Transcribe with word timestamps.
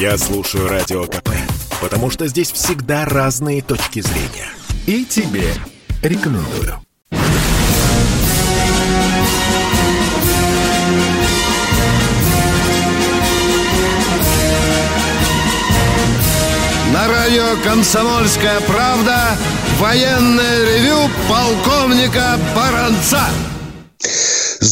Я 0.00 0.16
слушаю 0.16 0.68
Радио 0.68 1.06
КП, 1.06 1.30
потому 1.80 2.08
что 2.08 2.28
здесь 2.28 2.52
всегда 2.52 3.04
разные 3.04 3.62
точки 3.62 4.00
зрения. 4.00 4.48
И 4.86 5.04
тебе 5.04 5.52
рекомендую. 6.02 6.80
На 16.92 17.08
радио 17.08 17.56
«Комсомольская 17.64 18.60
правда» 18.68 19.36
военное 19.80 20.76
ревю 20.76 21.10
полковника 21.28 22.38
Баранца. 22.54 23.24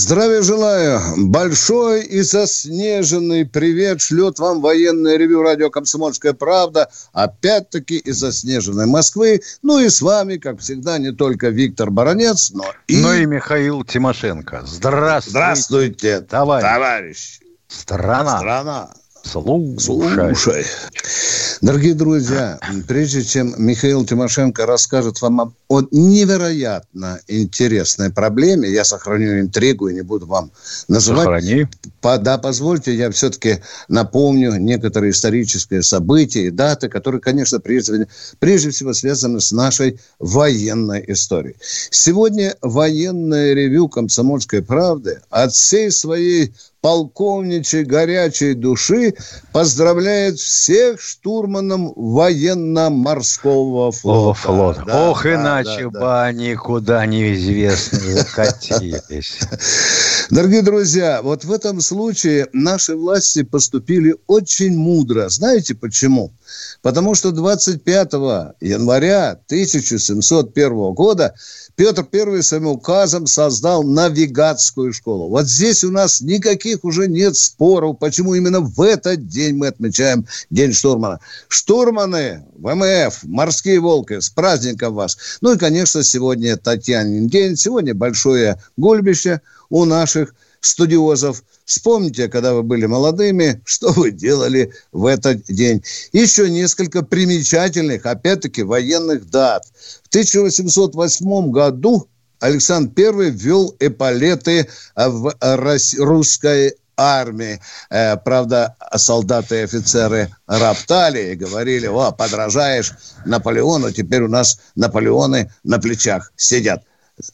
Здравия 0.07 0.41
желаю. 0.41 1.01
Большой 1.17 2.05
и 2.05 2.21
заснеженный 2.21 3.45
привет 3.45 4.01
шлет 4.01 4.39
вам 4.39 4.61
военное 4.61 5.17
ревю 5.17 5.43
радио 5.43 5.69
«Комсомольская 5.69 6.33
правда». 6.33 6.89
Опять-таки 7.13 7.97
из 7.97 8.19
заснеженной 8.19 8.87
Москвы. 8.87 9.41
Ну 9.63 9.81
и 9.81 9.89
с 9.89 10.01
вами, 10.01 10.37
как 10.37 10.61
всегда, 10.61 10.99
не 10.99 11.11
только 11.11 11.49
Виктор 11.49 11.91
Баранец, 11.91 12.53
но 12.53 12.67
и... 12.87 12.99
Ну 12.99 13.15
и 13.15 13.27
Михаил 13.27 13.83
Тимошенко. 13.83 14.63
Здравствуйте. 14.65 15.31
Здравствуйте, 15.31 16.21
товарищ. 16.21 16.63
товарищ. 16.65 17.41
Страна. 17.67 18.39
Страна. 18.39 18.91
Слушай. 19.25 20.37
Слушай. 20.37 20.67
Дорогие 21.63 21.95
друзья, 21.95 22.59
прежде 22.87 23.25
чем 23.25 23.55
Михаил 23.57 24.05
Тимошенко 24.05 24.67
расскажет 24.67 25.21
вам 25.23 25.55
о 25.69 25.83
невероятно 25.91 27.21
интересной 27.29 28.11
проблеме, 28.11 28.71
я 28.71 28.85
сохраню 28.85 29.41
интригу 29.41 29.89
и 29.89 29.95
не 29.95 30.03
буду 30.03 30.27
вам 30.27 30.51
называть. 30.89 31.25
Сохрани. 31.25 31.67
По, 32.03 32.19
да, 32.19 32.37
позвольте, 32.37 32.95
я 32.95 33.11
все-таки 33.11 33.63
напомню 33.89 34.57
некоторые 34.57 35.13
исторические 35.13 35.83
события 35.83 36.47
и 36.47 36.51
даты, 36.51 36.89
которые, 36.89 37.21
конечно, 37.21 37.59
прежде, 37.59 38.07
прежде 38.39 38.71
всего 38.71 38.93
связаны 38.93 39.41
с 39.41 39.51
нашей 39.51 39.99
военной 40.19 41.05
историей. 41.09 41.57
Сегодня 41.91 42.55
военное 42.61 43.55
ревю 43.55 43.89
«Комсомольской 43.89 44.63
правды» 44.63 45.21
от 45.31 45.53
всей 45.53 45.91
своей 45.91 46.53
полковничьей 46.87 47.83
горячей 47.83 48.55
души 48.55 49.15
поздравляет 49.51 50.39
всех 50.39 51.01
штурманов 51.01 51.95
военно-морского 51.97 53.91
флота. 53.91 54.39
флота. 54.39 54.85
Да, 54.87 55.11
Ох, 55.11 55.25
да, 55.25 55.35
иначе 55.35 55.83
да, 55.87 55.91
да. 55.91 56.01
бы 56.01 56.23
они 56.23 56.55
куда 56.55 57.05
неизвестно 57.07 57.99
закатились. 57.99 59.41
Дорогие 60.31 60.63
друзья, 60.63 61.23
вот 61.23 61.43
в 61.43 61.51
этом 61.51 61.81
случае 61.81 62.47
наши 62.53 62.95
власти 62.95 63.43
поступили 63.43 64.15
очень 64.29 64.77
мудро. 64.77 65.29
Знаете 65.29 65.75
почему? 65.75 66.36
Потому 66.83 67.15
что 67.15 67.33
25 67.33 68.13
января 68.61 69.31
1701 69.47 70.93
года 70.95 71.35
Петр 71.75 72.07
I 72.11 72.43
своим 72.43 72.67
указом 72.69 73.27
создал 73.27 73.83
навигатскую 73.83 74.93
школу. 74.93 75.29
Вот 75.29 75.47
здесь 75.47 75.85
у 75.85 75.91
нас 75.91 76.21
никаких 76.21 76.85
уже 76.85 77.07
нет 77.07 77.37
споров, 77.37 77.99
почему 77.99 78.35
именно 78.35 78.61
в 78.61 78.81
этот 78.81 79.29
день 79.29 79.57
мы 79.57 79.69
отмечаем 79.69 80.27
День 80.51 80.73
штурмана. 80.73 81.21
Штурманы, 81.49 82.47
ВМФ, 82.57 83.25
морские 83.25 83.81
волки, 83.81 84.21
с 84.21 84.31
праздником 84.31 84.95
вас. 84.95 85.39
Ну 85.41 85.55
и, 85.55 85.59
конечно, 85.59 86.03
сегодня 86.03 86.57
Татьянин 86.57 87.29
день, 87.29 87.57
сегодня 87.57 87.95
большое 87.95 88.61
гульбище 88.77 89.41
у 89.69 89.85
наших 89.85 90.35
студиозов. 90.61 91.43
Вспомните, 91.65 92.29
когда 92.29 92.55
вы 92.55 92.63
были 92.63 92.87
молодыми, 92.87 93.61
что 93.65 93.93
вы 93.93 94.11
делали 94.11 94.73
в 94.93 95.07
этот 95.07 95.45
день. 95.45 95.83
Еще 96.13 96.51
несколько 96.51 97.03
примечательных, 97.03 98.07
опять-таки, 98.07 98.63
военных 98.63 99.29
дат. 99.31 99.65
В 100.05 100.09
1808 100.09 101.51
году 101.51 102.09
Александр 102.41 102.93
I 103.01 103.31
ввел 103.31 103.75
эполеты 103.81 104.69
в 104.95 105.35
русской 105.99 106.75
армии. 106.97 107.61
Э, 107.91 108.17
правда, 108.17 108.77
солдаты 108.95 109.57
и 109.57 109.65
офицеры 109.65 110.31
роптали 110.47 111.33
и 111.33 111.35
говорили, 111.35 111.87
о, 111.87 112.13
подражаешь 112.13 112.93
Наполеону, 113.25 113.93
теперь 113.93 114.23
у 114.23 114.29
нас 114.29 114.59
Наполеоны 114.75 115.53
на 115.65 115.79
плечах 115.79 116.33
сидят. 116.37 116.85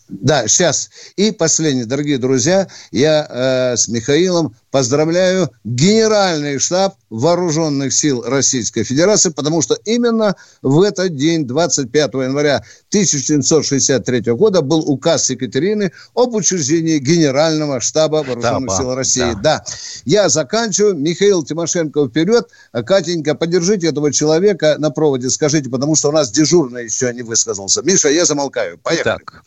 Да, 0.08 0.46
сейчас. 0.46 0.90
И 1.16 1.32
последнее, 1.32 1.86
дорогие 1.86 2.18
друзья, 2.18 2.68
я 2.92 3.26
э, 3.28 3.76
с 3.76 3.88
Михаилом 3.88 4.54
поздравляю 4.70 5.50
Генеральный 5.64 6.58
штаб 6.58 6.94
Вооруженных 7.10 7.92
сил 7.92 8.22
Российской 8.22 8.84
Федерации, 8.84 9.30
потому 9.30 9.60
что 9.60 9.76
именно 9.84 10.36
в 10.62 10.80
этот 10.82 11.16
день, 11.16 11.46
25 11.46 12.14
января 12.14 12.64
1763 12.88 14.32
года, 14.32 14.62
был 14.62 14.88
указ 14.88 15.28
Екатерины 15.30 15.92
об 16.14 16.34
учреждении 16.34 16.98
Генерального 16.98 17.80
штаба 17.80 18.22
Вооруженных 18.22 18.72
Штаба, 18.72 18.76
сил 18.76 18.94
России. 18.94 19.32
да. 19.42 19.42
Да. 19.42 19.64
Я 20.04 20.28
заканчиваю. 20.28 20.94
Михаил 20.94 21.42
Тимошенко 21.42 22.08
вперед. 22.08 22.48
Катенька, 22.72 23.34
поддержите 23.34 23.88
этого 23.88 24.12
человека 24.12 24.76
на 24.78 24.90
проводе, 24.90 25.28
скажите, 25.28 25.68
потому 25.68 25.96
что 25.96 26.10
у 26.10 26.12
нас 26.12 26.30
дежурный 26.30 26.84
еще 26.84 27.12
не 27.12 27.22
высказался. 27.22 27.82
Миша, 27.82 28.08
я 28.08 28.24
замолкаю. 28.24 28.78
Поехали. 28.78 29.18
Так. 29.18 29.42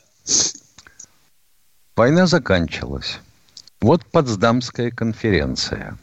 Война 1.95 2.27
заканчивалась. 2.27 3.19
Вот 3.81 4.05
Потсдамская 4.05 4.91
конференция. 4.91 5.97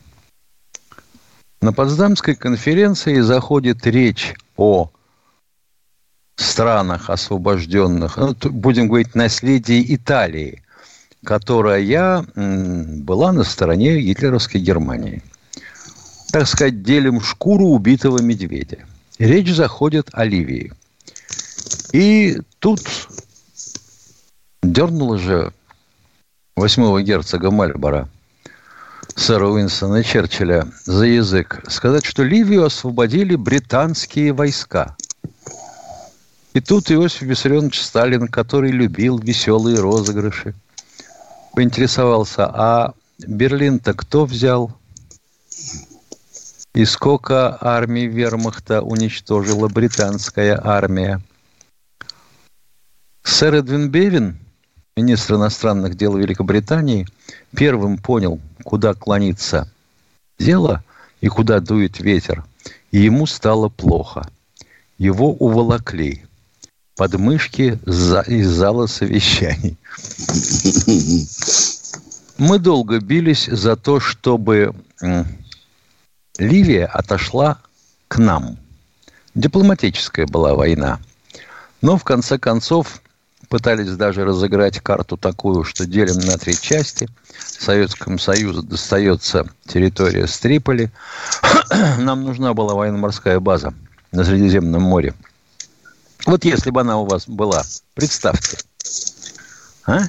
На 1.61 1.73
Потсдамской 1.73 2.35
конференции 2.35 3.21
заходит 3.21 3.87
речь 3.87 4.35
о 4.57 4.91
странах 6.37 7.11
освобожденных, 7.11 8.17
ну, 8.17 8.35
будем 8.51 8.89
говорить, 8.89 9.15
наследии 9.15 9.95
Италии, 9.95 10.63
которая 11.25 12.25
была 12.35 13.33
на 13.33 13.45
стороне 13.45 14.01
гитлеровской 14.01 14.61
Германии. 14.61 15.23
Так 16.33 16.49
сказать, 16.49 16.83
делим 16.83 17.21
шкуру 17.21 17.67
убитого 17.67 18.21
медведя. 18.23 18.87
Речь 19.19 19.55
заходит 19.55 20.09
о 20.13 20.25
Ливии. 20.25 20.73
И 21.93 22.41
тут 22.59 22.81
дернула 24.63 25.19
же 25.19 25.53
восьмого 26.57 27.03
герцога 27.03 27.51
Мальбора, 27.51 28.09
сэра 29.17 29.49
Уинстона 29.49 30.03
Черчилля, 30.05 30.69
за 30.85 31.07
язык 31.07 31.63
сказать, 31.69 32.05
что 32.05 32.23
Ливию 32.23 32.65
освободили 32.65 33.35
британские 33.35 34.33
войска. 34.33 34.97
И 36.55 36.61
тут 36.61 36.91
Иосиф 36.91 37.23
Виссарионович 37.23 37.81
Сталин, 37.81 38.29
который 38.29 38.71
любил 38.71 39.19
веселые 39.19 39.79
розыгрыши, 39.81 40.55
поинтересовался, 41.55 42.47
а 42.47 42.95
Берлин-то 43.19 43.95
кто 43.95 44.25
взял? 44.25 44.73
И 46.75 46.85
сколько 46.85 47.57
армий 47.61 48.07
вермахта 48.07 48.83
уничтожила 48.83 49.69
британская 49.69 50.59
армия? 50.63 51.21
Сэр 53.23 53.57
Эдвин 53.57 53.91
Бевин, 53.91 54.42
министр 54.97 55.35
иностранных 55.35 55.97
дел 55.97 56.17
Великобритании, 56.17 57.07
первым 57.57 57.99
понял, 57.99 58.41
куда 58.65 58.95
клонится 58.95 59.71
дело 60.39 60.83
и 61.21 61.29
куда 61.29 61.61
дует 61.61 62.01
ветер. 62.01 62.45
И 62.91 63.01
ему 63.01 63.27
стало 63.27 63.69
плохо. 63.69 64.29
Его 64.99 65.33
уволокли 65.33 66.25
под 66.97 67.15
мышки 67.15 67.79
за- 67.87 68.23
из 68.23 68.49
зала 68.49 68.87
совещаний. 68.87 69.77
Мы 72.39 72.59
долго 72.59 73.01
бились 73.01 73.47
за 73.47 73.77
то, 73.77 73.99
чтобы 74.01 74.75
Ливия 76.39 76.87
отошла 76.87 77.59
к 78.09 78.19
нам. 78.19 78.59
Дипломатическая 79.35 80.27
была 80.27 80.55
война. 80.55 81.01
Но 81.81 81.97
в 81.97 82.05
конце 82.05 82.39
концов 82.39 83.01
пытались 83.53 83.91
даже 83.97 84.25
разыграть 84.25 84.81
карту 84.81 85.19
такую, 85.19 85.63
что 85.65 85.85
делим 85.85 86.19
на 86.27 86.39
три 86.39 86.59
части. 86.59 87.07
Советскому 87.39 88.19
Союзу 88.19 88.63
достается 88.63 89.47
территория 89.67 90.27
Стриполи. 90.27 90.91
Нам 91.99 92.25
нужна 92.25 92.55
была 92.55 92.73
военно-морская 92.73 93.41
база 93.41 93.75
на 94.11 94.25
Средиземном 94.25 94.81
море. 94.81 95.13
Вот 96.25 96.47
если 96.47 96.71
бы 96.71 96.81
она 96.81 96.97
у 96.99 97.05
вас 97.05 97.29
была, 97.29 97.63
представьте. 97.93 98.57
А? 99.85 100.05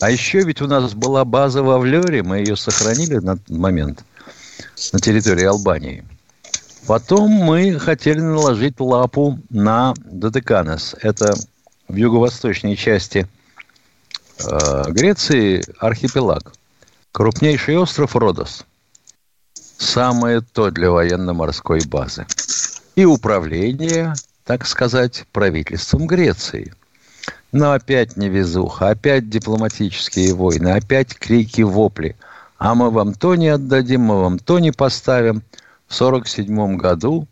А 0.00 0.10
еще 0.10 0.40
ведь 0.40 0.60
у 0.60 0.66
нас 0.66 0.92
была 0.92 1.24
база 1.24 1.62
в 1.62 1.70
Авлере, 1.70 2.24
мы 2.24 2.38
ее 2.38 2.56
сохранили 2.56 3.18
на 3.18 3.38
момент 3.48 4.04
на 4.92 4.98
территории 4.98 5.44
Албании. 5.44 6.04
Потом 6.88 7.30
мы 7.30 7.78
хотели 7.78 8.18
наложить 8.18 8.80
лапу 8.80 9.38
на 9.50 9.94
Додеканес. 9.98 10.96
Это 11.00 11.36
в 11.88 11.94
юго-восточной 11.94 12.76
части 12.76 13.26
э, 14.38 14.82
Греции 14.88 15.64
архипелаг. 15.78 16.52
Крупнейший 17.12 17.78
остров 17.78 18.16
Родос. 18.16 18.64
самое 19.78 20.40
то 20.40 20.70
для 20.70 20.90
военно-морской 20.90 21.80
базы. 21.86 22.26
И 22.94 23.04
управление, 23.04 24.14
так 24.44 24.66
сказать, 24.66 25.26
правительством 25.32 26.06
Греции. 26.06 26.74
Но 27.52 27.72
опять 27.72 28.16
невезуха, 28.16 28.90
опять 28.90 29.30
дипломатические 29.30 30.34
войны, 30.34 30.68
опять 30.68 31.14
крики, 31.14 31.62
вопли. 31.62 32.16
А 32.58 32.74
мы 32.74 32.90
вам 32.90 33.14
то 33.14 33.34
не 33.34 33.48
отдадим, 33.48 34.02
мы 34.02 34.20
вам 34.22 34.38
то 34.38 34.58
не 34.58 34.72
поставим. 34.72 35.42
В 35.86 35.94
1947 35.94 36.76
году 36.76 37.28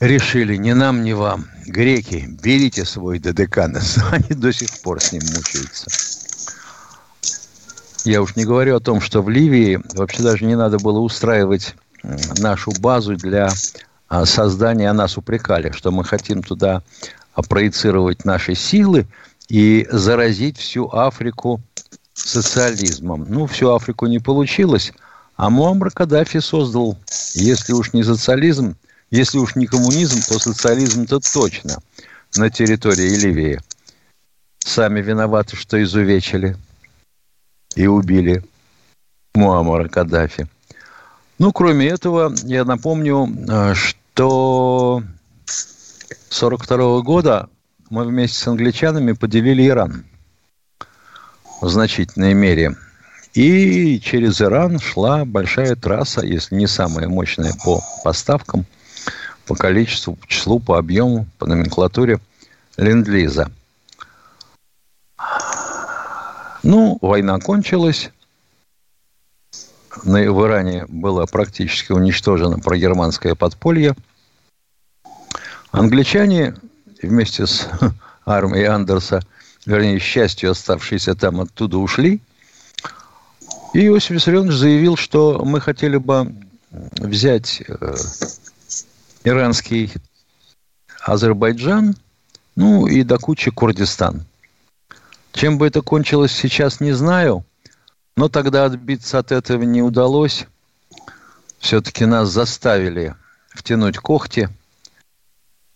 решили, 0.00 0.56
ни 0.56 0.72
нам, 0.72 1.02
ни 1.02 1.12
вам, 1.12 1.46
греки, 1.66 2.28
берите 2.42 2.84
свой 2.84 3.18
ДДК, 3.18 3.58
они 4.10 4.30
до 4.30 4.52
сих 4.52 4.68
пор 4.82 5.00
с 5.00 5.12
ним 5.12 5.22
мучаются. 5.34 5.86
Я 8.04 8.22
уж 8.22 8.36
не 8.36 8.44
говорю 8.44 8.76
о 8.76 8.80
том, 8.80 9.00
что 9.00 9.20
в 9.20 9.28
Ливии 9.28 9.80
вообще 9.94 10.22
даже 10.22 10.44
не 10.44 10.56
надо 10.56 10.78
было 10.78 11.00
устраивать 11.00 11.74
нашу 12.38 12.70
базу 12.78 13.16
для 13.16 13.48
а, 14.08 14.24
создания, 14.24 14.88
а 14.88 14.94
нас 14.94 15.16
упрекали, 15.16 15.72
что 15.72 15.90
мы 15.90 16.04
хотим 16.04 16.42
туда 16.42 16.82
проецировать 17.48 18.24
наши 18.24 18.54
силы 18.54 19.06
и 19.48 19.88
заразить 19.90 20.56
всю 20.56 20.88
Африку 20.88 21.60
социализмом. 22.14 23.26
Ну, 23.28 23.46
всю 23.46 23.74
Африку 23.74 24.06
не 24.06 24.20
получилось, 24.20 24.92
а 25.36 25.50
Муаммар 25.50 25.90
Каддафи 25.90 26.38
создал, 26.38 26.96
если 27.34 27.72
уж 27.72 27.92
не 27.92 28.04
социализм, 28.04 28.76
если 29.10 29.38
уж 29.38 29.54
не 29.54 29.66
коммунизм, 29.66 30.20
то 30.28 30.38
социализм-то 30.38 31.20
точно 31.20 31.78
на 32.36 32.50
территории 32.50 33.16
Ливии. 33.16 33.60
Сами 34.58 35.00
виноваты, 35.00 35.56
что 35.56 35.82
изувечили 35.82 36.56
и 37.76 37.86
убили 37.86 38.42
Муаммара 39.34 39.88
Каддафи. 39.88 40.48
Ну, 41.38 41.52
кроме 41.52 41.88
этого, 41.88 42.34
я 42.44 42.64
напомню, 42.64 43.28
э, 43.48 43.74
что 43.74 45.02
1942 45.44 47.02
года 47.02 47.48
мы 47.90 48.04
вместе 48.04 48.38
с 48.38 48.48
англичанами 48.48 49.12
поделили 49.12 49.68
Иран 49.68 50.04
в 51.60 51.68
значительной 51.68 52.34
мере. 52.34 52.76
И 53.34 54.00
через 54.00 54.40
Иран 54.40 54.80
шла 54.80 55.26
большая 55.26 55.76
трасса, 55.76 56.22
если 56.24 56.54
не 56.54 56.66
самая 56.66 57.08
мощная 57.08 57.52
по 57.62 57.82
поставкам, 58.02 58.64
по 59.46 59.54
количеству, 59.54 60.14
по 60.14 60.26
числу, 60.26 60.60
по 60.60 60.78
объему, 60.78 61.26
по 61.38 61.46
номенклатуре 61.46 62.20
ленд-лиза. 62.76 63.50
Ну, 66.62 66.98
война 67.00 67.38
кончилась. 67.38 68.10
В 70.02 70.46
Иране 70.46 70.84
было 70.88 71.26
практически 71.26 71.92
уничтожено 71.92 72.58
прогерманское 72.58 73.34
подполье. 73.34 73.94
Англичане 75.70 76.56
вместе 77.02 77.46
с 77.46 77.68
армией 78.26 78.64
Андерса, 78.64 79.22
вернее, 79.64 79.98
счастью, 79.98 80.50
оставшиеся 80.50 81.14
там 81.14 81.40
оттуда 81.40 81.78
ушли. 81.78 82.20
И 83.72 83.86
Иосиф 83.86 84.10
Виссарионович 84.10 84.54
заявил, 84.54 84.96
что 84.96 85.42
мы 85.44 85.60
хотели 85.60 85.96
бы 85.98 86.34
взять 86.70 87.62
э, 87.66 87.94
иранский 89.26 89.92
Азербайджан, 91.02 91.96
ну 92.54 92.86
и 92.86 93.02
до 93.02 93.18
кучи 93.18 93.50
Курдистан. 93.50 94.24
Чем 95.32 95.58
бы 95.58 95.66
это 95.66 95.82
кончилось 95.82 96.32
сейчас, 96.32 96.80
не 96.80 96.92
знаю. 96.92 97.44
Но 98.16 98.28
тогда 98.28 98.64
отбиться 98.64 99.18
от 99.18 99.32
этого 99.32 99.62
не 99.64 99.82
удалось. 99.82 100.46
Все-таки 101.58 102.06
нас 102.06 102.30
заставили 102.30 103.14
втянуть 103.50 103.98
когти. 103.98 104.48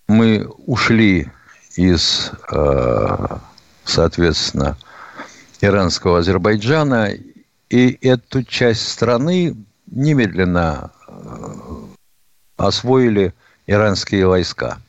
Мы 0.06 0.46
ушли 0.67 1.31
из, 1.76 2.31
э, 2.53 3.38
соответственно, 3.85 4.76
иранского 5.61 6.20
Азербайджана, 6.20 7.11
и 7.69 7.99
эту 8.06 8.44
часть 8.44 8.88
страны 8.88 9.56
немедленно 9.87 10.93
э, 11.08 11.90
освоили 12.67 13.35
иранские 13.67 14.27
войска. 14.27 14.81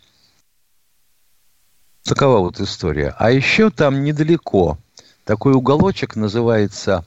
Такова 2.04 2.40
вот 2.40 2.60
история. 2.60 3.16
А 3.18 3.32
еще 3.32 3.70
там 3.70 4.04
недалеко 4.04 4.78
такой 5.24 5.54
уголочек 5.54 6.16
называется 6.16 7.06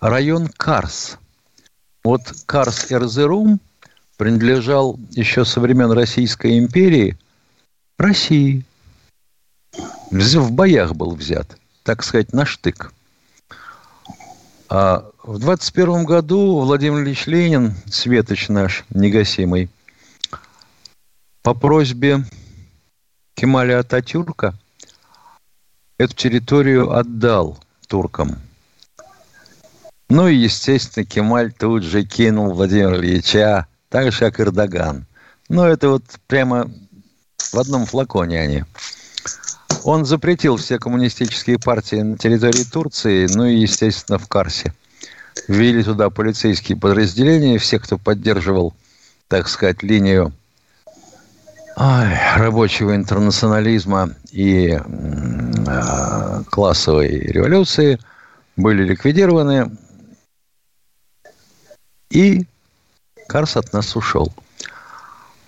район 0.00 0.48
Карс. 0.48 1.18
Вот 2.04 2.22
Карс 2.46 2.90
Эрзерум 2.90 3.60
принадлежал 4.16 4.98
еще 5.10 5.44
со 5.44 5.60
времен 5.60 5.90
Российской 5.90 6.58
империи 6.58 7.18
России. 7.98 8.64
В 10.10 10.52
боях 10.52 10.94
был 10.94 11.14
взят, 11.14 11.58
так 11.82 12.02
сказать, 12.02 12.32
на 12.32 12.46
штык. 12.46 12.92
А 14.70 15.10
в 15.22 15.38
21 15.38 16.04
году 16.04 16.60
Владимир 16.60 17.02
Ильич 17.02 17.26
Ленин, 17.26 17.74
светоч 17.90 18.48
наш 18.48 18.84
негасимый, 18.90 19.68
по 21.48 21.54
просьбе 21.54 22.26
Кемаля 23.32 23.78
Ататюрка 23.78 24.54
эту 25.96 26.14
территорию 26.14 26.92
отдал 26.92 27.58
туркам. 27.86 28.38
Ну 30.10 30.28
и, 30.28 30.34
естественно, 30.36 31.06
Кемаль 31.06 31.54
тут 31.54 31.84
же 31.84 32.04
кинул 32.04 32.52
Владимира 32.52 32.94
Ильича, 32.98 33.66
так 33.88 34.12
же, 34.12 34.18
как 34.18 34.40
Эрдоган. 34.40 35.06
Но 35.48 35.66
это 35.66 35.88
вот 35.88 36.02
прямо 36.26 36.70
в 37.38 37.58
одном 37.58 37.86
флаконе 37.86 38.42
они. 38.42 38.64
Он 39.84 40.04
запретил 40.04 40.58
все 40.58 40.78
коммунистические 40.78 41.58
партии 41.58 42.02
на 42.02 42.18
территории 42.18 42.64
Турции, 42.64 43.26
ну 43.26 43.46
и, 43.46 43.56
естественно, 43.56 44.18
в 44.18 44.28
Карсе. 44.28 44.74
Ввели 45.46 45.82
туда 45.82 46.10
полицейские 46.10 46.76
подразделения, 46.76 47.56
все, 47.56 47.78
кто 47.78 47.96
поддерживал, 47.96 48.74
так 49.28 49.48
сказать, 49.48 49.82
линию 49.82 50.34
рабочего 51.78 52.96
интернационализма 52.96 54.10
и 54.32 54.70
э, 54.70 56.42
классовой 56.50 57.08
революции 57.08 58.00
были 58.56 58.82
ликвидированы, 58.82 59.76
и 62.10 62.46
Карс 63.28 63.56
от 63.56 63.72
нас 63.72 63.94
ушел. 63.94 64.34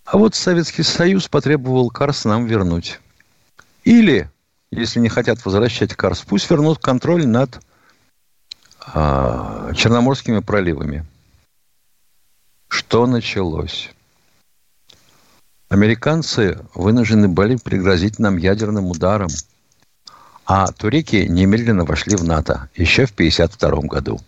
А 0.04 0.18
вот 0.18 0.36
Советский 0.36 0.84
Союз 0.84 1.26
потребовал 1.26 1.90
Карс 1.90 2.24
нам 2.24 2.46
вернуть. 2.46 3.00
Или, 3.82 4.30
если 4.70 5.00
не 5.00 5.08
хотят 5.08 5.44
возвращать 5.44 5.94
Карс, 5.94 6.20
пусть 6.20 6.48
вернут 6.48 6.78
контроль 6.78 7.26
над 7.26 7.60
э, 8.94 9.72
Черноморскими 9.74 10.38
проливами. 10.38 11.04
Что 12.68 13.08
началось? 13.08 13.90
Американцы 15.70 16.58
вынуждены 16.74 17.28
были 17.28 17.54
пригрозить 17.54 18.18
нам 18.18 18.36
ядерным 18.38 18.86
ударом. 18.86 19.28
А 20.44 20.66
туреки 20.72 21.28
немедленно 21.28 21.84
вошли 21.84 22.16
в 22.16 22.24
НАТО 22.24 22.68
еще 22.74 23.06
в 23.06 23.12
1952 23.12 23.88
году. 23.88 24.20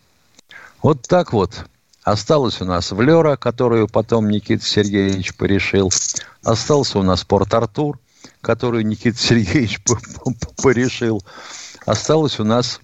Вот 0.83 1.03
так 1.03 1.33
вот. 1.33 1.65
Осталось 2.05 2.61
у 2.61 2.65
нас 2.65 2.93
Влера, 2.93 3.35
которую 3.35 3.89
потом 3.89 4.31
Никита 4.31 4.65
Сергеевич 4.65 5.35
порешил. 5.35 5.91
Остался 6.45 7.01
у 7.01 7.03
нас 7.03 7.25
Порт-Артур, 7.25 7.99
которую 8.41 8.87
Никита 8.87 9.19
Сергеевич 9.19 9.81
порешил. 10.63 11.25
Осталась 11.87 12.39
у 12.39 12.45
нас 12.45 12.81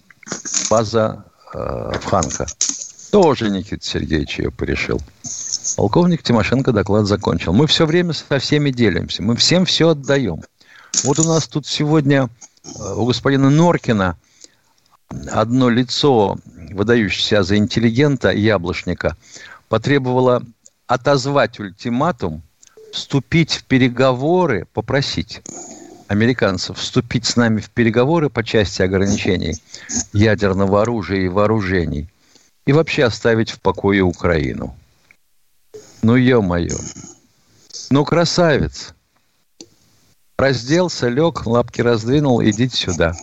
база 0.68 1.24
э, 1.54 1.92
в. 2.00 2.46
Тоже 3.12 3.50
Никита 3.50 3.86
Сергеевич 3.86 4.40
ее 4.40 4.50
порешил. 4.50 5.00
Полковник 5.76 6.22
Тимошенко 6.22 6.72
доклад 6.72 7.06
закончил. 7.06 7.52
Мы 7.52 7.66
все 7.66 7.86
время 7.86 8.12
со 8.12 8.38
всеми 8.38 8.70
делимся. 8.70 9.22
Мы 9.22 9.36
всем 9.36 9.64
все 9.64 9.90
отдаем. 9.90 10.42
Вот 11.04 11.18
у 11.18 11.24
нас 11.24 11.46
тут 11.46 11.66
сегодня 11.66 12.28
э, 12.64 12.94
у 12.94 13.06
господина 13.06 13.50
Норкина 13.50 14.16
одно 15.30 15.68
лицо, 15.68 16.38
выдающееся 16.70 17.42
за 17.42 17.56
интеллигента, 17.56 18.30
яблочника, 18.30 19.16
потребовало 19.68 20.42
отозвать 20.86 21.60
ультиматум, 21.60 22.42
вступить 22.92 23.52
в 23.52 23.64
переговоры, 23.64 24.66
попросить 24.72 25.42
американцев 26.08 26.78
вступить 26.78 27.26
с 27.26 27.36
нами 27.36 27.60
в 27.60 27.70
переговоры 27.70 28.30
по 28.30 28.42
части 28.42 28.82
ограничений 28.82 29.54
ядерного 30.12 30.82
оружия 30.82 31.20
и 31.20 31.28
вооружений 31.28 32.08
и 32.66 32.72
вообще 32.72 33.04
оставить 33.04 33.50
в 33.50 33.60
покое 33.60 34.02
Украину. 34.02 34.74
Ну, 36.02 36.16
ё-моё. 36.16 36.76
Ну, 37.90 38.04
красавец. 38.04 38.94
Разделся, 40.38 41.08
лег, 41.08 41.46
лапки 41.46 41.80
раздвинул, 41.80 42.42
идите 42.42 42.76
сюда. 42.76 43.14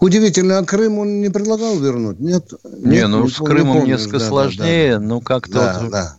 Удивительно, 0.00 0.58
а 0.58 0.64
Крым 0.64 0.98
он 0.98 1.20
не 1.20 1.28
предлагал 1.28 1.78
вернуть? 1.78 2.20
Нет? 2.20 2.52
Не, 2.64 3.06
ну 3.08 3.28
с 3.28 3.36
Крымом 3.38 3.84
не 3.84 3.92
несколько 3.92 4.18
да, 4.18 4.28
сложнее, 4.28 4.92
да, 4.92 4.98
да. 4.98 5.04
ну 5.04 5.20
как-то... 5.20 5.52
Да, 5.52 5.78
вот... 5.80 5.90
да. 5.90 6.16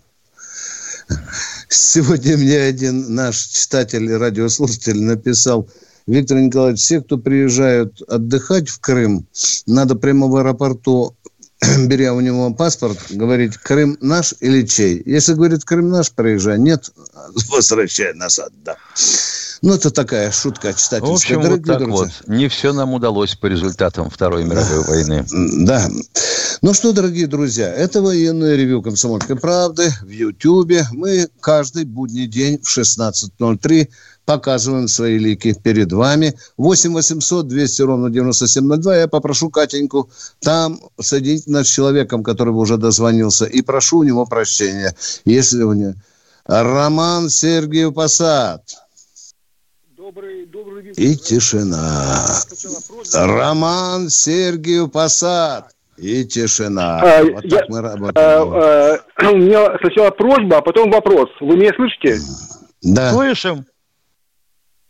Сегодня 1.70 2.38
мне 2.38 2.58
один 2.58 3.14
наш 3.14 3.38
читатель 3.38 4.04
и 4.04 4.14
радиослушатель 4.14 5.02
написал, 5.02 5.70
Виктор 6.08 6.38
Николаевич, 6.38 6.82
все, 6.82 7.02
кто 7.02 7.18
приезжают 7.18 8.02
отдыхать 8.02 8.68
в 8.68 8.80
Крым, 8.80 9.26
надо 9.66 9.96
прямо 9.96 10.28
в 10.28 10.36
аэропорту 10.36 11.16
беря 11.88 12.14
у 12.14 12.20
него 12.20 12.54
паспорт, 12.54 12.98
говорить, 13.10 13.58
Крым 13.58 13.98
наш 14.02 14.34
или 14.40 14.66
чей? 14.66 15.02
Если 15.06 15.34
говорит, 15.34 15.64
Крым 15.64 15.90
наш, 15.90 16.12
проезжай. 16.12 16.60
Нет, 16.60 16.92
возвращай 17.50 18.14
назад, 18.14 18.52
да. 18.64 18.76
Ну, 19.62 19.74
это 19.76 19.92
такая 19.92 20.30
шутка 20.32 20.74
читательская. 20.74 21.00
В 21.00 21.14
общем, 21.14 21.42
Дорогие 21.42 21.58
вот 21.58 21.66
так 21.66 21.78
друзья. 21.78 21.96
вот. 21.96 22.28
Не 22.28 22.50
все 22.50 22.74
нам 22.74 22.94
удалось 22.94 23.36
по 23.36 23.46
результатам 23.46 24.10
Второй 24.10 24.44
мировой 24.44 24.84
войны. 24.84 25.26
Да. 25.66 25.88
Ну 26.64 26.74
что, 26.74 26.94
дорогие 26.94 27.28
друзья, 27.28 27.68
это 27.68 28.02
военное 28.02 28.56
ревю 28.56 28.82
«Комсомольской 28.82 29.36
правды» 29.36 29.92
в 30.02 30.10
Ютьюбе. 30.10 30.86
Мы 30.94 31.28
каждый 31.42 31.84
будний 31.84 32.26
день 32.26 32.58
в 32.64 32.78
16.03 32.78 33.90
показываем 34.24 34.88
свои 34.88 35.18
лики 35.18 35.54
перед 35.62 35.92
вами. 35.92 36.36
8 36.56 36.94
800 36.94 37.50
200 37.50 37.82
ровно 37.82 38.10
9702. 38.10 38.96
Я 38.96 39.08
попрошу 39.10 39.50
Катеньку 39.50 40.10
там 40.40 40.80
соединить 41.02 41.48
нас 41.48 41.68
с 41.68 41.70
человеком, 41.70 42.24
который 42.24 42.54
уже 42.54 42.78
дозвонился, 42.78 43.44
и 43.44 43.62
прошу 43.62 43.98
у 43.98 44.04
него 44.04 44.26
прощения. 44.26 44.96
Если 45.26 45.64
у 45.64 45.74
него... 45.74 45.96
Роман 46.46 47.30
Сергеев 47.30 47.94
Посад. 47.94 48.64
Добрый, 49.98 50.46
добрый 50.46 50.82
вечер. 50.82 51.02
И 51.02 51.18
тишина. 51.18 52.26
Роман 53.12 54.10
Сергеев 54.10 54.90
Посад. 54.94 55.73
И 55.98 56.26
тишина. 56.26 57.00
А, 57.02 57.24
вот 57.24 57.46
я, 57.46 57.60
так 57.60 57.70
мы 57.70 57.82
работаем. 57.82 58.14
А, 58.16 58.98
а, 59.16 59.32
у 59.32 59.38
меня 59.38 59.78
сначала 59.80 60.10
просьба, 60.12 60.58
а 60.58 60.62
потом 60.62 60.92
вопрос. 60.92 61.30
Вы 61.40 61.58
меня 61.58 61.72
слышите? 61.76 62.18
Да. 62.82 63.12
Слышим. 63.12 63.66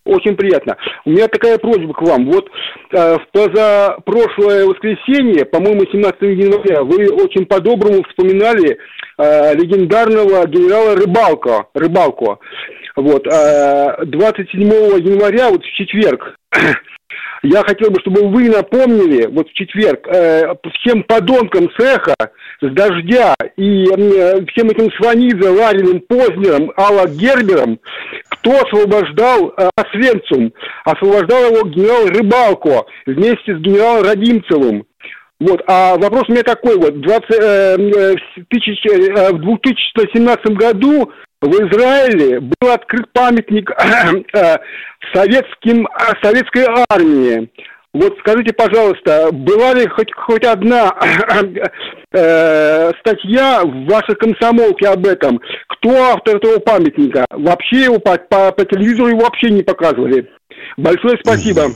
Очень 0.06 0.36
приятно. 0.36 0.76
У 1.06 1.12
меня 1.12 1.28
такая 1.28 1.58
просьба 1.58 1.94
к 1.94 2.02
вам. 2.02 2.30
Вот 2.30 2.50
э, 2.92 3.18
в 3.18 3.28
позапрошлое 3.32 4.66
воскресенье, 4.66 5.46
по-моему, 5.46 5.86
17 5.90 6.22
января, 6.22 6.84
вы 6.84 7.10
очень 7.10 7.46
по-доброму 7.46 8.04
вспоминали 8.04 8.78
э, 9.18 9.56
легендарного 9.56 10.46
генерала 10.46 10.96
Рыбалко. 10.98 11.68
Рыбалко. 11.74 12.40
Вот. 12.98 13.26
Э, 13.28 14.04
27 14.06 14.62
января, 14.62 15.50
вот 15.50 15.64
в 15.64 15.74
четверг, 15.74 16.36
я 17.44 17.62
хотел 17.64 17.92
бы, 17.92 18.00
чтобы 18.00 18.30
вы 18.30 18.50
напомнили 18.50 19.28
вот 19.28 19.50
в 19.50 19.54
четверг 19.54 20.08
э, 20.08 20.56
всем 20.80 21.04
подонкам 21.04 21.70
цеха 21.78 22.16
с 22.62 22.74
дождя 22.74 23.36
и 23.58 23.86
э, 23.86 24.46
всем 24.48 24.70
этим 24.70 24.90
Сванидзе, 24.94 25.50
Лариным, 25.50 26.00
Познером, 26.00 26.72
Алла 26.78 27.08
Гербером, 27.08 27.80
кто 28.30 28.62
освобождал 28.62 29.54
э, 29.58 29.70
Освенцум. 29.76 30.54
Освобождал 30.86 31.54
его 31.54 31.68
генерал 31.68 32.08
Рыбалко 32.08 32.86
вместе 33.06 33.58
с 33.58 33.60
генералом 33.60 34.04
Радимцевым. 34.04 34.86
Вот, 35.40 35.62
а 35.68 35.98
вопрос 35.98 36.24
у 36.30 36.32
меня 36.32 36.44
такой 36.44 36.78
вот. 36.78 37.02
20, 37.02 37.24
э, 37.32 37.76
э, 37.78 38.16
э, 38.38 39.32
в 39.34 39.40
2017 39.42 40.46
году 40.56 41.12
в 41.44 41.52
Израиле 41.52 42.40
был 42.40 42.72
открыт 42.72 43.12
памятник 43.12 43.70
э, 44.34 44.58
советским, 45.14 45.88
э, 45.88 46.14
советской 46.24 46.66
армии. 46.90 47.52
Вот 47.94 48.16
скажите, 48.22 48.54
пожалуйста, 48.54 49.30
была 49.32 49.74
ли 49.74 49.88
хоть, 49.88 50.12
хоть 50.16 50.46
одна 50.46 50.96
э, 52.12 52.92
статья 53.02 53.64
в 53.64 53.86
вашей 53.86 54.16
комсомолке 54.16 54.88
об 54.88 55.06
этом? 55.06 55.40
Кто 55.68 55.90
автор 56.04 56.38
этого 56.38 56.60
памятника? 56.60 57.26
Вообще 57.30 57.84
его 57.84 58.00
по, 58.00 58.18
по, 58.18 58.52
по 58.52 58.66
телевизору 58.66 59.10
его 59.10 59.22
вообще 59.22 59.52
не 59.52 59.64
показывали. 59.64 60.30
Большое 60.78 61.18
спасибо. 61.24 61.72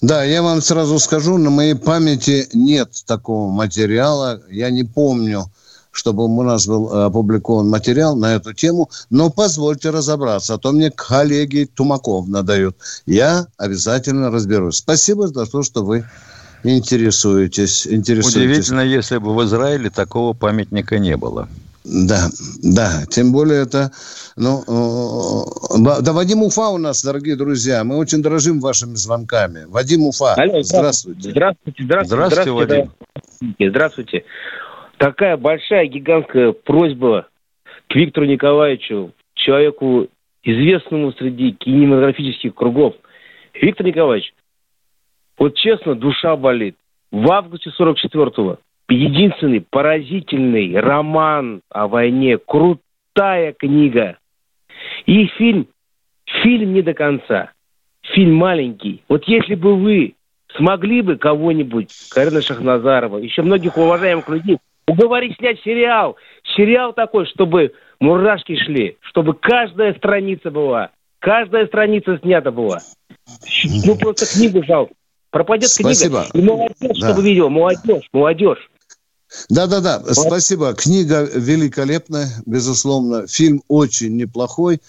Да, 0.00 0.22
я 0.22 0.42
вам 0.42 0.60
сразу 0.60 0.98
скажу, 0.98 1.36
на 1.38 1.50
моей 1.50 1.74
памяти 1.74 2.46
нет 2.54 2.90
такого 3.06 3.50
материала. 3.50 4.40
Я 4.48 4.70
не 4.70 4.84
помню, 4.84 5.46
чтобы 5.96 6.24
у 6.24 6.42
нас 6.42 6.66
был 6.66 6.92
э, 6.92 7.04
опубликован 7.06 7.68
материал 7.68 8.14
на 8.14 8.34
эту 8.34 8.52
тему, 8.52 8.90
но 9.10 9.30
позвольте 9.30 9.90
разобраться, 9.90 10.54
а 10.54 10.58
то 10.58 10.72
мне 10.72 10.90
коллеги 10.90 11.68
Тумаков 11.74 12.28
надают. 12.28 12.76
Я 13.06 13.46
обязательно 13.56 14.30
разберусь. 14.30 14.76
Спасибо 14.76 15.28
за 15.28 15.46
то, 15.46 15.62
что 15.62 15.84
вы 15.84 16.04
интересуетесь. 16.64 17.86
интересуетесь. 17.86 18.36
Удивительно, 18.36 18.80
если 18.80 19.16
бы 19.18 19.34
в 19.34 19.42
Израиле 19.44 19.88
такого 19.88 20.34
памятника 20.34 20.98
не 20.98 21.16
было. 21.16 21.48
Да, 21.84 22.28
да, 22.62 23.04
тем 23.08 23.32
более 23.32 23.62
это, 23.62 23.92
ну, 24.34 24.64
э, 24.66 26.02
да, 26.02 26.12
Вадим 26.12 26.42
Уфа 26.42 26.68
у 26.68 26.78
нас, 26.78 27.02
дорогие 27.04 27.36
друзья, 27.36 27.84
мы 27.84 27.96
очень 27.96 28.22
дорожим 28.22 28.60
вашими 28.60 28.96
звонками. 28.96 29.64
Вадим 29.68 30.02
Уфа, 30.02 30.34
Алло, 30.34 30.62
здравствуйте. 30.62 31.30
Здравствуйте, 31.30 31.84
здравствуйте. 31.84 32.26
Здравствуйте, 32.26 32.50
Вадим. 32.50 32.92
Здравствуйте 33.70 34.24
такая 34.98 35.36
большая, 35.36 35.86
гигантская 35.86 36.52
просьба 36.52 37.28
к 37.88 37.94
Виктору 37.94 38.26
Николаевичу, 38.26 39.12
человеку, 39.34 40.08
известному 40.42 41.12
среди 41.12 41.52
кинематографических 41.52 42.54
кругов. 42.54 42.94
Виктор 43.54 43.86
Николаевич, 43.86 44.32
вот 45.38 45.56
честно, 45.56 45.94
душа 45.94 46.36
болит. 46.36 46.76
В 47.10 47.30
августе 47.30 47.70
44-го 47.78 48.58
единственный 48.88 49.60
поразительный 49.60 50.78
роман 50.78 51.62
о 51.70 51.88
войне, 51.88 52.38
крутая 52.38 53.52
книга. 53.52 54.18
И 55.06 55.26
фильм, 55.38 55.66
фильм 56.42 56.74
не 56.74 56.82
до 56.82 56.94
конца. 56.94 57.50
Фильм 58.02 58.34
маленький. 58.36 59.02
Вот 59.08 59.24
если 59.26 59.56
бы 59.56 59.76
вы 59.76 60.14
смогли 60.56 61.02
бы 61.02 61.16
кого-нибудь, 61.16 61.90
Карина 62.10 62.40
Шахназарова, 62.40 63.18
еще 63.18 63.42
многих 63.42 63.76
уважаемых 63.76 64.28
людей, 64.28 64.58
уговорить 64.86 65.36
снять 65.38 65.60
сериал. 65.62 66.16
Сериал 66.56 66.92
такой, 66.92 67.26
чтобы 67.26 67.72
мурашки 68.00 68.56
шли, 68.64 68.96
чтобы 69.02 69.34
каждая 69.34 69.94
страница 69.94 70.50
была. 70.50 70.90
Каждая 71.18 71.66
страница 71.66 72.18
снята 72.22 72.50
была. 72.50 72.80
Ну, 73.84 73.96
просто 73.96 74.26
книгу 74.26 74.62
жалко. 74.64 74.92
Пропадет 75.30 75.68
Спасибо. 75.68 76.26
книга. 76.30 76.38
И 76.38 76.48
молодежь, 76.48 77.00
да. 77.00 77.10
чтобы 77.10 77.22
видел, 77.22 77.50
молодежь, 77.50 78.08
молодежь. 78.12 78.70
Да-да-да, 79.50 80.02
спасибо. 80.14 80.72
Книга 80.74 81.28
великолепная, 81.34 82.28
безусловно. 82.46 83.26
Фильм 83.26 83.62
очень 83.68 84.16
неплохой. 84.16 84.80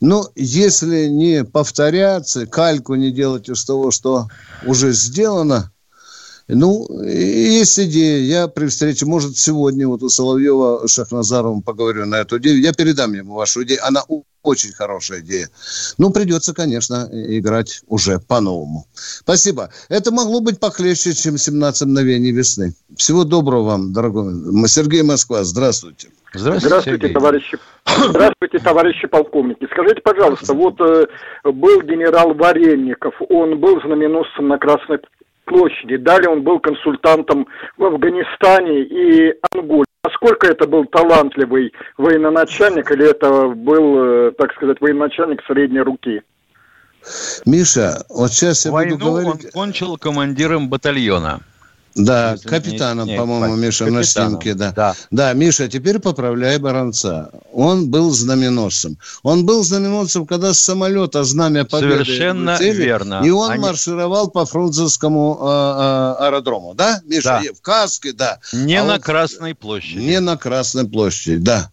Но 0.00 0.26
если 0.34 1.06
не 1.06 1.44
повторяться, 1.44 2.46
кальку 2.46 2.94
не 2.94 3.10
делать 3.10 3.48
из 3.48 3.64
того, 3.64 3.90
что 3.90 4.28
уже 4.64 4.92
сделано, 4.92 5.72
ну, 6.48 6.86
есть 7.02 7.78
идея. 7.78 8.18
Я 8.18 8.48
при 8.48 8.66
встрече, 8.66 9.06
может, 9.06 9.36
сегодня 9.36 9.86
вот 9.86 10.02
у 10.02 10.08
Соловьева 10.08 10.86
с 10.86 10.92
Шахназаровым 10.92 11.62
поговорю 11.62 12.06
на 12.06 12.16
эту 12.16 12.38
идею. 12.38 12.60
Я 12.60 12.72
передам 12.72 13.12
ему 13.12 13.34
вашу 13.34 13.62
идею. 13.64 13.80
Она 13.86 14.02
очень 14.42 14.72
хорошая 14.72 15.20
идея. 15.20 15.48
Ну, 15.98 16.10
придется, 16.10 16.52
конечно, 16.52 17.08
играть 17.12 17.82
уже 17.86 18.18
по-новому. 18.18 18.86
Спасибо. 18.94 19.70
Это 19.88 20.10
могло 20.10 20.40
быть 20.40 20.58
похлеще, 20.58 21.14
чем 21.14 21.38
17 21.38 21.86
мгновений 21.86 22.32
весны. 22.32 22.74
Всего 22.96 23.24
доброго 23.24 23.62
вам, 23.62 23.92
дорогой. 23.92 24.34
Сергей 24.66 25.02
Москва, 25.02 25.44
здравствуйте. 25.44 26.08
Здравствуйте, 26.34 26.66
Здравствуйте 26.66 27.08
товарищи. 27.08 27.58
Здравствуйте, 28.08 28.58
товарищи 28.58 29.06
полковники. 29.06 29.66
Скажите, 29.70 30.00
пожалуйста, 30.00 30.54
вот 30.54 30.80
э, 30.80 31.06
был 31.44 31.82
генерал 31.82 32.34
Варенников, 32.34 33.14
он 33.28 33.60
был 33.60 33.80
знаменосцем 33.82 34.48
на 34.48 34.58
Красной 34.58 34.98
площади. 35.44 35.96
Далее 35.96 36.30
он 36.30 36.42
был 36.42 36.60
консультантом 36.60 37.46
в 37.76 37.84
Афганистане 37.84 38.82
и 38.82 39.34
Анголе. 39.52 39.84
Насколько 40.04 40.48
это 40.48 40.66
был 40.66 40.84
талантливый 40.86 41.72
военачальник 41.96 42.90
или 42.90 43.08
это 43.08 43.48
был, 43.48 44.04
э, 44.28 44.32
так 44.32 44.52
сказать, 44.54 44.80
военачальник 44.80 45.42
средней 45.46 45.80
руки? 45.80 46.22
Миша, 47.46 48.04
вот 48.08 48.30
сейчас 48.30 48.64
я 48.64 48.72
Войну 48.72 48.98
буду 48.98 49.04
говорить... 49.06 49.44
он 49.46 49.50
кончил 49.52 49.96
командиром 49.96 50.68
батальона. 50.68 51.40
Да, 51.94 52.36
капитаном, 52.44 53.08
по-моему, 53.08 53.56
Миша, 53.56 53.84
капитаном. 53.84 53.94
на 53.94 54.04
снимке, 54.04 54.54
да. 54.54 54.72
да. 54.72 54.94
Да, 55.10 55.32
Миша, 55.34 55.68
теперь 55.68 55.98
поправляй 55.98 56.58
Баранца. 56.58 57.30
Он 57.52 57.90
был 57.90 58.10
знаменосцем. 58.10 58.98
Он 59.22 59.44
был 59.44 59.62
знаменосцем, 59.62 60.26
когда 60.26 60.54
с 60.54 60.60
самолета 60.60 61.24
знамя 61.24 61.64
победы 61.64 62.04
Совершенно 62.04 62.54
летели, 62.54 62.82
верно. 62.82 63.22
И 63.24 63.30
он 63.30 63.50
Они... 63.50 63.62
маршировал 63.62 64.30
по 64.30 64.46
Фрунзенскому 64.46 65.38
э, 65.40 65.44
э, 65.44 66.24
аэродрому, 66.26 66.74
да, 66.74 67.00
Миша? 67.04 67.42
Да. 67.44 67.52
В 67.52 67.60
каске, 67.60 68.12
да. 68.12 68.38
Не 68.52 68.76
а 68.76 68.84
на 68.84 68.94
вот... 68.94 69.02
Красной 69.02 69.54
площади. 69.54 69.98
Не 69.98 70.20
на 70.20 70.36
Красной 70.36 70.88
площади, 70.88 71.36
да. 71.36 71.70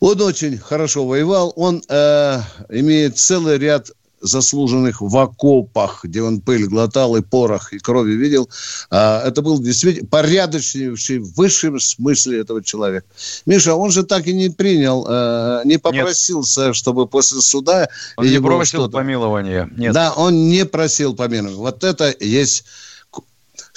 Он 0.00 0.20
очень 0.22 0.58
хорошо 0.58 1.06
воевал. 1.06 1.52
Он 1.56 1.82
э, 1.88 2.40
имеет 2.68 3.18
целый 3.18 3.58
ряд 3.58 3.90
заслуженных 4.20 5.00
в 5.00 5.16
окопах, 5.16 6.04
где 6.04 6.22
он 6.22 6.40
пыль 6.40 6.66
глотал 6.66 7.16
и 7.16 7.22
порох, 7.22 7.72
и 7.72 7.78
крови 7.78 8.12
видел. 8.12 8.48
А, 8.90 9.26
это 9.26 9.42
был 9.42 9.60
действительно 9.60 10.08
порядочнейший 10.08 11.18
в 11.18 11.34
высшем 11.36 11.80
смысле 11.80 12.40
этого 12.40 12.62
человека. 12.62 13.06
Миша, 13.46 13.74
он 13.74 13.90
же 13.90 14.02
так 14.02 14.26
и 14.26 14.32
не 14.32 14.48
принял, 14.48 15.06
э, 15.08 15.62
не 15.64 15.78
попросился, 15.78 16.66
Нет. 16.66 16.76
чтобы 16.76 17.06
после 17.06 17.40
суда... 17.40 17.88
Он 18.16 18.26
не 18.26 18.40
просил 18.40 18.90
помилования. 18.90 19.70
Нет. 19.76 19.92
Да, 19.92 20.12
он 20.12 20.48
не 20.48 20.64
просил 20.64 21.14
помилования. 21.14 21.56
Вот 21.56 21.84
это 21.84 22.14
есть 22.20 22.64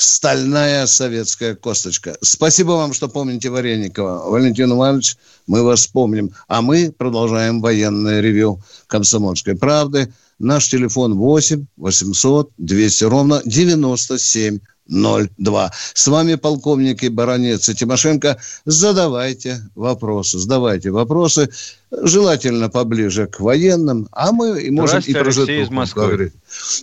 стальная 0.02 0.88
советская 0.88 1.56
косточка. 1.56 2.18
Спасибо 2.22 2.72
вам, 2.72 2.94
что 2.94 3.08
помните 3.08 3.50
Вареникова. 3.50 4.30
Валентин 4.30 4.72
Иванович, 4.72 5.18
мы 5.48 5.64
вас 5.64 5.88
помним. 5.88 6.32
А 6.48 6.62
мы 6.62 6.92
продолжаем 6.92 7.62
военное 7.62 8.22
ревю 8.22 8.62
«Комсомольской 8.88 9.56
правды». 9.56 10.14
Наш 10.40 10.70
телефон 10.70 11.16
8 11.16 11.68
800 11.78 12.52
200 12.58 13.04
ровно 13.04 13.42
97 13.46 14.60
02. 14.88 15.72
С 15.94 16.08
вами 16.08 16.36
полковники 16.36 17.08
Баранец 17.08 17.70
и 17.70 17.76
Тимошенко. 17.76 18.38
Задавайте 18.66 19.62
вопросы, 19.76 20.40
задавайте 20.40 20.90
вопросы, 20.90 21.50
желательно 21.92 22.70
поближе 22.70 23.28
к 23.28 23.40
военным, 23.40 24.08
а 24.12 24.32
мы 24.32 24.60
и 24.62 24.72
можем 24.72 25.00
и 25.06 25.14
про 25.14 25.22
Алексей 25.22 25.62
из 25.62 25.70
Москвы. 25.70 26.08
говорить. 26.08 26.34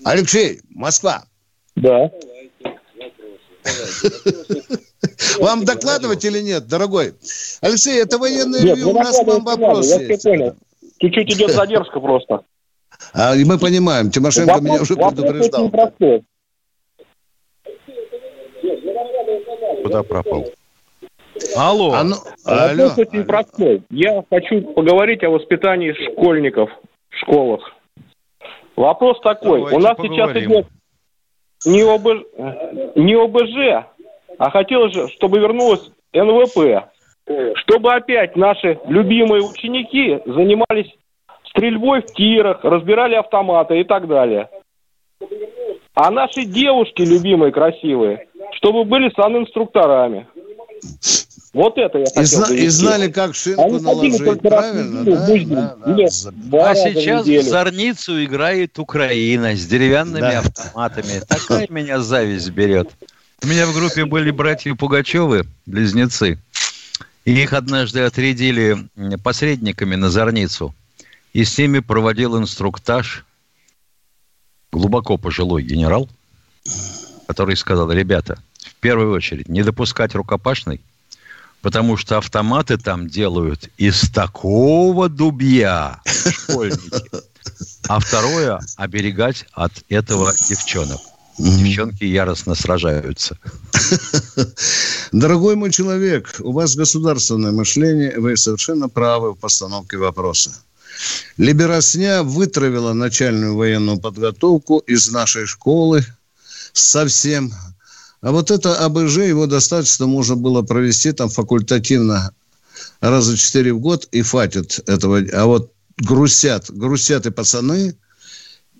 Алексей, 0.04 0.60
Москва. 0.70 1.24
Да. 1.76 2.10
Вам 5.40 5.64
докладывать 5.64 6.24
или 6.24 6.40
нет, 6.40 6.66
дорогой? 6.66 7.14
Алексей, 7.60 8.00
это 8.02 8.18
военное 8.18 8.62
ревью, 8.62 8.90
у 8.90 8.94
нас 8.94 9.18
к 9.18 9.26
вам 9.26 9.44
вопрос 9.44 9.86
есть. 9.86 10.26
Чуть-чуть 11.00 11.34
идет 11.34 11.50
задержка 11.52 12.00
просто. 12.00 12.40
А, 13.12 13.36
и 13.36 13.44
мы 13.44 13.58
понимаем, 13.58 14.10
Тимошенко 14.10 14.54
вопрос, 14.54 14.64
меня 14.64 14.82
уже 14.82 14.96
предупреждал. 14.96 15.70
Куда 19.82 20.02
пропал? 20.02 20.46
Алло. 21.56 21.92
А 21.92 22.02
ну, 22.02 22.16
алло. 22.44 22.88
Вопрос 22.88 22.98
очень 22.98 23.24
простой. 23.24 23.82
Я 23.90 24.24
хочу 24.28 24.62
поговорить 24.74 25.22
о 25.22 25.30
воспитании 25.30 25.92
школьников 25.92 26.70
в 27.10 27.16
школах. 27.16 27.60
Вопрос 28.76 29.20
такой. 29.22 29.60
Давайте 29.60 29.76
У 29.76 29.80
нас 29.80 29.96
поговорим. 29.96 30.16
сейчас 30.16 30.42
идет 30.44 30.66
не, 31.68 31.82
ОБ... 31.82 32.96
не 32.96 33.14
ОБЖ, 33.14 33.86
а 34.38 34.50
хотелось 34.50 35.12
чтобы 35.12 35.38
вернулось 35.38 35.90
НВП. 36.12 36.88
Чтобы 37.56 37.92
опять 37.92 38.36
наши 38.36 38.78
любимые 38.86 39.42
ученики 39.42 40.18
занимались 40.24 40.90
стрельбой 41.50 42.00
в 42.00 42.06
тирах, 42.06 42.64
разбирали 42.64 43.14
автоматы 43.14 43.80
и 43.80 43.84
так 43.84 44.08
далее. 44.08 44.48
А 45.94 46.10
наши 46.10 46.44
девушки 46.44 47.02
любимые, 47.02 47.52
красивые, 47.52 48.28
чтобы 48.52 48.84
были 48.84 49.10
санинструкторами. 49.10 50.26
Вот 51.58 51.76
это 51.76 51.98
я 51.98 52.04
хотел 52.04 52.22
и, 52.22 52.26
зна- 52.26 52.54
и 52.54 52.68
знали, 52.68 53.10
как 53.10 53.34
шинку 53.34 53.62
Они 53.62 53.80
наложить, 53.80 54.40
правильно? 54.42 55.02
Да? 55.02 55.26
Да, 55.26 55.76
да, 55.86 56.30
да. 56.32 56.70
А 56.70 56.74
сейчас 56.76 57.26
в 57.26 57.42
Зорницу 57.42 58.24
играет 58.24 58.78
Украина 58.78 59.56
с 59.56 59.66
деревянными 59.66 60.20
да. 60.20 60.38
автоматами. 60.38 61.20
Такая 61.26 61.66
меня 61.68 61.98
зависть 61.98 62.50
берет. 62.50 62.92
У 63.42 63.48
меня 63.48 63.66
в 63.66 63.74
группе 63.74 64.04
были 64.04 64.30
братья 64.30 64.72
Пугачевы, 64.76 65.46
близнецы. 65.66 66.38
И 67.24 67.32
их 67.32 67.52
однажды 67.52 68.02
отрядили 68.02 68.76
посредниками 69.24 69.96
на 69.96 70.10
Зорницу. 70.10 70.72
И 71.32 71.42
с 71.42 71.58
ними 71.58 71.80
проводил 71.80 72.38
инструктаж 72.38 73.24
глубоко 74.70 75.16
пожилой 75.16 75.64
генерал, 75.64 76.08
который 77.26 77.56
сказал, 77.56 77.90
ребята, 77.90 78.38
в 78.60 78.76
первую 78.76 79.12
очередь, 79.12 79.48
не 79.48 79.64
допускать 79.64 80.14
рукопашной, 80.14 80.80
потому 81.62 81.96
что 81.96 82.18
автоматы 82.18 82.78
там 82.78 83.08
делают 83.08 83.68
из 83.76 84.10
такого 84.10 85.08
дубья 85.08 86.00
школьники. 86.06 87.10
А 87.88 88.00
второе– 88.00 88.60
оберегать 88.76 89.46
от 89.52 89.72
этого 89.88 90.32
девчонок. 90.48 91.00
Девчонки 91.38 92.04
яростно 92.04 92.54
сражаются. 92.54 93.38
Дорогой 95.12 95.54
мой 95.54 95.70
человек, 95.70 96.34
у 96.40 96.52
вас 96.52 96.74
государственное 96.74 97.52
мышление, 97.52 98.18
вы 98.18 98.36
совершенно 98.36 98.88
правы 98.88 99.32
в 99.32 99.36
постановке 99.36 99.96
вопроса. 99.96 100.50
Либеросня 101.36 102.22
вытравила 102.24 102.92
начальную 102.92 103.56
военную 103.56 103.98
подготовку 103.98 104.78
из 104.78 105.10
нашей 105.10 105.46
школы 105.46 106.04
совсем 106.72 107.52
а 108.20 108.32
вот 108.32 108.50
это 108.50 108.84
АБЖ, 108.84 109.18
его 109.18 109.46
достаточно 109.46 110.06
можно 110.06 110.36
было 110.36 110.62
провести 110.62 111.12
там 111.12 111.28
факультативно 111.28 112.32
раза 113.00 113.36
четыре 113.36 113.72
в 113.72 113.80
год 113.80 114.08
и 114.10 114.22
хватит 114.22 114.80
этого. 114.88 115.22
А 115.32 115.46
вот 115.46 115.72
грустят, 115.98 116.70
грустят 116.70 117.26
и 117.26 117.30
пацаны, 117.30 117.94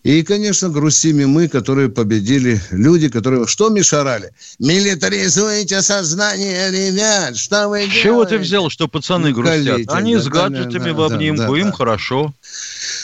и, 0.04 0.22
конечно, 0.22 0.68
грустим 0.68 1.20
и 1.20 1.24
мы, 1.24 1.48
которые 1.48 1.88
победили. 1.88 2.60
Люди, 2.70 3.08
которые... 3.08 3.46
Что 3.46 3.68
мешарали? 3.68 4.32
Милитаризуйте 4.58 5.82
сознание, 5.82 6.70
ребят! 6.70 7.36
Что 7.36 7.68
вы 7.68 7.80
делаете? 7.80 8.02
Чего 8.02 8.24
ты 8.24 8.38
взял, 8.38 8.70
что 8.70 8.88
пацаны 8.88 9.32
грустят? 9.32 9.82
Они 9.88 10.14
да, 10.14 10.22
с 10.22 10.28
гаджетами 10.28 10.90
да, 10.90 10.94
в 10.94 11.02
обнимку, 11.02 11.42
да, 11.42 11.48
да, 11.48 11.58
им 11.58 11.66
да. 11.66 11.72
хорошо. 11.72 12.34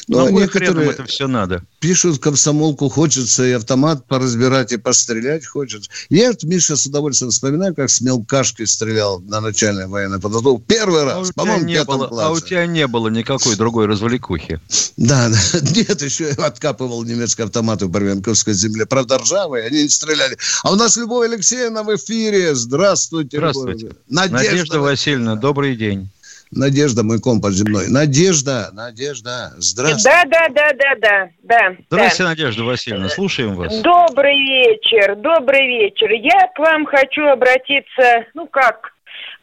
Ну, 0.08 0.28
ну 0.28 0.40
некоторые 0.40 0.90
это 0.90 1.04
все 1.04 1.26
надо? 1.26 1.64
Пишут 1.80 2.18
комсомолку, 2.18 2.88
хочется 2.88 3.44
и 3.44 3.52
автомат 3.52 4.06
поразбирать, 4.06 4.72
и 4.72 4.76
пострелять 4.76 5.46
хочется. 5.46 5.90
Я, 6.10 6.32
Миша, 6.42 6.76
с 6.76 6.86
удовольствием 6.86 7.30
вспоминаю, 7.30 7.74
как 7.74 7.88
с 7.90 8.00
мелкашкой 8.00 8.66
стрелял 8.66 9.20
на 9.20 9.40
начальной 9.40 9.86
военной 9.86 10.20
подготовке. 10.20 10.64
Первый 10.66 11.04
раз, 11.04 11.30
а 11.30 11.32
по-моему, 11.32 11.64
не 11.64 11.84
было, 11.84 12.08
классе. 12.08 12.26
А 12.26 12.30
у 12.32 12.40
тебя 12.40 12.66
не 12.66 12.86
было 12.86 13.08
никакой 13.08 13.56
другой 13.56 13.86
развлекухи. 13.86 14.60
Да, 14.96 15.28
да. 15.28 15.38
Нет, 15.74 16.02
еще 16.02 16.28
откапывал 16.28 17.02
немецкие 17.04 17.46
автоматы 17.46 17.86
в 17.86 17.90
Барвенковской 17.90 18.54
земле. 18.54 18.86
Правда, 18.86 19.18
ржавые, 19.18 19.66
они 19.66 19.84
не 19.84 19.88
стреляли. 19.88 20.36
А 20.62 20.72
у 20.72 20.76
нас 20.76 20.96
Любовь 20.96 21.28
Алексеевна 21.30 21.82
в 21.82 21.94
эфире. 21.96 22.54
Здравствуйте. 22.54 23.38
Здравствуйте. 23.38 23.92
Надежда, 24.08 24.46
Надежда 24.46 24.80
Васильевна, 24.80 25.36
добрый 25.36 25.76
день. 25.76 26.10
Надежда, 26.56 27.02
мой 27.02 27.20
компас 27.20 27.52
земной. 27.54 27.88
Надежда, 27.88 28.70
Надежда, 28.72 29.52
здравствуйте. 29.58 30.04
Да, 30.04 30.24
да, 30.24 30.48
да, 30.48 30.72
да, 30.72 30.94
да, 31.00 31.30
да. 31.42 31.76
Здравствуйте, 31.88 32.22
да. 32.22 32.28
Надежда 32.30 32.64
Васильевна, 32.64 33.08
слушаем 33.08 33.54
вас. 33.54 33.80
Добрый 33.80 34.38
вечер, 34.38 35.16
добрый 35.16 35.66
вечер. 35.66 36.10
Я 36.10 36.48
к 36.54 36.58
вам 36.58 36.86
хочу 36.86 37.26
обратиться, 37.26 38.26
ну 38.34 38.46
как, 38.46 38.94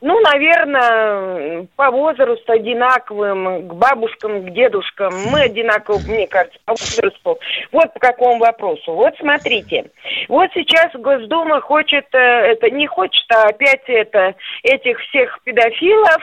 ну, 0.01 0.19
наверное, 0.21 1.67
по 1.75 1.91
возрасту 1.91 2.51
одинаковым, 2.51 3.67
к 3.67 3.73
бабушкам, 3.75 4.45
к 4.45 4.53
дедушкам. 4.53 5.13
Мы 5.31 5.41
одинаково, 5.41 5.99
мне 5.99 6.27
кажется, 6.27 6.57
по 6.65 6.73
возрасту. 6.73 7.39
Вот 7.71 7.93
по 7.93 7.99
какому 7.99 8.39
вопросу. 8.39 8.93
Вот 8.93 9.13
смотрите. 9.19 9.91
Вот 10.27 10.49
сейчас 10.55 10.91
Госдума 10.93 11.61
хочет, 11.61 12.05
э, 12.13 12.17
это 12.17 12.71
не 12.71 12.87
хочет, 12.87 13.25
а 13.29 13.49
опять 13.49 13.83
это, 13.87 14.33
этих 14.63 14.99
всех 15.01 15.39
педофилов 15.43 16.21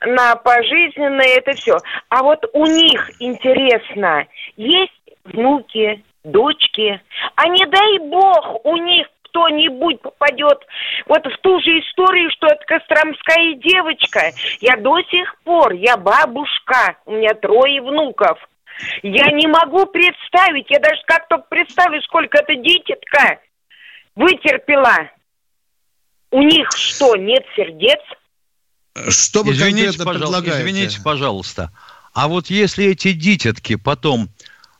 на 0.00 0.36
пожизненное, 0.36 1.38
это 1.38 1.52
все. 1.52 1.76
А 2.08 2.22
вот 2.22 2.44
у 2.52 2.66
них, 2.66 3.10
интересно, 3.20 4.26
есть 4.56 4.92
внуки, 5.24 6.02
дочки, 6.24 7.00
а 7.36 7.48
не 7.48 7.66
дай 7.66 7.98
бог 7.98 8.64
у 8.64 8.76
них 8.76 9.06
кто-нибудь 9.34 10.00
попадет 10.00 10.64
вот 11.06 11.26
в 11.26 11.38
ту 11.38 11.60
же 11.60 11.80
историю, 11.80 12.30
что 12.30 12.46
это 12.46 12.64
костромская 12.66 13.54
девочка. 13.54 14.30
Я 14.60 14.76
до 14.76 15.02
сих 15.02 15.36
пор, 15.42 15.72
я 15.72 15.96
бабушка, 15.96 16.96
у 17.04 17.12
меня 17.12 17.34
трое 17.34 17.82
внуков. 17.82 18.38
Я 19.02 19.30
не 19.32 19.48
могу 19.48 19.86
представить, 19.86 20.70
я 20.70 20.78
даже 20.78 21.02
как 21.06 21.26
то 21.28 21.38
представлю, 21.38 22.00
сколько 22.02 22.38
эта 22.38 22.54
дитятка 22.54 23.40
вытерпела. 24.14 25.10
У 26.30 26.40
них 26.42 26.68
что, 26.72 27.16
нет 27.16 27.44
сердец? 27.56 28.00
Что 29.08 29.42
вы 29.42 29.52
извините, 29.52 30.02
пожалуйста, 30.02 30.60
извините, 30.60 31.00
пожалуйста. 31.02 31.70
А 32.12 32.28
вот 32.28 32.48
если 32.48 32.86
эти 32.86 33.12
дитятки 33.12 33.74
потом 33.74 34.30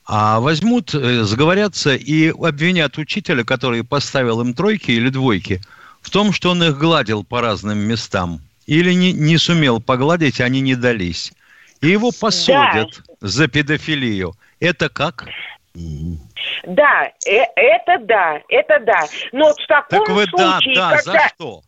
а 0.07 0.40
возьмут, 0.40 0.94
э, 0.94 1.24
заговорятся 1.24 1.94
и 1.94 2.29
обвинят 2.29 2.98
учителя, 2.98 3.42
который 3.42 3.85
поставил 3.85 4.40
им 4.42 4.53
тройки 4.53 4.90
или 4.90 5.09
двойки, 5.09 5.61
в 6.03 6.11
том, 6.11 6.33
что 6.33 6.50
он 6.50 6.62
их 6.62 6.79
гладил 6.79 7.24
по 7.24 7.40
разным 7.40 7.79
местам. 7.79 8.40
Или 8.66 8.92
не, 8.92 9.12
не 9.12 9.38
сумел 9.38 9.81
погладить, 9.81 10.40
они 10.40 10.61
не 10.61 10.74
дались. 10.74 11.33
И 11.81 11.88
его 11.88 12.11
посадят 12.12 13.03
да. 13.07 13.29
за 13.29 13.48
педофилию. 13.48 14.35
Это 14.61 14.90
как? 14.90 15.27
Да, 15.74 17.11
э, 17.27 17.44
это 17.57 17.98
да, 18.05 18.40
это 18.48 18.81
да. 18.81 19.07
Но 19.33 19.55
в 19.55 19.66
таком 19.66 20.07
так 20.07 20.09
вы 20.14 20.24
случае, 20.27 20.77
да, 20.77 20.90
да, 20.90 20.96
когда... 20.96 21.12
за 21.12 21.29
что? 21.35 21.62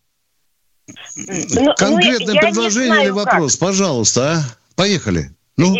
Ну, 1.17 1.75
Конкретное 1.77 2.35
ну, 2.35 2.41
предложение 2.41 3.05
или 3.05 3.11
вопрос, 3.11 3.57
как. 3.57 3.69
пожалуйста, 3.69 4.33
а? 4.33 4.43
Поехали. 4.77 5.31
Ну? 5.57 5.75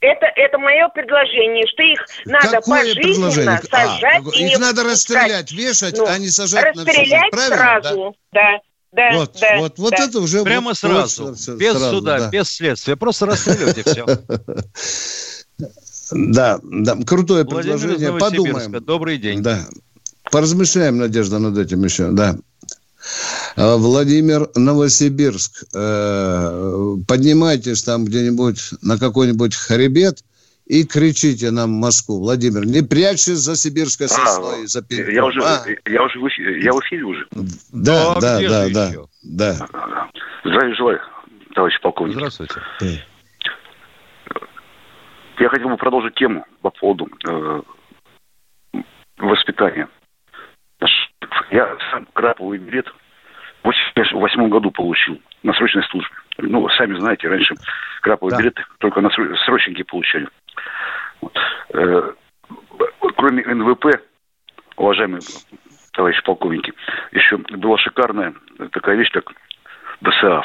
Это, 0.00 0.26
это 0.36 0.58
мое 0.58 0.88
предложение, 0.88 1.66
что 1.66 1.82
их 1.82 2.06
надо 2.26 2.60
Какое 2.60 2.94
пожизненно 2.94 3.28
а, 3.28 3.32
сажать 3.32 3.66
а, 3.72 4.18
и 4.18 4.44
Их 4.44 4.50
не 4.50 4.56
надо 4.58 4.84
расстрелять, 4.84 5.50
вешать, 5.50 5.96
ну, 5.96 6.06
а 6.06 6.18
не 6.18 6.28
сажать 6.28 6.76
расстрелять 6.76 7.32
на 7.32 7.38
всю 7.38 7.48
сразу, 7.48 8.16
да. 8.32 8.40
да. 8.52 8.60
Да, 8.92 9.12
вот, 9.14 9.36
да, 9.38 9.58
вот, 9.58 9.78
вот 9.78 9.90
да. 9.90 10.04
это 10.04 10.20
уже 10.20 10.42
прямо 10.42 10.68
вот, 10.68 10.78
сразу, 10.78 11.24
вот, 11.26 11.48
без 11.58 11.72
сразу, 11.72 11.90
суда, 11.90 12.18
да. 12.18 12.30
без 12.30 12.48
следствия, 12.48 12.96
просто 12.96 13.26
расстреливайте 13.26 13.82
все. 13.82 14.06
Да, 16.12 16.60
да, 16.62 16.96
крутое 17.04 17.44
предложение. 17.44 18.16
Подумаем. 18.16 18.72
Добрый 18.84 19.18
день. 19.18 19.42
Да. 19.42 19.66
Поразмышляем, 20.30 20.98
Надежда, 20.98 21.40
над 21.40 21.58
этим 21.58 21.82
еще, 21.82 22.12
да. 22.12 22.36
А, 23.56 23.76
Владимир 23.76 24.48
Новосибирск. 24.54 25.64
Э, 25.74 26.96
поднимайтесь 27.06 27.82
там 27.82 28.04
где-нибудь 28.04 28.72
на 28.82 28.98
какой-нибудь 28.98 29.54
хребет 29.54 30.18
и 30.66 30.84
кричите 30.84 31.50
нам 31.50 31.76
в 31.76 31.80
Москву. 31.80 32.20
Владимир, 32.20 32.66
не 32.66 32.82
прячься 32.82 33.36
за 33.36 33.56
сибирской 33.56 34.08
сосной. 34.08 34.64
А, 34.64 34.66
за 34.66 34.84
я, 34.90 35.24
уже, 35.24 35.40
а? 35.42 35.64
я 35.86 36.02
уже 36.02 36.18
в 36.18 36.28
эфире, 36.28 36.62
я 36.62 36.72
в 36.72 36.80
эфире 36.80 37.04
уже. 37.04 37.26
Да, 37.72 38.14
ну, 38.14 38.20
да, 38.20 38.40
да, 38.40 38.68
да, 38.68 38.92
да. 39.22 39.68
Здравия 40.44 40.74
желаю, 40.74 41.00
товарищ 41.54 41.80
полковник. 41.80 42.14
Здравствуйте. 42.14 42.60
Я 45.38 45.48
хотел 45.50 45.68
бы 45.68 45.76
продолжить 45.76 46.14
тему 46.14 46.46
по 46.62 46.70
поводу 46.70 47.08
э, 47.28 47.62
воспитания. 49.18 49.88
Я 51.56 51.74
сам 51.90 52.06
краповый 52.12 52.58
билет 52.58 52.86
в 53.62 53.68
1988 53.68 54.50
году 54.50 54.70
получил 54.70 55.18
на 55.42 55.54
срочной 55.54 55.84
службе. 55.84 56.14
Ну, 56.36 56.68
сами 56.68 56.98
знаете, 56.98 57.28
раньше 57.28 57.54
краповые 58.02 58.32
да. 58.32 58.42
билеты 58.42 58.62
только 58.76 59.00
на 59.00 59.08
срочники 59.46 59.82
получали. 59.82 60.28
Вот. 61.22 61.34
Э, 61.72 62.12
кроме 63.16 63.42
НВП, 63.42 63.86
уважаемые 64.76 65.22
товарищи 65.94 66.22
полковники, 66.24 66.74
еще 67.12 67.38
была 67.38 67.78
шикарная 67.78 68.34
такая 68.72 68.96
вещь, 68.96 69.10
как 69.12 69.32
ДСАФ. 70.02 70.44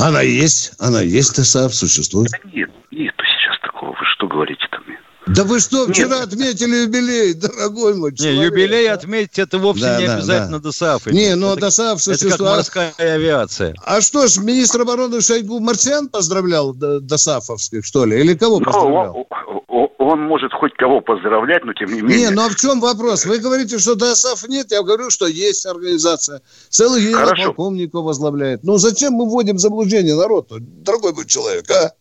Она 0.00 0.22
есть, 0.22 0.74
она 0.80 1.00
есть, 1.00 1.36
ДСАФ 1.36 1.72
существует. 1.72 2.30
Да 2.32 2.50
нет, 2.52 2.72
нету 2.90 3.24
сейчас 3.24 3.60
такого. 3.60 3.92
Вы 3.92 4.04
что 4.16 4.26
говорите 4.26 4.66
там? 4.72 4.82
Да 5.26 5.44
вы 5.44 5.58
что, 5.58 5.86
вчера 5.86 6.18
Нет. 6.20 6.28
отметили 6.28 6.82
юбилей, 6.82 7.32
дорогой 7.32 7.94
мой 7.94 8.14
человек. 8.14 8.38
Не, 8.38 8.44
юбилей 8.44 8.90
отметить 8.90 9.38
это 9.38 9.58
вовсе 9.58 9.84
да, 9.84 9.98
не 9.98 10.06
да, 10.06 10.14
обязательно 10.16 10.58
да. 10.58 10.64
ДОСААФ. 10.64 11.06
Не, 11.06 11.34
ну 11.34 11.56
ДОСААФ 11.56 12.02
существует. 12.02 12.34
Это 12.34 12.44
как 12.44 12.56
морская 12.56 13.14
авиация. 13.14 13.74
А 13.84 14.02
что 14.02 14.26
ж, 14.26 14.36
министр 14.36 14.82
обороны 14.82 15.22
Шойгу 15.22 15.60
Марсиан 15.60 16.08
поздравлял 16.08 16.74
ДОСААФовских, 16.74 17.86
что 17.86 18.04
ли? 18.04 18.20
Или 18.20 18.34
кого 18.34 18.58
ну, 18.58 18.66
поздравлял? 18.66 19.26
Он, 19.68 19.88
он 19.98 20.20
может 20.20 20.52
хоть 20.52 20.74
кого 20.74 21.00
поздравлять, 21.00 21.64
но 21.64 21.72
тем 21.72 21.88
не 21.88 22.02
менее. 22.02 22.28
Не, 22.28 22.30
ну 22.30 22.44
а 22.44 22.50
в 22.50 22.56
чем 22.56 22.80
вопрос? 22.80 23.24
Вы 23.24 23.38
говорите, 23.38 23.78
что 23.78 23.94
ДОСААФ 23.94 24.46
нет, 24.48 24.72
я 24.72 24.82
говорю, 24.82 25.08
что 25.08 25.26
есть 25.26 25.64
организация. 25.64 26.42
Целый 26.68 27.00
генерал-полковник 27.00 27.94
возглавляет. 27.94 28.62
Ну 28.62 28.76
зачем 28.76 29.14
мы 29.14 29.24
вводим 29.24 29.58
заблуждение 29.58 30.16
народ, 30.16 30.48
дорогой 30.50 31.14
мой 31.14 31.24
человек, 31.24 31.64
а? 31.70 31.92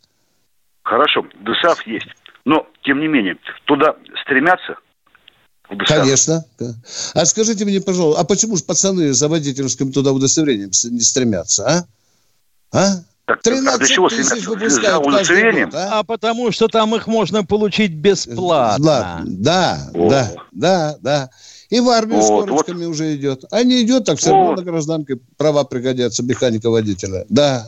Хорошо, 0.84 1.26
ДОСААФ 1.40 1.88
есть. 1.88 2.10
Но, 2.46 2.68
тем 2.84 3.00
не 3.00 3.08
менее, 3.08 3.38
туда 3.66 3.96
стремятся 4.22 4.76
Конечно. 5.88 6.44
А 7.14 7.26
скажите 7.26 7.66
мне, 7.66 7.82
пожалуйста, 7.82 8.22
а 8.22 8.26
почему 8.26 8.58
же 8.58 8.64
пацаны 8.64 9.14
за 9.14 9.28
водительским 9.28 9.92
туда 9.92 10.12
удостоверением 10.12 10.72
не 10.92 11.02
стремятся, 11.02 11.66
а? 11.66 12.78
А? 12.78 12.88
Так, 13.26 13.42
13 13.42 13.74
а 13.74 13.78
для 13.78 13.88
чего 13.88 14.10
тысяч 14.10 14.46
выпускают 14.46 15.08
удостоверением? 15.08 15.70
Год, 15.70 15.80
а? 15.80 16.00
а 16.00 16.04
потому 16.04 16.52
что 16.52 16.68
там 16.68 16.94
их 16.96 17.08
можно 17.08 17.46
получить 17.46 17.94
бесплатно. 17.94 19.24
Да, 19.26 19.90
О. 19.94 20.10
да, 20.10 20.32
да, 20.52 20.96
да. 21.00 21.30
И 21.70 21.80
в 21.80 21.90
армию 21.90 22.20
вот, 22.20 22.26
с 22.26 22.50
корочками 22.50 22.86
вот. 22.86 22.92
уже 22.92 23.16
идет. 23.16 23.46
А 23.50 23.64
не 23.64 23.82
идет, 23.82 24.06
так 24.06 24.18
все 24.18 24.32
равно 24.32 24.56
на 24.56 24.64
гражданке 24.64 25.18
права 25.38 25.64
пригодятся 25.64 26.22
механика-водителя. 26.24 27.26
Да. 27.30 27.68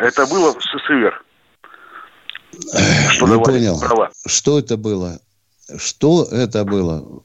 Это 0.00 0.26
было 0.26 0.54
в 0.54 0.62
СССР. 0.62 1.24
Что 3.10 3.26
Не 3.26 3.42
понял. 3.42 3.78
Права. 3.78 4.10
Что 4.26 4.58
это 4.58 4.76
было? 4.76 5.20
Что 5.76 6.24
это 6.24 6.64
было? 6.64 7.22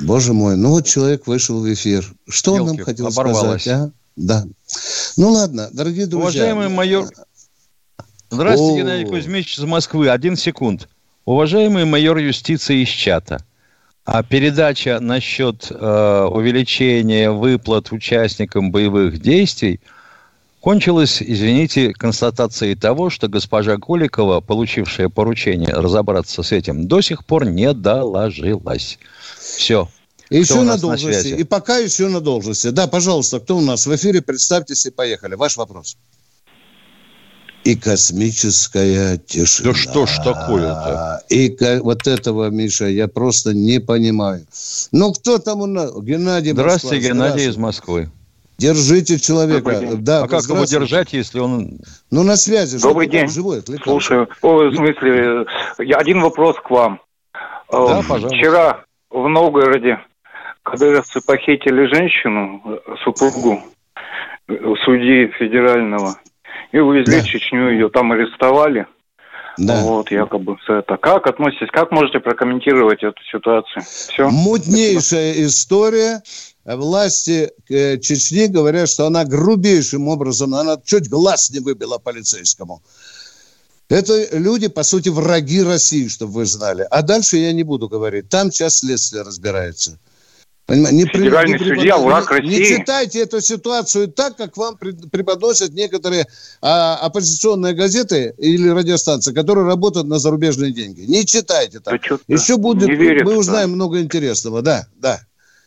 Боже 0.00 0.32
мой, 0.32 0.56
ну 0.56 0.70
вот 0.70 0.86
человек 0.86 1.26
вышел 1.26 1.60
в 1.60 1.72
эфир. 1.72 2.10
Что 2.28 2.56
Елки, 2.56 2.70
он 2.70 2.76
нам 2.76 2.84
хотел 2.84 3.10
сказать, 3.10 3.68
а? 3.68 3.90
Да. 4.16 4.44
Ну 5.16 5.30
ладно, 5.32 5.68
дорогие 5.72 6.06
друзья. 6.06 6.54
Уважаемый 6.54 6.68
майор... 6.68 7.06
Здравствуйте, 8.30 8.74
О... 8.74 8.78
Геннадий 8.78 9.06
Кузьмич 9.06 9.58
из 9.58 9.64
Москвы. 9.64 10.08
Один 10.08 10.36
секунд. 10.36 10.88
Уважаемый 11.24 11.84
майор 11.84 12.16
юстиции 12.18 12.82
из 12.82 12.88
чата. 12.88 13.44
А 14.04 14.22
передача 14.22 14.98
насчет 15.00 15.70
э, 15.70 16.28
увеличения 16.30 17.30
выплат 17.30 17.92
участникам 17.92 18.70
боевых 18.70 19.20
действий– 19.20 19.80
кончилось, 20.60 21.22
извините, 21.22 21.92
констатацией 21.92 22.74
того, 22.74 23.10
что 23.10 23.28
госпожа 23.28 23.76
Голикова, 23.76 24.40
получившая 24.40 25.08
поручение 25.08 25.72
разобраться 25.72 26.42
с 26.42 26.52
этим, 26.52 26.86
до 26.86 27.00
сих 27.00 27.24
пор 27.24 27.46
не 27.46 27.72
доложилась. 27.72 28.98
Все. 29.38 29.88
И 30.30 30.38
еще 30.38 30.62
на 30.62 30.78
должности. 30.78 31.32
На 31.32 31.36
и 31.36 31.44
пока 31.44 31.78
еще 31.78 32.08
на 32.08 32.20
должности. 32.20 32.68
Да, 32.68 32.86
пожалуйста, 32.86 33.40
кто 33.40 33.56
у 33.56 33.60
нас 33.60 33.86
в 33.86 33.94
эфире? 33.94 34.22
Представьтесь 34.22 34.86
и 34.86 34.90
поехали. 34.90 35.34
Ваш 35.34 35.56
вопрос. 35.56 35.96
И 37.64 37.76
космическая 37.76 39.18
тишина. 39.18 39.72
Да 39.72 39.78
что 39.78 40.06
ж 40.06 40.16
такое-то? 40.24 41.22
И 41.28 41.54
вот 41.82 42.06
этого, 42.06 42.48
Миша, 42.48 42.86
я 42.86 43.06
просто 43.06 43.52
не 43.52 43.80
понимаю. 43.80 44.46
Ну, 44.92 45.12
кто 45.12 45.38
там 45.38 45.60
у 45.60 45.66
нас? 45.66 45.92
Геннадий 46.00 46.52
Здравствуйте, 46.52 46.96
Москва. 46.96 47.08
Геннадий 47.08 47.50
Здравствуйте. 47.50 47.50
из 47.50 47.56
Москвы. 47.56 48.10
Держите 48.60 49.18
человека. 49.18 49.96
Да, 49.96 50.24
а 50.24 50.28
как 50.28 50.42
его 50.42 50.64
держать, 50.64 51.12
если 51.14 51.40
он... 51.40 51.78
Ну, 52.10 52.22
на 52.22 52.36
связи. 52.36 52.78
Добрый 52.80 53.08
день. 53.08 53.28
Живой, 53.28 53.62
Слушаю. 53.82 54.28
О, 54.42 54.68
в 54.68 54.74
смысле, 54.76 55.46
я 55.78 55.96
один 55.96 56.20
вопрос 56.20 56.56
к 56.62 56.70
вам. 56.70 57.00
Да, 57.70 58.02
пожалуйста. 58.08 58.36
Вчера 58.36 58.84
в 59.10 59.28
Новгороде 59.28 60.00
кадыровцы 60.62 61.20
похитили 61.20 61.86
женщину, 61.86 62.80
супругу 63.02 63.62
судьи 64.84 65.28
федерального, 65.38 66.16
и 66.72 66.78
увезли 66.78 67.16
да. 67.16 67.22
в 67.22 67.26
Чечню, 67.26 67.70
ее 67.70 67.88
там 67.88 68.12
арестовали. 68.12 68.86
Да. 69.56 69.82
Вот, 69.82 70.10
якобы 70.10 70.56
это. 70.68 70.96
Как 70.96 71.26
относитесь, 71.26 71.68
как 71.70 71.90
можете 71.90 72.20
прокомментировать 72.20 73.02
эту 73.02 73.22
ситуацию? 73.30 73.82
Все. 73.82 74.28
Мутнейшая 74.30 75.44
история 75.44 76.22
власти 76.76 77.50
э, 77.68 77.98
Чечни 77.98 78.46
говорят, 78.46 78.88
что 78.88 79.06
она 79.06 79.24
грубейшим 79.24 80.08
образом, 80.08 80.54
она 80.54 80.78
чуть 80.84 81.08
глаз 81.08 81.50
не 81.50 81.60
выбила 81.60 81.98
полицейскому. 81.98 82.82
Это 83.88 84.36
люди, 84.36 84.68
по 84.68 84.84
сути, 84.84 85.08
враги 85.08 85.62
России, 85.62 86.06
чтобы 86.06 86.32
вы 86.32 86.46
знали. 86.46 86.86
А 86.90 87.02
дальше 87.02 87.38
я 87.38 87.52
не 87.52 87.64
буду 87.64 87.88
говорить. 87.88 88.28
Там 88.28 88.50
часть 88.50 88.78
следствия 88.78 89.22
разбирается. 89.22 89.98
Не, 90.68 91.04
Федеральный 91.04 91.58
не 91.58 91.64
судья, 91.64 91.98
враг 91.98 92.30
России. 92.30 92.48
Не 92.48 92.64
читайте 92.64 93.20
эту 93.20 93.40
ситуацию 93.40 94.06
так, 94.06 94.36
как 94.36 94.56
вам 94.56 94.76
преподносят 94.76 95.72
некоторые 95.72 96.28
а, 96.62 96.96
оппозиционные 96.98 97.74
газеты 97.74 98.34
или 98.38 98.68
радиостанции, 98.68 99.32
которые 99.32 99.66
работают 99.66 100.06
на 100.06 100.20
зарубежные 100.20 100.70
деньги. 100.70 101.00
Не 101.02 101.26
читайте 101.26 101.80
так. 101.80 102.00
Да 102.08 102.18
Еще 102.28 102.56
будет, 102.56 102.88
мы 102.88 103.36
узнаем 103.36 103.70
да. 103.70 103.74
много 103.74 104.00
интересного. 104.00 104.62
Да, 104.62 104.86
да. 104.96 105.20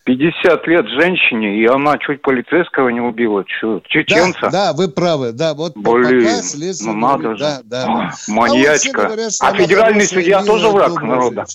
50 0.06 0.68
лет 0.68 0.86
женщине, 0.90 1.62
и 1.62 1.66
она 1.66 1.98
чуть 1.98 2.22
полицейского 2.22 2.90
не 2.90 3.00
убила. 3.00 3.46
Чеченца. 3.46 4.42
Да, 4.44 4.50
да, 4.52 4.74
вы 4.74 4.90
правы. 4.90 5.32
Да, 5.32 5.54
вот 5.54 5.74
Блин, 5.76 6.42
ну 6.82 6.94
надо 6.94 7.36
же. 7.36 7.44
Да, 7.44 7.62
да. 7.64 8.12
Маньячка. 8.28 9.04
А, 9.04 9.06
говорят, 9.06 9.32
а 9.40 9.54
федеральный 9.54 10.06
судья 10.06 10.44
тоже 10.44 10.68
враг 10.68 11.02
народа? 11.02 11.46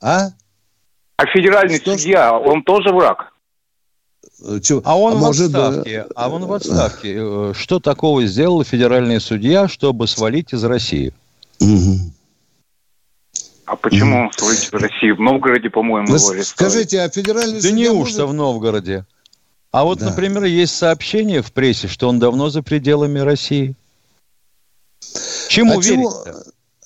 А? 0.00 0.28
А 1.16 1.26
федеральный 1.26 1.78
Что 1.78 1.96
судья, 1.96 2.30
ж... 2.30 2.32
он 2.32 2.62
тоже 2.64 2.92
враг? 2.92 3.32
Чего? 4.62 4.82
А 4.84 4.98
он 4.98 5.12
а 5.12 5.16
в 5.16 5.20
может, 5.20 5.54
отставке. 5.54 6.06
А 6.16 6.28
он 6.28 6.44
в 6.46 6.52
отставке. 6.52 7.14
Э, 7.16 7.52
что 7.54 7.78
такого 7.78 8.26
сделал 8.26 8.64
федеральный 8.64 9.20
судья, 9.20 9.68
чтобы 9.68 10.08
свалить 10.08 10.52
из 10.52 10.64
России? 10.64 11.14
Угу. 11.60 12.12
А 13.74 13.76
почему 13.76 14.30
свалить 14.36 14.70
в 14.70 14.74
России? 14.74 15.10
В 15.10 15.20
Новгороде, 15.20 15.68
по-моему, 15.68 16.06
Вы 16.06 16.34
его 16.34 16.44
Скажите, 16.44 17.00
а 17.00 17.08
федеральный 17.08 17.60
Да 17.60 17.70
неужто 17.72 18.20
может... 18.20 18.30
в 18.30 18.32
Новгороде? 18.34 19.04
А 19.72 19.82
вот, 19.82 19.98
да. 19.98 20.10
например, 20.10 20.44
есть 20.44 20.76
сообщение 20.76 21.42
в 21.42 21.52
прессе, 21.52 21.88
что 21.88 22.08
он 22.08 22.20
давно 22.20 22.50
за 22.50 22.62
пределами 22.62 23.18
России. 23.18 23.74
Чему 25.48 25.80
а 25.80 25.82
верить? 25.82 26.08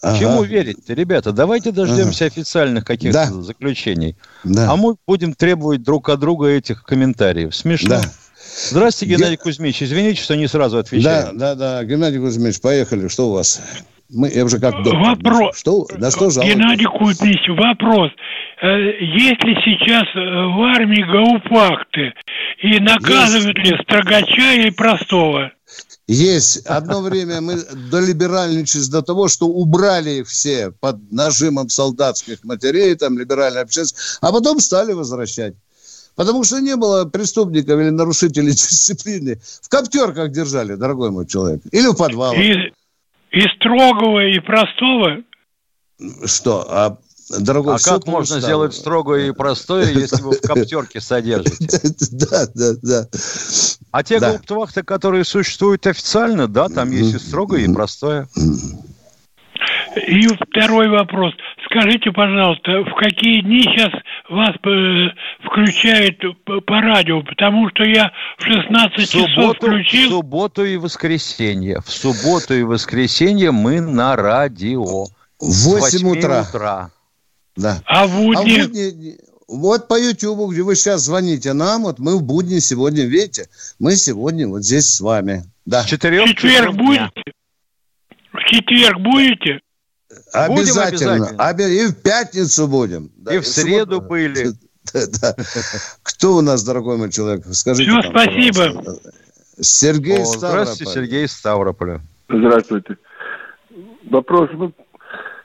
Ага. 0.00 0.18
Чему 0.18 0.42
верить-то, 0.44 0.94
ребята? 0.94 1.32
Давайте 1.32 1.72
дождемся 1.72 2.24
ага. 2.24 2.32
официальных 2.32 2.86
каких-то 2.86 3.26
да. 3.30 3.42
заключений. 3.42 4.16
Да. 4.44 4.72
А 4.72 4.76
мы 4.76 4.96
будем 5.06 5.34
требовать 5.34 5.82
друг 5.82 6.08
от 6.08 6.20
друга 6.20 6.46
этих 6.46 6.84
комментариев. 6.84 7.54
Смешно. 7.54 8.00
Да. 8.00 8.02
Здравствуйте, 8.70 9.16
Геннадий 9.16 9.36
Ге... 9.36 9.42
Кузьмич. 9.42 9.82
Извините, 9.82 10.22
что 10.22 10.36
не 10.36 10.48
сразу 10.48 10.78
отвечаю. 10.78 11.32
Да, 11.34 11.54
да, 11.54 11.54
да. 11.54 11.84
Геннадий 11.84 12.18
Кузьмич, 12.18 12.60
поехали. 12.62 13.08
Что 13.08 13.28
у 13.28 13.32
вас? 13.32 13.60
Мы, 14.10 14.30
я 14.30 14.44
уже 14.44 14.58
как 14.58 14.82
доктор. 14.82 14.96
Вопрос. 14.96 15.58
Что, 15.58 15.86
на 15.98 16.10
что 16.10 16.30
жалуетесь? 16.30 16.56
Геннадий 16.56 16.86
Кузьмич, 16.86 17.48
вопрос. 17.48 18.10
Э, 18.62 18.66
есть 19.00 19.44
ли 19.44 19.54
сейчас 19.64 20.04
э, 20.14 20.18
в 20.18 20.62
армии 20.62 21.02
гаупакты? 21.02 22.14
И 22.62 22.80
наказывают 22.80 23.58
есть. 23.58 23.70
ли 23.70 23.78
строгача 23.82 24.54
или 24.54 24.70
простого? 24.70 25.52
Есть. 26.06 26.64
Одно 26.64 27.02
время 27.02 27.42
мы 27.42 27.56
долиберальничались 27.90 28.88
до 28.88 29.02
того, 29.02 29.28
что 29.28 29.46
убрали 29.46 30.20
их 30.20 30.28
все 30.28 30.70
под 30.70 31.12
нажимом 31.12 31.68
солдатских 31.68 32.42
матерей, 32.44 32.94
там, 32.94 33.18
либеральная 33.18 33.62
общественность, 33.62 34.18
а 34.22 34.32
потом 34.32 34.58
стали 34.60 34.94
возвращать. 34.94 35.54
Потому 36.16 36.42
что 36.42 36.60
не 36.60 36.74
было 36.74 37.04
преступников 37.04 37.78
или 37.78 37.90
нарушителей 37.90 38.50
дисциплины. 38.52 39.38
В 39.62 39.68
коптерках 39.68 40.32
держали, 40.32 40.74
дорогой 40.76 41.10
мой 41.10 41.26
человек. 41.26 41.60
Или 41.70 41.88
в 41.88 41.94
подвалах. 41.94 42.38
И, 42.38 42.72
и 43.30 43.40
строгого, 43.56 44.26
и 44.26 44.38
простого? 44.40 45.22
Что? 46.26 46.66
А 46.68 46.98
Дорогой, 47.30 47.74
а 47.74 47.78
как 47.78 48.06
можно 48.06 48.36
устал. 48.36 48.40
сделать 48.40 48.74
строгое 48.74 49.28
и 49.28 49.32
простое, 49.32 49.90
если 49.92 50.22
вы 50.22 50.32
в 50.32 50.40
коптерке 50.40 51.00
содержите? 51.00 51.78
Да, 52.12 52.46
да, 52.54 52.72
да. 52.82 53.08
А 53.90 54.02
те 54.02 54.18
гауптвахты, 54.18 54.82
которые 54.82 55.24
существуют 55.24 55.86
официально, 55.86 56.48
да, 56.48 56.68
там 56.68 56.90
есть 56.90 57.14
и 57.14 57.18
строгое, 57.18 57.60
и 57.60 57.72
простое. 57.72 58.28
И 60.06 60.26
второй 60.50 60.88
вопрос. 60.88 61.34
Скажите, 61.64 62.12
пожалуйста, 62.12 62.84
в 62.84 62.94
какие 62.94 63.40
дни 63.40 63.62
сейчас 63.62 63.90
вас 64.28 64.54
э, 64.64 65.08
включают 65.44 66.18
по 66.66 66.80
радио? 66.80 67.22
Потому 67.22 67.68
что 67.70 67.84
я 67.84 68.12
в 68.38 68.44
16 68.44 68.98
в 68.98 69.06
субботу, 69.06 69.28
часов 69.28 69.56
включил... 69.56 70.08
В 70.08 70.12
субботу 70.12 70.64
и 70.64 70.76
воскресенье. 70.76 71.80
В 71.80 71.90
субботу 71.90 72.54
и 72.54 72.62
воскресенье 72.62 73.50
мы 73.50 73.80
на 73.80 74.16
радио. 74.16 75.04
В 75.40 75.78
8 75.80 76.08
утра. 76.08 76.46
утра. 76.48 76.90
Да. 77.56 77.82
А 77.86 78.06
в 78.06 78.16
будни? 78.16 78.60
А 78.60 78.64
в 78.64 78.68
будни 78.68 79.18
вот 79.48 79.88
по 79.88 79.98
YouTube, 79.98 80.52
где 80.52 80.62
вы 80.62 80.76
сейчас 80.76 81.02
звоните 81.02 81.54
нам, 81.54 81.82
вот 81.82 81.98
мы 81.98 82.18
в 82.18 82.22
будни 82.22 82.58
сегодня, 82.58 83.04
видите, 83.04 83.48
мы 83.78 83.96
сегодня 83.96 84.46
вот 84.46 84.62
здесь 84.62 84.88
с 84.88 85.00
вами. 85.00 85.44
Да. 85.64 85.82
В 85.82 85.86
четверг 85.86 86.74
будете? 86.74 87.22
В 88.32 88.44
четверг 88.44 89.00
будете? 89.00 89.60
Обязательно. 90.32 91.28
обязательно. 91.38 91.88
И 91.88 91.92
в 91.92 92.02
пятницу 92.02 92.68
будем. 92.68 93.10
Да. 93.16 93.34
И 93.34 93.38
в 93.38 93.46
среду 93.46 93.96
Субботу. 93.96 94.08
были. 94.08 94.46
Да. 94.94 95.34
Кто 96.02 96.36
у 96.36 96.40
нас, 96.40 96.64
дорогой 96.64 96.96
мой 96.96 97.10
человек? 97.10 97.44
Скажите. 97.52 97.90
Все, 97.90 98.10
спасибо. 98.10 98.68
Пожалуйста. 98.74 99.12
Сергей 99.60 100.22
О, 100.22 100.24
Здравствуйте, 100.24 100.92
Сергей 100.92 101.28
Ставрополя. 101.28 102.00
Здравствуйте. 102.28 102.96
Вопрос. 104.10 104.48
Ну, 104.54 104.72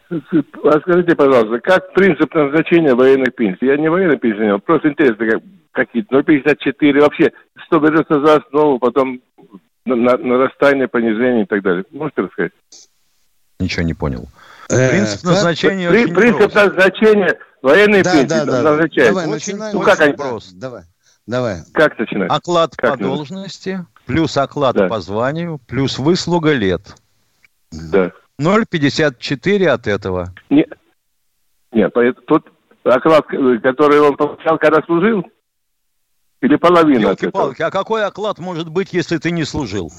а 0.09 0.79
скажите, 0.79 1.15
пожалуйста, 1.15 1.59
как 1.59 1.93
принцип 1.93 2.33
назначения 2.33 2.93
военных 2.93 3.33
пенсий? 3.35 3.65
Я 3.65 3.77
не 3.77 3.89
военный 3.89 4.17
пенсионер, 4.17 4.59
просто 4.59 4.89
интересно, 4.89 5.25
как, 5.25 5.41
какие-то 5.71 6.19
0,54, 6.19 6.99
вообще, 6.99 7.31
что 7.65 7.79
берется 7.79 8.25
за 8.25 8.35
основу, 8.35 8.79
потом 8.79 9.21
нарастание, 9.85 10.87
понижение 10.87 11.43
и 11.43 11.47
так 11.47 11.61
далее. 11.63 11.83
Можете 11.91 12.21
рассказать? 12.21 12.51
Ничего 13.59 13.83
не 13.83 13.93
понял. 13.93 14.27
Э, 14.73 14.89
принцип 14.89 15.23
назначения 15.23 15.89
При, 15.89 16.03
очень 16.03 16.15
Принцип 16.15 16.51
прост. 16.51 16.55
назначения 16.55 17.39
военной 17.61 18.03
да, 18.03 18.11
пенсии 18.13 18.27
да, 18.27 18.45
да. 18.45 18.61
назначается. 18.61 19.13
Давай, 19.13 19.27
начинаем. 19.27 19.75
Ну, 19.75 19.81
как 19.81 19.99
они? 20.01 20.13
Просто. 20.13 20.55
Давай. 20.55 20.83
Давай. 21.25 21.57
Как 21.73 21.97
начинать? 21.97 22.29
Оклад 22.31 22.75
как 22.75 22.91
по 22.91 22.97
должности, 22.97 23.85
плюс 24.05 24.37
оклад 24.37 24.75
да. 24.75 24.87
по 24.87 24.99
званию, 24.99 25.59
плюс 25.67 25.97
выслуга 25.97 26.53
лет. 26.53 26.95
Да. 27.71 28.11
0,54 28.39 29.67
от 29.67 29.87
этого. 29.87 30.33
Нет, 30.49 30.69
нет 31.71 31.93
тот 32.27 32.45
оклад, 32.83 33.25
который 33.27 33.99
он 34.01 34.17
получал, 34.17 34.57
когда 34.57 34.81
служил, 34.83 35.23
или 36.41 36.57
половина 36.57 37.11
от 37.11 37.23
этого? 37.23 37.55
А 37.57 37.71
какой 37.71 38.03
оклад 38.03 38.37
может 38.39 38.67
быть, 38.69 38.91
если 38.91 39.17
ты 39.17 39.31
не 39.31 39.45
служил? 39.45 39.91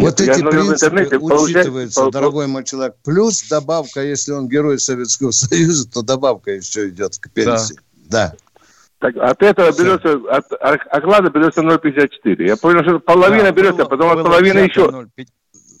Вот 0.00 0.18
Нет, 0.18 0.28
эти 0.28 0.40
принципы 0.40 1.16
учитываются, 1.18 2.00
получать... 2.00 2.12
дорогой 2.12 2.46
мой 2.46 2.64
человек. 2.64 2.94
Плюс 3.04 3.42
добавка, 3.48 4.02
если 4.02 4.32
он 4.32 4.48
герой 4.48 4.78
Советского 4.78 5.30
Союза, 5.32 5.90
то 5.90 6.02
добавка 6.02 6.52
еще 6.52 6.88
идет 6.88 7.18
к 7.18 7.30
пенсии. 7.30 7.76
Да. 8.06 8.32
да. 8.32 8.34
Так, 9.00 9.16
от 9.16 9.42
этого 9.42 9.72
берется, 9.72 10.20
от 10.30 10.44
оклада 10.90 11.30
берется 11.30 11.62
0,54. 11.62 12.42
Я 12.46 12.56
понял, 12.56 12.82
что 12.82 13.00
половина 13.00 13.44
да, 13.44 13.52
берется, 13.52 13.84
было, 13.84 13.88
потом 13.88 14.10
от 14.10 14.22
половины 14.22 14.58
еще... 14.58 14.90
0, 14.90 15.08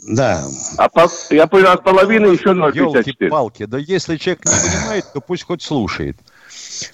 да. 0.08 0.42
А 0.78 0.88
по, 0.88 1.06
я 1.30 1.46
понял, 1.46 1.68
от 1.68 1.84
половины 1.84 2.26
еще 2.26 2.50
0,54. 2.50 3.28
палки 3.28 3.66
да 3.66 3.76
если 3.76 4.16
человек 4.16 4.44
не 4.46 4.52
понимает, 4.52 5.04
то 5.12 5.20
пусть 5.20 5.44
хоть 5.44 5.62
слушает. 5.62 6.16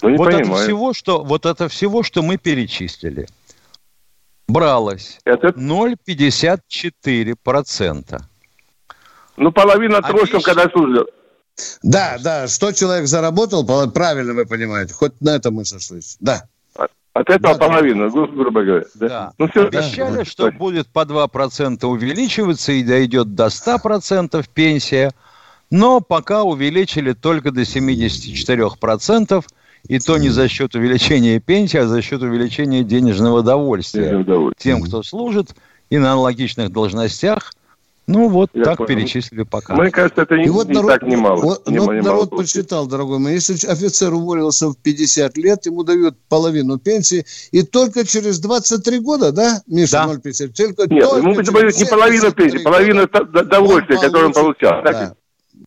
Ну, 0.01 0.17
вот, 0.17 0.33
это 0.33 0.53
всего, 0.55 0.93
что, 0.93 1.23
вот 1.23 1.45
это 1.45 1.69
всего, 1.69 2.03
что 2.03 2.21
мы 2.21 2.37
перечислили, 2.37 3.27
бралось 4.47 5.19
это... 5.25 5.49
0,54%. 5.49 8.21
Ну, 9.37 9.51
половина 9.51 9.99
а 9.99 10.01
тростом, 10.01 10.41
когда 10.41 10.67
служил. 10.69 11.05
Да, 11.83 12.17
да, 12.23 12.47
что 12.47 12.71
человек 12.71 13.05
заработал, 13.07 13.63
правильно 13.91 14.33
вы 14.33 14.45
понимаете, 14.45 14.93
хоть 14.93 15.19
на 15.21 15.35
это 15.35 15.51
мы 15.51 15.65
сошлись. 15.65 16.17
Да. 16.19 16.43
От 17.13 17.29
этого 17.31 17.55
да, 17.55 17.67
половина, 17.67 18.11
да. 18.11 18.27
грубо 18.27 18.63
говоря. 18.63 18.85
Да. 18.93 19.07
да. 19.07 19.31
Ну, 19.39 19.47
все, 19.47 19.67
Обещали, 19.67 20.17
да. 20.17 20.25
что 20.25 20.51
будет 20.51 20.87
по 20.87 20.99
2% 20.99 21.83
увеличиваться 21.85 22.73
и 22.73 22.83
дойдет 22.83 23.33
до 23.33 23.47
100% 23.47 24.45
пенсия, 24.53 25.11
но 25.71 25.99
пока 25.99 26.43
увеличили 26.43 27.13
только 27.13 27.49
до 27.51 27.61
74%, 27.61 29.43
и 29.87 29.99
то 29.99 30.17
не 30.17 30.29
за 30.29 30.47
счет 30.47 30.75
увеличения 30.75 31.39
пенсии, 31.39 31.77
а 31.77 31.87
за 31.87 32.01
счет 32.01 32.21
увеличения 32.21 32.83
денежного 32.83 33.43
довольствия 33.43 34.25
тем, 34.57 34.81
кто 34.81 35.03
служит, 35.03 35.55
и 35.89 35.97
на 35.97 36.13
аналогичных 36.13 36.71
должностях– 36.71 37.53
ну 38.07 38.29
вот 38.29 38.51
Я 38.53 38.63
так 38.63 38.77
понял. 38.77 38.87
перечислили 38.87 39.43
пока. 39.43 39.75
Мне 39.75 39.91
кажется, 39.91 40.21
это 40.21 40.37
не, 40.37 40.47
вот 40.47 40.69
не 40.69 40.75
народ, 40.75 40.91
так 40.91 41.01
немало. 41.03 41.41
Вот, 41.41 41.67
не, 41.67 41.79
вот 41.79 41.91
не 41.91 42.01
народ 42.01 42.31
мало 42.31 42.41
посчитал, 42.41 42.87
дорогой 42.87 43.19
мой, 43.19 43.33
если 43.33 43.53
офицер 43.67 44.13
уволился 44.13 44.69
в 44.69 44.77
50 44.77 45.35
лет, 45.37 45.65
ему 45.65 45.83
дают 45.83 46.15
половину 46.29 46.79
пенсии, 46.79 47.25
и 47.51 47.63
только 47.63 48.07
через 48.07 48.39
23 48.39 48.99
года, 48.99 49.33
да, 49.33 49.61
Миша, 49.67 50.05
да. 50.07 50.13
0,50? 50.13 50.53
Только, 50.53 50.93
Нет, 50.93 51.03
только 51.03 51.17
ему 51.17 51.41
дают 51.41 51.77
не 51.77 51.85
половину 51.85 52.31
пенсии, 52.31 52.57
половину 52.59 53.09
довольствия, 53.43 53.97
которое 53.97 54.27
он 54.27 54.33
получал. 54.33 54.83
Да. 54.83 55.13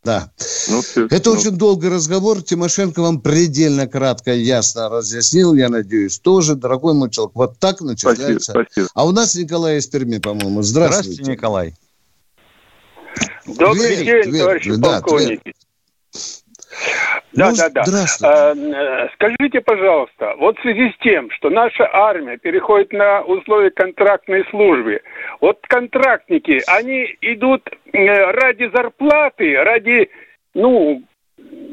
Да. 0.05 0.31
Ну, 0.69 0.83
все, 0.83 1.07
Это 1.07 1.31
ну. 1.31 1.37
очень 1.37 1.53
долгий 1.53 1.89
разговор. 1.89 2.43
Тимошенко 2.43 3.03
вам 3.03 3.21
предельно 3.21 3.87
кратко 3.87 4.35
и 4.35 4.43
ясно 4.43 4.89
разъяснил, 4.89 5.55
я 5.55 5.69
надеюсь, 5.69 6.19
тоже. 6.19 6.55
Дорогой 6.55 6.95
мой 6.95 7.11
человек, 7.11 7.33
вот 7.35 7.59
так 7.59 7.81
начинается. 7.81 8.53
Спасибо, 8.53 8.67
спасибо. 8.71 8.89
А 8.95 9.07
у 9.07 9.13
нас 9.13 9.35
Николай 9.35 9.79
из 9.79 9.87
Перми, 9.87 10.19
по-моему. 10.19 10.63
Здравствуйте. 10.63 11.13
Здравствуйте, 11.13 11.33
Николай. 11.33 11.75
Добрый 13.47 13.75
Дверь, 13.75 14.05
день, 14.05 14.31
дверь, 14.31 14.41
товарищи 14.41 14.75
да, 14.77 15.01
полковники. 15.01 15.41
Дверь. 15.43 15.55
Да, 17.33 17.51
ну, 17.51 17.57
да, 17.57 17.69
да. 17.85 18.07
А, 18.23 18.55
э, 18.55 19.09
скажите, 19.15 19.61
пожалуйста, 19.61 20.35
вот 20.39 20.59
в 20.59 20.63
связи 20.63 20.91
с 20.91 21.03
тем, 21.03 21.31
что 21.33 21.51
наша 21.51 21.89
армия 21.93 22.39
переходит 22.39 22.93
на 22.93 23.23
условия 23.23 23.71
контрактной 23.71 24.45
службы, 24.51 25.01
вот 25.41 25.59
контрактники, 25.69 26.61
они 26.67 27.17
идут 27.21 27.69
э, 27.93 28.31
ради 28.33 28.71
зарплаты, 28.75 29.57
ради, 29.57 30.11
ну, 30.55 31.03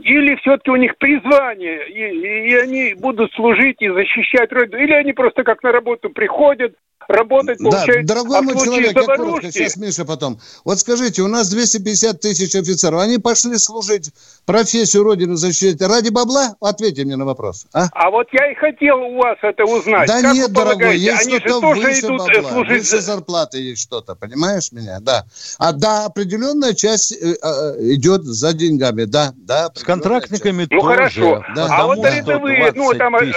или 0.03 0.35
все-таки 0.35 0.71
у 0.71 0.75
них 0.75 0.97
призвание, 0.97 1.87
и, 1.89 2.49
и 2.49 2.55
они 2.55 2.93
будут 2.95 3.31
служить 3.33 3.81
и 3.81 3.89
защищать 3.89 4.51
родину, 4.51 4.81
или 4.81 4.93
они 4.93 5.13
просто 5.13 5.43
как 5.43 5.63
на 5.63 5.71
работу 5.71 6.09
приходят, 6.09 6.73
работать, 7.07 7.59
получать 7.59 8.05
да, 8.05 8.15
дорогой 8.15 8.41
мой 8.41 8.55
человек, 8.55 8.95
я 8.95 9.03
коротко, 9.03 9.51
сейчас 9.51 9.77
Миша 9.77 10.05
потом. 10.05 10.39
Вот 10.65 10.79
скажите, 10.79 11.21
у 11.21 11.27
нас 11.27 11.49
250 11.49 12.19
тысяч 12.19 12.55
офицеров, 12.55 13.01
они 13.01 13.17
пошли 13.17 13.57
служить 13.57 14.11
профессию 14.45 15.03
Родину 15.03 15.35
защищать 15.35 15.81
ради 15.81 16.09
бабла? 16.09 16.55
Ответьте 16.61 17.05
мне 17.05 17.15
на 17.15 17.25
вопрос. 17.25 17.67
А, 17.73 17.87
а 17.93 18.09
вот 18.09 18.27
я 18.31 18.51
и 18.51 18.55
хотел 18.55 18.97
у 18.97 19.17
вас 19.17 19.37
это 19.41 19.63
узнать. 19.63 20.07
Да 20.07 20.21
как 20.21 20.33
нет, 20.33 20.51
дорогой, 20.51 20.97
есть 20.97 21.23
что-то 21.23 21.59
выше 21.67 21.99
идут 21.99 22.29
э, 22.29 22.35
бабла, 22.35 22.51
служить... 22.51 22.79
выше 22.79 23.01
зарплаты 23.01 23.57
есть 23.59 23.81
что-то, 23.81 24.15
понимаешь 24.15 24.71
меня? 24.71 24.99
Да. 24.99 25.25
А 25.57 25.71
да, 25.71 26.05
определенная 26.05 26.73
часть 26.73 27.13
э, 27.13 27.35
э, 27.41 27.93
идет 27.93 28.23
за 28.23 28.53
деньгами, 28.53 29.05
да, 29.05 29.33
да. 29.35 29.69
С 29.73 29.83
контрактниками 29.83 30.61
часть. 30.61 30.71
Ну 30.71 30.81
тоже. 30.81 30.95
хорошо, 30.95 31.43
да, 31.55 31.67
а 31.69 31.85
вот 31.85 32.05
рядовые, 32.05 32.71
ну 32.75 32.93
там 32.93 33.15
э, 33.15 33.31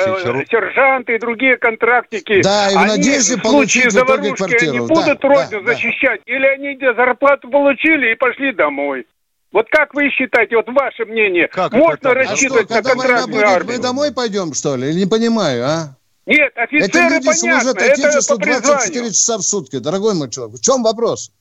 сержанты 0.50 1.14
и 1.14 1.18
другие 1.18 1.56
контрактники, 1.56 2.42
да, 2.42 2.70
и 2.70 2.74
в 2.74 2.86
надежде 2.86 3.34
они 3.34 3.59
случае 3.66 3.90
заварушки 3.90 4.68
они 4.68 4.78
будут 4.80 5.20
да, 5.20 5.28
родину 5.28 5.62
да, 5.62 5.72
защищать? 5.72 6.20
Да. 6.26 6.32
Или 6.32 6.46
они 6.46 6.78
зарплату 6.96 7.48
получили 7.50 8.12
и 8.12 8.14
пошли 8.14 8.52
домой? 8.52 9.06
Вот 9.52 9.66
как 9.70 9.94
вы 9.94 10.10
считаете, 10.10 10.56
вот 10.56 10.68
ваше 10.68 11.04
мнение, 11.06 11.48
как 11.48 11.72
можно 11.72 12.14
рассчитывать 12.14 12.70
а 12.70 12.74
что, 12.74 12.82
на 12.82 12.82
контрактную 12.82 13.48
армию? 13.48 13.76
Мы 13.76 13.82
домой 13.82 14.12
пойдем, 14.14 14.54
что 14.54 14.76
ли? 14.76 14.94
Не 14.94 15.06
понимаю, 15.06 15.64
а? 15.64 15.96
Нет, 16.26 16.52
офицеры, 16.54 16.84
это 16.84 17.14
люди 17.14 17.26
понятно, 17.26 17.60
служат 17.60 17.82
Отечеству 17.82 18.38
24 18.38 19.08
часа 19.08 19.38
в 19.38 19.42
сутки, 19.42 19.78
дорогой 19.78 20.14
мой 20.14 20.30
человек. 20.30 20.56
В 20.56 20.62
чем 20.62 20.84
вопрос? 20.84 21.32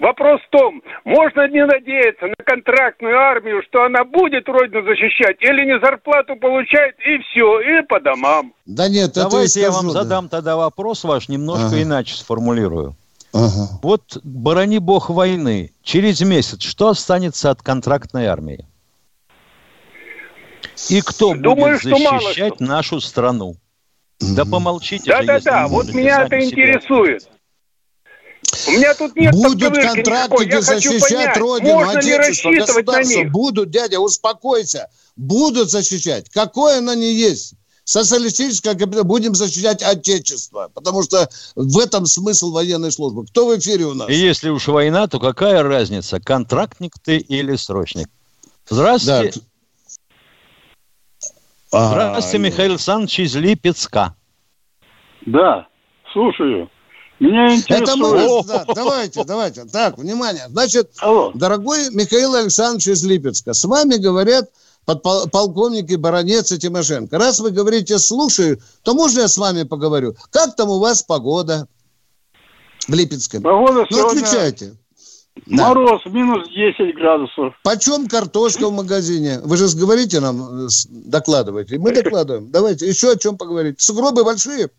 Вопрос 0.00 0.40
в 0.40 0.50
том, 0.50 0.82
можно 1.04 1.46
не 1.48 1.64
надеяться 1.64 2.26
на 2.26 2.44
контрактную 2.44 3.16
армию, 3.16 3.62
что 3.68 3.84
она 3.84 4.04
будет 4.04 4.48
родину 4.48 4.82
защищать, 4.84 5.36
или 5.40 5.64
не 5.64 5.78
зарплату 5.78 6.34
получает, 6.34 6.96
и 6.98 7.18
все, 7.18 7.60
и 7.60 7.82
по 7.86 8.00
домам. 8.00 8.52
Да 8.66 8.88
нет, 8.88 9.12
Давайте 9.14 9.60
я, 9.60 9.66
я 9.66 9.72
вам 9.72 9.86
да. 9.86 10.02
задам 10.02 10.28
тогда 10.28 10.56
вопрос 10.56 11.04
ваш, 11.04 11.28
немножко 11.28 11.66
ага. 11.66 11.82
иначе 11.82 12.16
сформулирую. 12.16 12.96
Ага. 13.32 13.78
Вот, 13.82 14.18
борони 14.24 14.78
бог 14.78 15.10
войны, 15.10 15.70
через 15.82 16.20
месяц 16.22 16.62
что 16.62 16.88
останется 16.88 17.50
от 17.50 17.62
контрактной 17.62 18.26
армии? 18.26 18.66
И 20.88 21.00
кто 21.02 21.34
Думаю, 21.34 21.78
будет 21.78 21.82
защищать 21.82 22.58
нашу 22.58 23.00
страну? 23.00 23.54
Да 24.20 24.44
помолчите 24.44 25.10
да, 25.10 25.20
же, 25.20 25.26
Да, 25.26 25.38
да, 25.38 25.44
да, 25.44 25.66
вот 25.68 25.92
меня 25.94 26.24
это 26.24 26.40
интересует. 26.40 27.28
У 28.66 28.70
меня 28.70 28.94
тут 28.94 29.14
нет 29.16 29.32
Будут 29.32 29.74
контрактники 29.74 30.60
защищать 30.60 31.36
Родину, 31.36 31.74
Можно 31.74 31.98
Отечество, 31.98 32.50
государство. 32.50 33.24
Будут, 33.24 33.70
дядя, 33.70 34.00
успокойся. 34.00 34.88
Будут 35.16 35.70
защищать. 35.70 36.28
Какое 36.30 36.78
оно 36.78 36.94
не 36.94 37.12
есть. 37.12 37.54
Социалистическое 37.84 38.74
будем 38.74 39.34
защищать 39.34 39.82
Отечество. 39.82 40.70
Потому 40.72 41.02
что 41.02 41.28
в 41.54 41.78
этом 41.78 42.06
смысл 42.06 42.52
военной 42.52 42.90
службы. 42.90 43.26
Кто 43.26 43.46
в 43.46 43.58
эфире 43.58 43.86
у 43.86 43.94
нас? 43.94 44.08
И 44.08 44.14
если 44.14 44.48
уж 44.48 44.68
война, 44.68 45.06
то 45.06 45.20
какая 45.20 45.62
разница, 45.62 46.20
контрактник 46.20 46.94
ты 47.02 47.18
или 47.18 47.56
срочник? 47.56 48.08
Здравствуйте. 48.68 49.40
Да. 51.70 51.90
Здравствуйте, 51.90 52.38
Михаил 52.38 52.70
Александрович 52.72 53.18
из 53.18 53.36
Липецка. 53.36 54.14
Да, 55.26 55.66
слушаю. 56.12 56.70
Меня 57.20 57.54
интересует... 57.54 57.82
Это 57.82 57.96
мы 57.96 58.44
да, 58.44 58.64
давайте, 58.74 59.24
давайте. 59.24 59.64
Так, 59.64 59.98
внимание. 59.98 60.46
Значит, 60.48 60.90
Алло. 60.98 61.30
дорогой 61.34 61.90
Михаил 61.90 62.34
Александрович 62.34 62.88
из 62.88 63.04
Липецка, 63.04 63.54
с 63.54 63.64
вами 63.64 63.96
говорят 63.96 64.50
подполковники 64.84 65.94
Баранец 65.94 66.52
и 66.52 66.58
Тимошенко. 66.58 67.18
Раз 67.18 67.40
вы 67.40 67.50
говорите 67.50 67.98
«слушаю», 67.98 68.60
то 68.82 68.94
можно 68.94 69.20
я 69.20 69.28
с 69.28 69.38
вами 69.38 69.62
поговорю? 69.62 70.16
Как 70.30 70.56
там 70.56 70.68
у 70.68 70.78
вас 70.78 71.02
погода 71.02 71.66
в 72.86 72.92
Липецком? 72.92 73.42
Погода 73.42 73.86
ну, 73.90 73.96
сегодня... 73.96 74.20
отвечайте. 74.20 74.76
Мороз 75.46 76.02
да. 76.04 76.10
минус 76.10 76.48
10 76.48 76.94
градусов. 76.94 77.54
Почем 77.64 78.06
картошка 78.06 78.68
в 78.68 78.72
магазине? 78.72 79.40
Вы 79.42 79.56
же 79.56 79.66
говорите 79.76 80.20
нам, 80.20 80.66
э, 80.66 80.68
докладывайте. 80.88 81.78
Мы 81.78 81.92
докладываем. 81.92 82.50
Давайте 82.50 82.86
еще 82.86 83.12
о 83.12 83.16
чем 83.16 83.36
поговорить. 83.36 83.80
Сугробы 83.80 84.24
большие? 84.24 84.70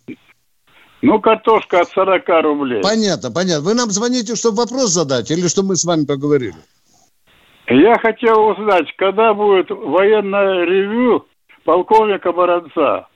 Ну, 1.01 1.19
картошка 1.19 1.81
от 1.81 1.89
40 1.89 2.23
рублей. 2.43 2.81
Понятно, 2.81 3.31
понятно. 3.31 3.63
Вы 3.63 3.73
нам 3.73 3.91
звоните, 3.91 4.35
чтобы 4.35 4.57
вопрос 4.57 4.89
задать, 4.89 5.29
или 5.29 5.47
чтобы 5.47 5.69
мы 5.69 5.75
с 5.75 5.85
вами 5.85 6.05
поговорили? 6.05 6.55
Я 7.67 7.97
хотел 7.99 8.47
узнать, 8.47 8.87
когда 8.97 9.33
будет 9.33 9.69
военное 9.69 10.65
ревю 10.65 11.25
полковника 11.63 12.31
Боронца 12.31 13.07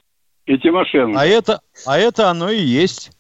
и 0.45 0.57
Тимошенко. 0.57 1.19
А 1.19 1.25
это, 1.25 1.61
а 1.85 1.97
это 1.97 2.29
оно 2.29 2.49
и 2.49 2.59
есть. 2.59 3.11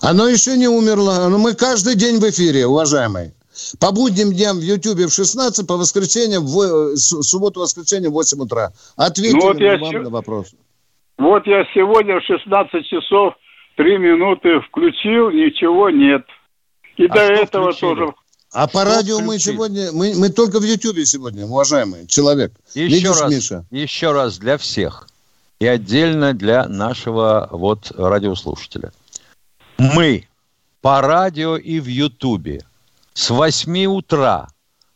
Оно 0.00 0.26
еще 0.26 0.56
не 0.56 0.66
умерло. 0.66 1.28
Но 1.28 1.38
мы 1.38 1.54
каждый 1.54 1.94
день 1.94 2.18
в 2.18 2.24
эфире, 2.30 2.66
уважаемые. 2.66 3.34
По 3.80 3.92
будним 3.92 4.32
дням 4.32 4.58
в 4.58 4.62
Ютьюбе 4.62 5.06
в 5.06 5.12
16, 5.12 5.66
по 5.66 5.76
воскресеньям, 5.76 6.44
в 6.44 6.96
субботу-воскресенье 6.96 8.08
в 8.08 8.12
8 8.12 8.40
утра. 8.40 8.70
Ответим 8.96 9.38
ну, 9.38 9.46
вот 9.46 9.60
вам 9.60 9.92
я... 9.92 10.00
на 10.00 10.10
вопрос. 10.10 10.54
Вот 11.18 11.46
я 11.46 11.64
сегодня 11.74 12.20
в 12.20 12.24
16 12.24 12.86
часов 12.86 13.34
Три 13.78 13.96
минуты 13.96 14.58
включил, 14.68 15.30
ничего 15.30 15.88
нет. 15.88 16.26
И 16.96 17.06
а 17.06 17.14
до 17.14 17.20
этого 17.20 17.70
включили? 17.70 17.94
тоже. 17.94 18.14
А 18.52 18.66
по 18.66 18.82
радио 18.82 19.20
мы 19.20 19.38
сегодня, 19.38 19.92
мы, 19.92 20.14
мы 20.16 20.30
только 20.30 20.58
в 20.58 20.64
Ютьюбе 20.64 21.06
сегодня, 21.06 21.44
уважаемый 21.46 22.08
человек. 22.08 22.52
Еще 22.74 22.88
Видишь, 22.88 23.20
раз, 23.20 23.30
Миша? 23.30 23.64
еще 23.70 24.10
раз 24.10 24.38
для 24.38 24.58
всех 24.58 25.06
и 25.60 25.66
отдельно 25.68 26.34
для 26.34 26.66
нашего 26.66 27.48
вот 27.52 27.92
радиослушателя. 27.96 28.92
Мы 29.78 30.26
по 30.80 31.00
радио 31.00 31.56
и 31.56 31.78
в 31.78 31.86
Ютубе 31.86 32.62
с 33.14 33.30
8 33.30 33.86
утра 33.86 34.48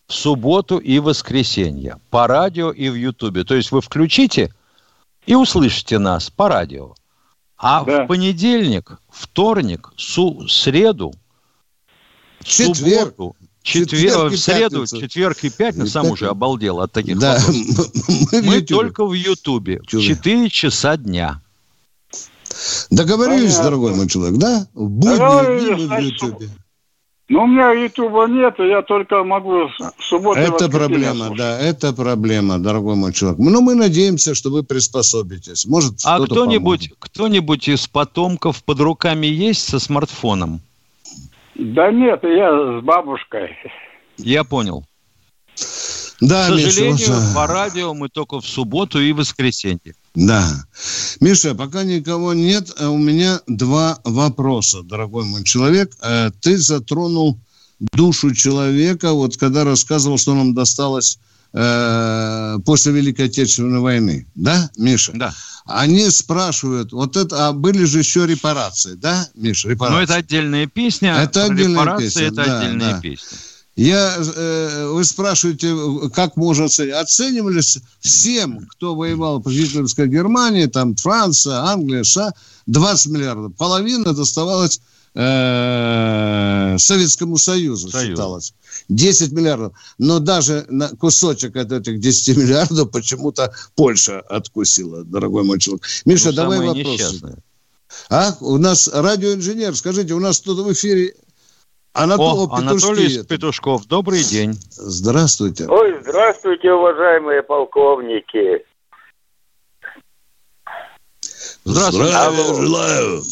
в 0.09 0.13
субботу 0.13 0.79
и 0.79 0.99
воскресенье 0.99 1.99
по 2.11 2.27
радио 2.27 2.73
и 2.73 2.89
в 2.89 2.97
Ютубе. 2.97 3.45
То 3.45 3.55
есть 3.55 3.71
вы 3.71 3.81
включите 3.81 4.53
и 5.25 5.37
услышите 5.37 6.01
нас 6.01 6.31
по 6.31 6.49
радио. 6.49 6.97
А 7.63 7.85
да. 7.85 8.05
в 8.05 8.07
понедельник, 8.09 8.99
вторник, 9.09 9.93
су, 9.97 10.49
среду, 10.49 11.15
четверг, 12.43 13.15
субботу, 13.17 13.37
четверг, 13.63 14.33
в 14.33 14.37
среду, 14.37 14.81
пятница. 14.81 14.99
четверг 14.99 15.45
и 15.45 15.51
пятницу, 15.51 15.89
сам 15.89 16.07
уже 16.07 16.27
обалдел 16.27 16.81
от 16.81 16.91
таких 16.91 17.21
да. 17.21 17.41
Мы, 18.33 18.43
Мы 18.43 18.63
только 18.63 19.07
в 19.07 19.13
Ютубе. 19.13 19.81
Четыре 19.87 20.51
часа 20.51 20.97
дня. 20.97 21.41
Договорились, 22.91 23.53
Понятно. 23.53 23.65
дорогой 23.65 23.95
мой 23.95 24.09
человек, 24.09 24.39
да? 24.39 24.67
В 24.75 24.89
будни 24.89 25.87
в 25.87 26.01
Ютубе. 26.01 26.49
Ну, 27.29 27.45
у 27.45 27.47
меня 27.47 27.73
Ютуба 27.73 28.27
нет, 28.27 28.55
я 28.59 28.83
только 28.83 29.25
могу 29.25 29.69
субботу 29.99 30.39
Это 30.39 30.69
проблема, 30.69 31.27
слушать. 31.27 31.39
да, 31.39 31.59
это 31.59 31.93
проблема, 31.93 32.59
дорогой 32.59 32.97
мой 32.97 33.13
человек. 33.13 33.39
Но 33.39 33.51
ну, 33.51 33.61
мы 33.63 33.75
надеемся, 33.75 34.35
что 34.35 34.51
вы 34.51 34.63
приспособитесь. 34.63 35.65
Может, 35.65 35.95
а 36.05 36.21
кто-нибудь, 36.21 36.93
кто-нибудь 36.99 37.69
из 37.69 37.87
потомков 37.87 38.63
под 38.65 38.81
руками 38.81 39.27
есть 39.27 39.67
со 39.67 39.79
смартфоном? 39.79 40.61
Да 41.55 41.91
нет, 41.91 42.21
я 42.23 42.81
с 42.81 42.85
бабушкой. 42.85 43.57
Я 44.19 44.45
понял. 44.45 44.85
Да, 46.21 46.47
К 46.47 46.51
сожалению, 46.51 46.93
Миша, 46.93 47.35
по 47.35 47.47
радио 47.47 47.95
мы 47.95 48.09
только 48.09 48.41
в 48.41 48.47
субботу 48.47 49.01
и 49.01 49.13
воскресенье. 49.13 49.95
Да. 50.15 50.67
Миша, 51.21 51.55
пока 51.55 51.85
никого 51.85 52.35
нет, 52.35 52.71
э, 52.79 52.87
у 52.87 52.99
меня 52.99 53.41
два 53.47 53.99
вопроса, 54.05 54.83
дорогой 54.83 55.25
мой 55.25 55.43
человек. 55.43 55.93
Э, 56.03 56.31
ты 56.41 56.59
затронул 56.59 57.39
душу 57.93 58.35
человека, 58.35 59.13
вот 59.13 59.37
когда 59.37 59.65
рассказывал, 59.65 60.19
что 60.19 60.35
нам 60.35 60.55
досталось 60.55 61.19
э, 61.55 62.59
после 62.65 62.93
Великой 62.93 63.27
Отечественной 63.27 63.81
войны. 63.81 64.27
Да, 64.35 64.71
Миша? 64.77 65.13
Да. 65.15 65.35
Они 65.65 66.11
спрашивают, 66.11 66.93
вот 66.93 67.17
это, 67.17 67.49
а 67.49 67.53
были 67.53 67.85
же 67.85 68.01
еще 68.01 68.27
репарации, 68.27 68.95
да, 68.95 69.29
Миша, 69.35 69.71
репарации? 69.71 69.97
Ну, 69.97 70.03
это 70.03 70.15
отдельная 70.17 70.67
песня. 70.67 71.15
Это 71.23 71.45
отдельная 71.45 71.97
песня, 71.97 72.23
это 72.25 72.35
да, 72.35 72.61
отдельная 72.61 72.93
да. 72.95 73.01
песня. 73.01 73.39
Я, 73.75 74.17
э, 74.19 74.87
вы 74.89 75.03
спрашиваете, 75.05 75.75
как 76.15 76.37
можно 76.37 76.67
оценивать? 76.67 77.03
Оценивались 77.03 77.79
всем, 78.01 78.67
кто 78.67 78.95
воевал 78.95 79.41
по 79.41 79.51
Гитлеровской 79.51 80.09
Германии, 80.09 80.67
там 80.67 80.95
Франция, 80.95 81.55
Англия, 81.55 82.05
США, 82.05 82.35
20 82.67 83.07
миллиардов. 83.13 83.57
Половина 83.57 84.13
доставалась 84.13 84.81
э, 85.15 86.77
Советскому 86.79 87.39
Союзу, 87.39 87.91
Союз. 87.91 88.11
считалось. 88.11 88.55
10 88.91 89.33
миллиардов. 89.33 89.73
Но 89.97 90.19
даже 90.19 90.67
на 90.69 90.89
кусочек 90.89 91.57
от 91.57 91.73
этих 91.73 91.99
10 91.99 92.37
миллиардов 92.37 92.91
почему-то 92.91 93.55
Польша 93.75 94.21
откусила, 94.21 95.03
дорогой 95.03 95.45
мой 95.45 95.59
человек. 95.59 95.87
Миша, 96.05 96.29
ну, 96.29 96.33
давай 96.35 96.59
вопрос. 96.61 97.23
А? 98.11 98.37
У 98.41 98.59
нас 98.59 98.89
радиоинженер, 98.93 99.75
скажите, 99.77 100.13
у 100.13 100.21
нас 100.21 100.41
тут 100.41 100.59
в 100.59 100.73
эфире 100.73 101.15
Анатол... 101.95 102.49
О, 102.51 102.57
Анатолий 102.57 103.23
Петушков, 103.29 103.87
добрый 103.87 104.23
день. 104.23 104.53
Здравствуйте. 104.71 105.67
Ой, 105.69 105.99
здравствуйте, 106.01 106.73
уважаемые 106.73 107.43
полковники. 107.43 108.65
Здравствуйте. 111.65 112.09
Здравия 112.09 112.55
желаю. 112.55 113.23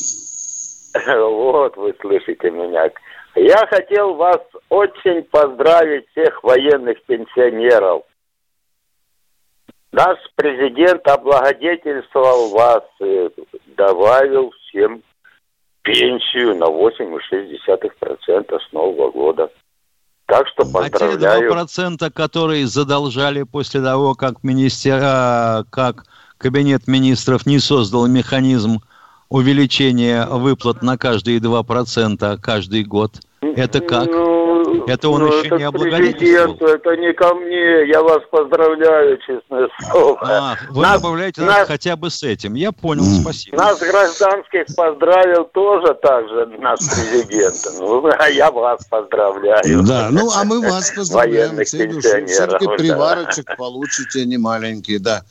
Вот, 1.33 1.77
вы 1.77 1.95
слышите 2.01 2.51
меня. 2.51 2.91
Я 3.35 3.67
хотел 3.69 4.15
вас 4.15 4.41
очень 4.69 5.23
поздравить, 5.23 6.07
всех 6.11 6.43
военных 6.43 7.03
пенсионеров. 7.05 8.03
Наш 9.93 10.19
президент 10.35 11.07
облагодетельствовал 11.09 12.51
вас 12.51 12.85
и 13.01 13.31
добавил 13.77 14.53
всем 14.69 15.03
пенсию 15.83 16.57
на 16.57 16.65
8,6% 16.65 18.59
с 18.59 18.73
Нового 18.73 19.11
года. 19.11 19.51
Так 20.27 20.47
что 20.49 20.65
поздравляю. 20.65 21.53
А 21.53 21.67
те 21.67 21.83
2%, 21.83 22.11
которые 22.11 22.67
задолжали 22.67 23.43
после 23.43 23.81
того, 23.83 24.15
как, 24.15 24.43
министер... 24.45 25.01
Как 25.71 26.05
Кабинет 26.41 26.89
министров 26.89 27.45
не 27.45 27.59
создал 27.59 28.07
механизм 28.07 28.81
увеличения 29.29 30.25
выплат 30.25 30.81
на 30.81 30.97
каждые 30.97 31.39
2% 31.39 32.39
каждый 32.39 32.83
год, 32.83 33.21
это 33.43 33.81
как? 33.81 34.07
Ну, 34.07 34.40
Это 34.87 35.09
он 35.09 35.23
ну, 35.23 35.29
еще 35.29 35.47
это 35.47 35.57
не 35.57 35.65
облагодетельствовал? 35.65 36.73
Это 36.73 36.97
не 36.97 37.13
ко 37.13 37.35
мне. 37.35 37.89
Я 37.89 38.03
вас 38.03 38.23
поздравляю, 38.31 39.19
честное 39.19 39.69
слово. 39.91 40.19
А, 40.23 40.57
вы 40.71 40.83
нас, 40.83 41.01
добавляете 41.01 41.41
нас, 41.43 41.59
нас 41.59 41.69
хотя 41.69 41.97
бы 41.97 42.11
с 42.11 42.23
этим. 42.23 42.55
Я 42.55 42.73
понял, 42.73 43.05
спасибо. 43.05 43.57
Нас 43.57 43.79
гражданских 43.79 44.67
поздравил 44.77 45.45
тоже 45.53 45.95
так 46.03 46.29
же 46.29 46.47
наш 46.59 46.79
президент. 46.81 47.57
Ну, 47.79 48.11
а 48.19 48.29
я 48.29 48.51
вас 48.51 48.85
поздравляю. 48.87 49.83
Да, 49.83 50.09
ну 50.11 50.31
а 50.35 50.45
мы 50.45 50.61
вас 50.61 50.91
поздравляем. 50.91 51.63
Все-таки 51.65 52.67
приварочек 52.77 53.47
да. 53.47 53.55
получите 53.57 54.25
немаленький, 54.25 54.99
да. 54.99 55.23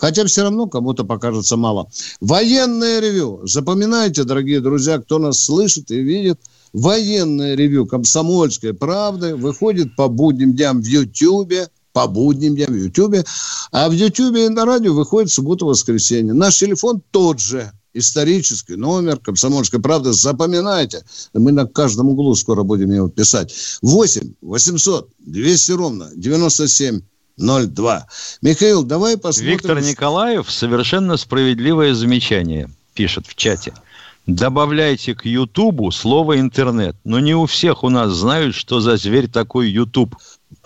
Хотя 0.00 0.24
все 0.24 0.42
равно 0.42 0.66
кому-то 0.66 1.04
покажется 1.04 1.56
мало. 1.56 1.86
Военное 2.20 3.00
ревю. 3.00 3.40
Запоминайте, 3.44 4.24
дорогие 4.24 4.60
друзья, 4.60 4.98
кто 4.98 5.18
нас 5.18 5.44
слышит 5.44 5.90
и 5.90 6.00
видит– 6.00 6.40
Военное 6.72 7.54
ревю 7.54 7.86
«Комсомольской 7.86 8.72
правды» 8.72 9.36
выходит 9.36 9.94
по 9.94 10.08
будним 10.08 10.54
дням 10.54 10.80
в 10.80 10.86
Ютьюбе, 10.86 11.68
по 11.92 12.06
будним 12.06 12.54
дням 12.54 12.72
в 12.72 12.76
Ютьюбе, 12.76 13.24
а 13.70 13.90
в 13.90 13.92
Ютьюбе 13.92 14.46
и 14.46 14.48
на 14.48 14.64
радио 14.64 14.94
выходит 14.94 15.30
суббота-воскресенье. 15.30 16.32
Наш 16.32 16.58
телефон 16.58 17.02
тот 17.10 17.40
же, 17.40 17.72
исторический 17.92 18.76
номер 18.76 19.18
«Комсомольской 19.18 19.80
правды». 19.80 20.12
Запоминайте. 20.12 21.04
Мы 21.34 21.52
на 21.52 21.66
каждом 21.66 22.08
углу 22.08 22.34
скоро 22.34 22.62
будем 22.62 22.90
его 22.90 23.08
писать. 23.08 23.54
8 23.82 24.34
800 24.40 25.10
200 25.18 25.72
ровно 25.72 26.10
97 26.16 27.02
02. 27.36 28.06
Михаил, 28.40 28.82
давай 28.82 29.18
посмотрим. 29.18 29.52
Виктор 29.52 29.82
Николаев 29.82 30.50
совершенно 30.50 31.18
справедливое 31.18 31.94
замечание 31.94 32.70
пишет 32.94 33.26
в 33.26 33.34
чате– 33.34 33.74
добавляйте 34.26 35.14
к 35.14 35.24
Ютубу 35.24 35.90
слово 35.90 36.40
интернет. 36.40 36.96
Но 37.04 37.20
не 37.20 37.34
у 37.34 37.46
всех 37.46 37.84
у 37.84 37.88
нас 37.88 38.12
знают, 38.12 38.54
что 38.54 38.80
за 38.80 38.96
зверь 38.96 39.28
такой 39.28 39.70
Ютуб. 39.70 40.16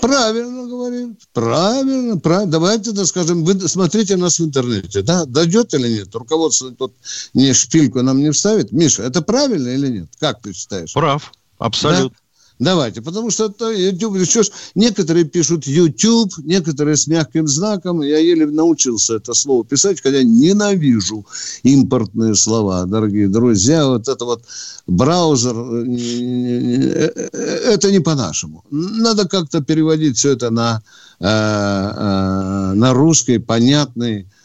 Правильно 0.01 0.67
говорит. 0.67 1.19
Правильно, 1.33 2.19
правильно. 2.19 2.53
Давайте, 2.53 2.93
так 2.93 3.07
скажем, 3.07 3.45
вы 3.45 3.59
смотрите 3.69 4.17
нас 4.17 4.39
в 4.39 4.45
интернете. 4.45 5.03
Да? 5.03 5.25
Дойдет 5.25 5.73
или 5.75 5.89
нет? 5.89 6.15
Руководство 6.15 6.71
тут 6.73 6.95
не 7.35 7.53
шпильку 7.55 8.03
нам 8.03 8.19
не 8.19 8.31
вставит. 8.31 8.73
Миша, 8.73 9.05
это 9.05 9.23
правильно 9.23 9.69
или 9.69 9.89
нет? 9.89 10.09
Как 10.19 10.41
ты 10.43 10.53
считаешь? 10.53 10.93
Прав. 10.93 11.33
Абсолютно. 11.59 12.11
Да? 12.11 12.26
Давайте, 12.59 13.03
потому 13.03 13.31
что 13.31 13.47
это 13.47 13.71
YouTube, 13.71 14.17
еще 14.17 14.41
некоторые 14.75 15.27
пишут 15.27 15.67
YouTube, 15.67 16.33
некоторые 16.39 16.97
с 16.97 17.07
мягким 17.07 17.47
знаком. 17.47 18.01
Я 18.01 18.19
еле 18.19 18.47
научился 18.47 19.17
это 19.17 19.35
слово 19.35 19.63
писать, 19.65 20.01
хотя 20.01 20.23
ненавижу 20.23 21.27
импортные 21.65 22.35
слова, 22.35 22.87
дорогие 22.87 23.29
друзья. 23.29 23.87
Вот 23.87 24.09
это 24.09 24.25
вот 24.25 24.43
браузер, 24.87 25.55
э, 25.55 27.13
э, 27.15 27.39
это 27.75 27.93
не 27.93 28.01
по-нашему. 28.01 28.65
Надо 28.71 29.29
как-то 29.29 29.61
переводить 29.63 30.17
все 30.17 30.31
это 30.31 30.49
на, 30.49 30.83
э, 31.21 32.73
на 32.75 32.95
русский, 32.95 33.39
понятный, 33.39 34.23
Э, 34.23 34.36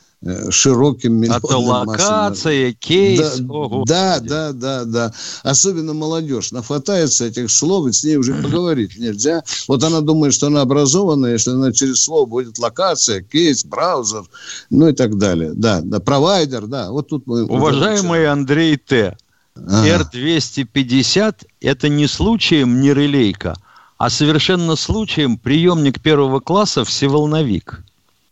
широким 0.49 1.23
А 1.31 1.39
то 1.39 1.59
локация, 1.59 2.73
кейс. 2.73 3.39
Да, 3.39 3.53
О, 3.53 3.83
да, 3.85 4.19
да, 4.19 4.51
да, 4.51 4.85
да. 4.85 5.13
Особенно 5.41 5.93
молодежь 5.93 6.51
нафатается 6.51 7.25
этих 7.25 7.49
слов, 7.49 7.87
и 7.87 7.91
с 7.91 8.03
ней 8.03 8.17
уже 8.17 8.35
поговорить 8.35 8.97
нельзя. 8.97 9.43
Вот 9.67 9.83
она 9.83 10.01
думает, 10.01 10.33
что 10.33 10.47
она 10.47 10.61
образованная, 10.61 11.33
если 11.33 11.51
она 11.51 11.71
через 11.71 12.03
слово 12.03 12.27
будет 12.27 12.59
локация, 12.59 13.21
кейс, 13.21 13.65
браузер, 13.65 14.23
ну 14.69 14.89
и 14.89 14.93
так 14.93 15.17
далее. 15.17 15.53
Да, 15.55 15.81
да, 15.81 15.99
провайдер, 15.99 16.67
да. 16.67 16.91
Вот 16.91 17.09
тут 17.09 17.25
мы... 17.25 17.45
Уважаемый 17.45 18.27
Андрей 18.27 18.77
Т. 18.77 19.17
Ага. 19.55 19.87
Р-250– 19.87 21.47
это 21.61 21.89
не 21.89 22.07
случаем 22.07 22.79
не 22.79 22.93
релейка, 22.93 23.55
а 23.97 24.09
совершенно 24.09 24.75
случаем 24.75 25.37
приемник 25.37 25.99
первого 25.99 26.39
класса 26.39 26.85
всеволновик. 26.85 27.83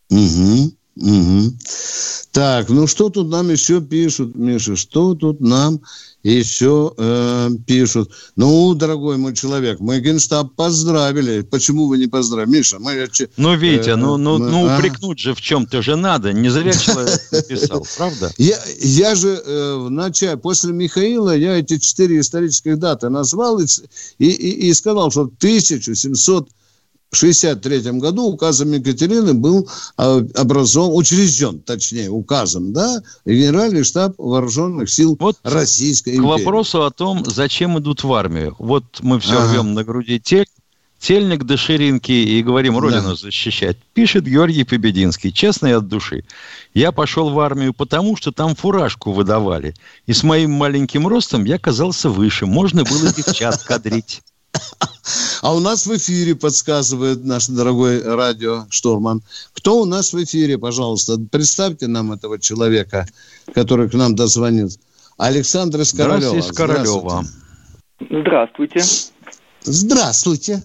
Угу. 0.10 0.72
Угу. 0.96 1.54
Так, 2.32 2.70
ну 2.70 2.88
что 2.88 3.10
тут 3.10 3.30
нам 3.30 3.50
еще 3.50 3.82
пишут, 3.82 4.36
Миша? 4.36 4.76
Что 4.76 5.16
тут 5.16 5.40
нам 5.40 5.82
еще 6.24 6.94
э, 6.98 7.50
пишут? 7.66 8.12
Ну, 8.36 8.74
дорогой 8.74 9.18
мой 9.18 9.34
человек, 9.34 9.80
мы 9.80 10.00
Генштаб 10.00 10.54
поздравили. 10.56 11.42
Почему 11.42 11.88
вы 11.88 11.98
не 11.98 12.08
поздравили? 12.08 12.58
Миша, 12.58 12.80
мы... 12.80 13.08
Ну, 13.38 13.56
Витя, 13.56 13.92
э, 13.92 13.96
ну, 13.96 14.18
ну, 14.18 14.38
мы, 14.38 14.50
ну 14.50 14.70
а? 14.70 14.78
упрекнуть 14.78 15.20
же 15.20 15.34
в 15.34 15.42
чем-то 15.42 15.82
же 15.82 15.96
надо. 15.96 16.34
Не 16.34 16.50
зря 16.50 16.74
человек 16.74 17.22
написал, 17.32 17.86
правда? 17.98 18.32
Я, 18.38 18.60
я 18.82 19.16
же 19.16 19.30
э, 19.30 19.76
в 19.76 19.90
начале, 19.90 20.38
после 20.38 20.74
Михаила, 20.74 21.36
я 21.36 21.58
эти 21.58 21.78
четыре 21.78 22.20
исторических 22.20 22.78
даты 22.78 23.10
назвал 23.10 23.60
и, 23.60 23.66
и, 24.18 24.26
и 24.70 24.74
сказал, 24.74 25.12
что 25.12 25.22
1700 25.22 26.50
в 26.50 26.52
1963 27.12 28.00
году 28.00 28.26
указом 28.26 28.72
Екатерины 28.72 29.34
был 29.34 29.68
а, 29.98 30.20
образован, 30.36 30.96
учрежден, 30.96 31.60
точнее, 31.60 32.10
указом, 32.10 32.72
да, 32.72 33.02
Генеральный 33.26 33.84
штаб 33.84 34.14
вооруженных 34.20 34.92
сил 34.92 35.18
вот 35.20 35.38
Российской 35.44 36.10
империи. 36.10 36.22
К 36.22 36.38
вопросу 36.40 36.84
о 36.84 36.92
том, 36.92 37.26
зачем 37.26 37.80
идут 37.80 38.04
в 38.04 38.14
армию. 38.14 38.56
Вот 38.60 38.84
мы 39.02 39.20
все 39.20 39.40
ага. 39.40 39.54
рвем 39.54 39.74
на 39.74 39.84
груди 39.84 40.20
тель, 40.20 40.46
тельник 41.00 41.46
до 41.46 41.58
ширинки 41.58 42.12
и 42.12 42.44
говорим 42.44 42.78
родину 42.78 43.10
да. 43.10 43.16
защищать. 43.16 43.78
Пишет 43.94 44.26
Георгий 44.26 44.64
Побединский, 44.64 45.34
честно 45.34 45.68
и 45.68 45.72
от 45.72 45.88
души. 45.88 46.26
Я 46.76 46.92
пошел 46.92 47.32
в 47.32 47.40
армию 47.40 47.74
потому, 47.74 48.18
что 48.18 48.32
там 48.32 48.56
фуражку 48.56 49.14
выдавали. 49.14 49.74
И 50.06 50.14
с 50.14 50.22
моим 50.22 50.52
маленьким 50.52 51.08
ростом 51.08 51.46
я 51.46 51.58
казался 51.58 52.10
выше. 52.10 52.46
Можно 52.46 52.84
было 52.84 53.12
девчат 53.12 53.64
кадрить. 53.64 54.22
А 55.42 55.56
у 55.56 55.60
нас 55.60 55.88
в 55.88 55.96
эфире 55.96 56.36
подсказывает 56.36 57.24
наш 57.24 57.48
дорогой 57.48 58.04
радиоштурман. 58.04 59.22
Кто 59.54 59.82
у 59.82 59.86
нас 59.86 60.14
в 60.14 60.24
эфире, 60.24 60.58
пожалуйста? 60.58 61.18
Представьте 61.32 61.88
нам 61.88 62.12
этого 62.12 62.40
человека, 62.40 63.06
который 63.54 63.90
к 63.90 63.94
нам 63.94 64.16
дозвонит. 64.16 64.72
Александр 65.18 65.82
из 65.82 65.94
Королева. 65.94 66.40
Здравствуйте, 66.40 66.48
из 66.48 66.58
Королева. 66.58 67.24
Здравствуйте. 68.10 68.82
Здравствуйте. 69.62 70.64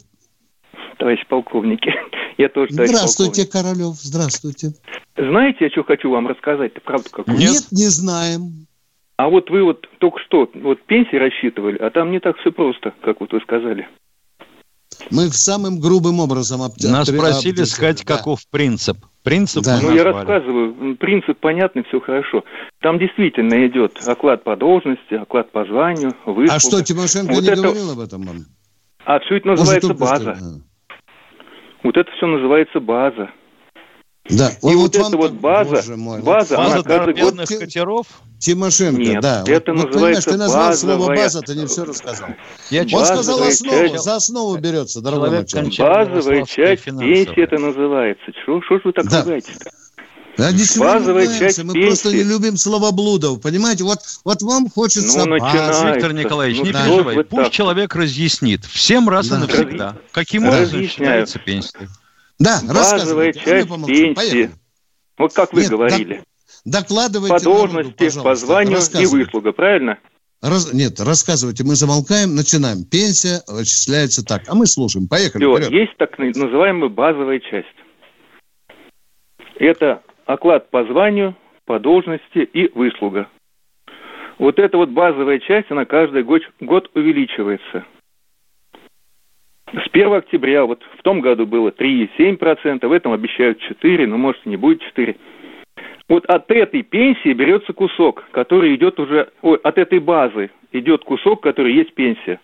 Товарищ 0.99 1.27
полковники. 1.29 1.91
Я 2.39 2.49
тоже 2.49 2.73
Здравствуйте, 2.73 3.47
полковник. 3.47 3.53
Королев. 3.53 3.95
Здравствуйте. 4.01 4.73
Знаете, 5.17 5.59
я 5.67 5.71
что 5.71 5.85
хочу 5.85 6.11
вам 6.11 6.27
рассказать? 6.27 6.73
Это 6.73 6.81
правда 6.81 7.09
как 7.11 7.29
Нет, 7.29 7.39
Нет, 7.39 7.67
не 7.71 7.87
знаем. 7.87 8.67
А 9.17 9.29
вот 9.29 9.49
вы 9.51 9.63
вот 9.63 9.87
только 9.99 10.19
что 10.21 10.51
вот 10.55 10.83
пенсии 10.83 11.17
рассчитывали, 11.17 11.77
а 11.79 11.91
там 11.91 12.11
не 12.11 12.21
так 12.21 12.37
все 12.39 12.51
просто, 12.51 12.93
как 13.01 13.21
вот 13.21 13.33
вы 13.33 13.41
сказали. 13.41 13.89
Мы 15.11 15.29
самым 15.29 15.81
грубым 15.81 16.21
образом 16.21 16.63
обтя... 16.63 16.91
Нас 16.91 17.11
просили 17.11 17.61
обтя... 17.61 17.67
сказать, 17.67 18.05
да. 18.05 18.17
каков 18.17 18.41
принцип. 18.51 18.97
Принцип 19.23 19.65
да. 19.65 19.81
Ну, 19.83 19.95
я 19.95 20.05
рассказываю. 20.05 20.97
Принцип 20.97 21.39
понятный, 21.39 21.85
все 21.85 22.01
хорошо. 22.01 22.45
Там 22.81 22.99
действительно 22.99 23.67
идет 23.67 23.99
оклад 24.07 24.45
по 24.45 24.57
должности, 24.57 25.15
оклад 25.15 25.51
по 25.51 25.65
званию, 25.65 26.15
выслуга. 26.27 26.55
А 26.55 26.59
что, 26.59 26.83
Тимошенко 26.83 27.33
вот 27.33 27.43
не 27.43 27.49
это... 27.49 27.63
говорил 27.63 27.91
об 27.93 28.01
этом 28.01 28.23
вам? 28.23 28.37
А 29.05 29.21
все 29.21 29.37
это 29.37 29.49
называется 29.49 29.95
Может, 29.95 30.01
база. 30.01 30.35
Что... 30.37 30.45
Вот 31.85 31.97
это 31.97 32.11
все 32.13 32.27
называется 32.27 32.81
база. 32.81 33.31
Да. 34.31 34.51
И 34.51 34.75
вот, 34.75 34.75
вот 34.75 34.97
эта 34.97 35.17
вот 35.19 35.33
база, 35.33 35.97
мой, 35.97 36.23
база, 36.23 36.57
база 36.57 36.77
она 36.77 36.83
каждый 36.83 37.15
год... 37.15 37.37
катеров? 37.47 38.07
Тимошенко, 38.39 39.01
Нет, 39.01 39.23
да. 39.23 39.45
это 39.47 39.73
вот, 39.73 39.87
называется 39.87 40.31
ты 40.31 40.37
назвал 40.37 40.69
базовая... 40.69 40.97
слово 40.97 41.17
база, 41.17 41.41
ты 41.43 41.55
не 41.55 41.67
все 41.67 41.85
рассказал. 41.85 42.29
Я 42.71 42.83
Он 42.83 43.05
сказал 43.05 43.43
основу, 43.43 43.89
часть... 43.89 44.05
за 44.05 44.17
основу 44.17 44.57
берется, 44.57 45.01
дорогой 45.03 45.31
мой 45.31 45.45
Базовая 45.79 46.45
часть 46.45 46.85
пенсии 46.85 47.43
это 47.43 47.59
называется. 47.59 48.25
Что, 48.43 48.61
ж 48.61 48.81
вы 48.85 48.93
так 48.93 49.09
да. 49.09 49.21
ругаете-то? 49.23 49.71
Да 50.37 50.51
ничего 50.51 50.85
Базовая 50.85 51.27
не 51.27 51.39
часть 51.39 51.63
мы 51.63 51.75
пенсии. 51.75 51.87
просто 51.87 52.13
не 52.13 52.23
любим 52.23 52.57
словоблудов, 52.57 53.41
понимаете? 53.41 53.85
Вот, 53.85 54.01
вот 54.25 54.43
вам 54.43 54.69
хочется 54.69 55.25
ну, 55.27 55.35
Виктор 55.37 56.13
Николаевич, 56.13 56.59
ну, 56.59 56.65
не 56.65 56.73
переживай, 56.73 57.15
вот 57.17 57.29
пусть 57.29 57.45
так. 57.45 57.53
человек 57.53 57.95
разъяснит 57.95 58.65
всем 58.65 59.09
раз 59.09 59.29
да. 59.29 59.37
и 59.37 59.41
навсегда, 59.41 59.97
каким 60.13 60.47
образом 60.47 60.83
считается 60.89 61.39
пенсия. 61.39 61.89
Да, 62.39 62.61
Базовая 62.63 63.33
часть 63.33 63.69
пенсии. 63.69 64.15
Поехали. 64.15 64.51
Вот 65.19 65.33
как 65.33 65.53
вы 65.53 65.63
Нет, 65.63 65.71
говорили. 65.71 66.23
Докладывайте. 66.65 67.35
По 67.35 67.43
должности, 67.43 68.05
народу, 68.05 68.23
по 68.23 68.35
званию 68.35 68.79
и 68.79 69.07
выслуга, 69.07 69.53
правильно? 69.53 69.99
Раз, 70.43 70.73
нет, 70.75 71.01
рассказывайте. 71.01 71.65
Мы 71.65 71.75
замолкаем, 71.75 72.35
начинаем. 72.35 72.85
Пенсия 72.85 73.41
отчисляется 73.47 74.25
так. 74.25 74.43
А 74.49 74.55
мы 74.55 74.67
слушаем. 74.67 75.09
Поехали. 75.09 75.43
Все, 75.43 75.57
вперед. 75.57 75.71
есть 75.73 75.97
так 75.97 76.19
называемая 76.19 76.91
базовая 76.91 77.41
часть. 77.41 77.67
Это 79.57 80.03
оклад 80.27 80.71
по 80.71 80.85
званию, 80.85 81.37
по 81.65 81.79
должности 81.79 82.39
и 82.39 82.69
выслуга. 82.77 83.29
Вот 84.39 84.59
эта 84.59 84.77
вот 84.77 84.91
базовая 84.91 85.39
часть, 85.39 85.71
она 85.71 85.85
каждый 85.85 86.25
год, 86.25 86.43
год 86.61 86.91
увеличивается. 86.95 87.85
С 89.75 89.89
1 89.93 90.13
октября, 90.13 90.65
вот 90.67 90.83
в 90.99 91.03
том 91.03 91.21
году 91.21 91.47
было 91.47 91.71
3,7%, 91.71 92.87
в 92.87 92.93
этом 92.93 93.13
обещают 93.13 93.59
4, 93.61 94.07
но 94.07 94.17
может 94.17 94.47
не 94.47 94.57
будет 94.57 94.81
4. 94.83 95.17
Вот 96.09 96.25
от 96.27 96.51
этой 96.51 96.83
пенсии 96.83 97.33
берется 97.33 97.73
кусок, 97.73 98.25
который 98.31 98.77
идет 98.77 99.01
уже, 99.01 99.31
ой, 99.43 99.59
от 99.63 99.79
этой 99.79 99.99
базы 99.99 100.51
идет 100.71 101.03
кусок, 101.03 101.43
который 101.43 101.75
есть 101.75 101.95
пенсия. 101.95 102.41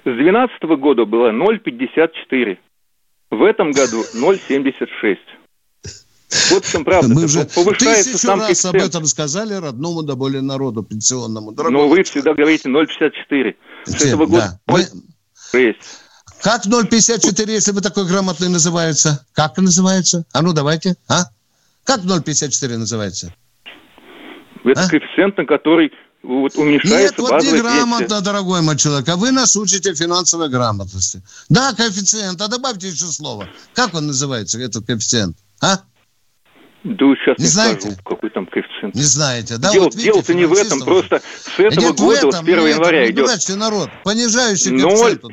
С 0.00 0.04
2012 0.04 0.62
года 0.80 1.04
было 1.04 1.30
0,54. 1.30 2.58
В 3.30 3.42
этом 3.42 3.70
году 3.72 4.02
0,76. 4.16 5.18
Вот 6.50 6.64
в 6.64 6.72
чем 6.72 6.84
правда. 6.84 7.14
Мы 7.14 7.24
уже 7.24 7.44
повышается 7.44 8.12
тысячу 8.12 8.18
сам 8.18 8.40
раз 8.40 8.48
коэффициент. 8.48 8.74
об 8.74 8.88
этом 8.88 9.04
сказали 9.04 9.54
родному 9.54 10.02
да 10.02 10.16
более 10.16 10.42
народу 10.42 10.82
пенсионному. 10.82 11.52
Дорогой 11.52 11.72
Но 11.72 11.88
вы 11.88 12.02
всегда 12.02 12.34
говорите 12.34 12.68
0,54. 12.68 13.54
С 13.84 14.04
этого 14.04 14.26
года 14.26 14.60
да. 14.66 14.74
0,6. 15.52 15.76
Как 16.42 16.66
0,54, 16.66 17.50
если 17.50 17.72
вы 17.72 17.80
такой 17.80 18.06
грамотный 18.06 18.48
называется? 18.48 19.26
Как 19.32 19.56
называется? 19.58 20.24
А 20.32 20.42
ну 20.42 20.52
давайте, 20.52 20.94
а? 21.08 21.24
Как 21.84 22.00
0,54 22.00 22.76
называется? 22.76 23.34
Это 24.64 24.84
а? 24.84 24.88
коэффициент, 24.88 25.36
на 25.36 25.46
который 25.46 25.92
вот 26.22 26.56
уменьшается 26.56 26.98
Нет, 26.98 27.18
вот 27.18 27.42
неграмотно, 27.42 28.20
дорогой 28.20 28.62
мой 28.62 28.76
человек. 28.76 29.08
А 29.08 29.16
вы 29.16 29.30
нас 29.30 29.56
учите 29.56 29.94
финансовой 29.94 30.48
грамотности. 30.48 31.22
Да, 31.48 31.72
коэффициент. 31.74 32.40
А 32.40 32.48
добавьте 32.48 32.88
еще 32.88 33.06
слово. 33.06 33.48
Как 33.74 33.94
он 33.94 34.06
называется, 34.08 34.60
этот 34.60 34.86
коэффициент? 34.86 35.36
А? 35.60 35.78
Да 36.84 37.06
сейчас 37.16 37.38
не, 37.38 37.44
не 37.44 37.50
знаете? 37.50 37.80
скажу, 37.80 37.96
какой 38.04 38.30
там 38.30 38.46
коэффициент. 38.46 38.67
Не 38.82 39.02
знаете, 39.02 39.56
да? 39.58 39.72
Дело, 39.72 39.84
вот 39.84 39.94
видите, 39.94 40.12
дело-то 40.12 40.34
не 40.34 40.44
в 40.44 40.52
этом, 40.52 40.80
просто 40.80 41.20
с 41.20 41.58
этого 41.58 41.88
Нет, 41.88 41.96
года, 41.96 42.16
этом, 42.16 42.30
вот 42.30 42.34
с 42.34 42.40
1 42.40 42.66
января 42.66 43.02
этом, 43.04 43.14
идет... 43.14 43.30
Все 43.38 43.56
народ, 43.56 43.90
понижающий 44.04 44.78
коэффициент 44.78 45.24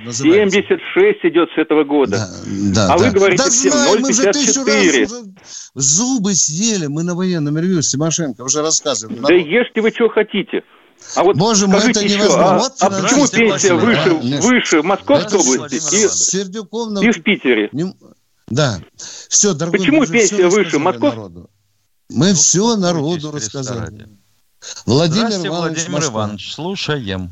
0,76 0.53 1.13
идет 1.23 1.49
с 1.55 1.57
этого 1.57 1.83
года. 1.83 2.17
Да, 2.17 2.29
да, 2.73 2.93
а 2.93 2.97
да. 2.97 3.05
вы 3.05 3.11
говорите 3.11 3.43
да, 3.43 3.49
всем 3.49 3.73
0,54. 3.73 5.33
Зубы 5.75 6.33
съели, 6.35 6.87
мы 6.87 7.03
на 7.03 7.15
военном 7.15 7.57
ревью 7.57 7.83
с 7.83 7.89
Тимошенко 7.91 8.41
уже 8.41 8.61
рассказывали. 8.61 9.19
Да 9.19 9.33
ешьте 9.33 9.81
вы 9.81 9.91
что 9.91 10.09
хотите. 10.09 10.63
А 11.15 11.23
вот 11.23 11.37
Боже 11.37 11.67
мой, 11.67 11.79
это 11.79 11.99
еще, 12.01 12.15
невозможно. 12.17 12.55
А, 12.55 12.59
вот, 12.59 12.73
а 12.79 12.89
почему 12.89 13.27
пенсия 13.27 13.73
выше, 13.73 14.19
да, 14.23 14.41
выше 14.41 14.81
в 14.81 14.85
Московской 14.85 15.39
области 15.39 15.75
и, 15.75 17.07
и 17.07 17.11
в 17.11 17.23
Питере? 17.23 17.69
Не, 17.73 17.93
да. 18.47 18.79
Все, 19.29 19.53
дорогой, 19.53 19.79
Почему 19.79 20.05
пенсия 20.05 20.47
выше? 20.47 20.79
Москов... 20.79 21.15
Мы 22.09 22.29
ну, 22.29 22.35
все 22.35 22.75
народу 22.75 23.31
рассказали. 23.31 24.07
Владимир 24.85 25.47
Иванович, 25.47 25.49
Владимир 25.49 25.91
Москва. 25.91 26.23
Иванович, 26.23 26.53
слушаем. 26.53 27.31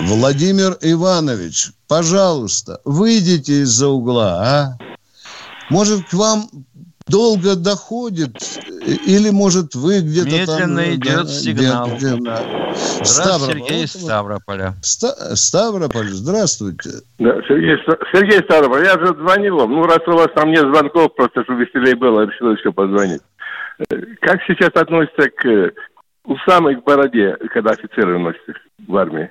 Владимир 0.00 0.76
Иванович, 0.80 1.72
пожалуйста, 1.86 2.80
выйдите 2.84 3.62
из-за 3.62 3.88
угла, 3.88 4.42
а? 4.42 4.78
Может, 5.70 6.08
к 6.08 6.12
вам 6.12 6.48
долго 7.06 7.56
доходит, 7.56 8.36
или, 9.06 9.30
может, 9.30 9.74
вы 9.74 10.00
где-то 10.00 10.28
Медленно 10.28 10.82
там... 10.82 10.94
идет 10.94 11.26
да, 11.26 11.26
сигнал. 11.26 11.86
Где, 11.88 12.16
где, 12.16 12.36
Здравствуйте, 12.76 13.04
Ставрополь. 13.04 13.68
Сергей 13.68 13.86
Ставрополя. 13.86 14.74
Ста- 14.82 15.36
Ставрополь, 15.36 16.08
здравствуйте. 16.08 16.90
Да, 17.18 17.40
Сергей, 17.48 17.76
Сергей 18.12 18.38
Ставрополь, 18.44 18.84
я 18.84 18.98
же 18.98 19.14
звонил 19.18 19.56
вам. 19.56 19.72
Ну, 19.72 19.82
раз 19.84 20.00
у 20.06 20.12
вас 20.12 20.28
там 20.34 20.50
нет 20.50 20.62
звонков, 20.62 21.14
просто 21.14 21.44
чтобы 21.44 21.64
веселее 21.64 21.94
было, 21.96 22.22
решил 22.22 22.52
еще 22.52 22.72
позвонить. 22.72 23.22
Как 24.20 24.40
сейчас 24.46 24.70
относится 24.74 25.28
к 25.30 25.72
усам 26.24 26.70
и 26.70 26.76
к 26.76 26.84
бороде, 26.84 27.36
когда 27.52 27.72
офицеры 27.72 28.18
носят 28.18 28.40
в 28.86 28.96
армии? 28.96 29.30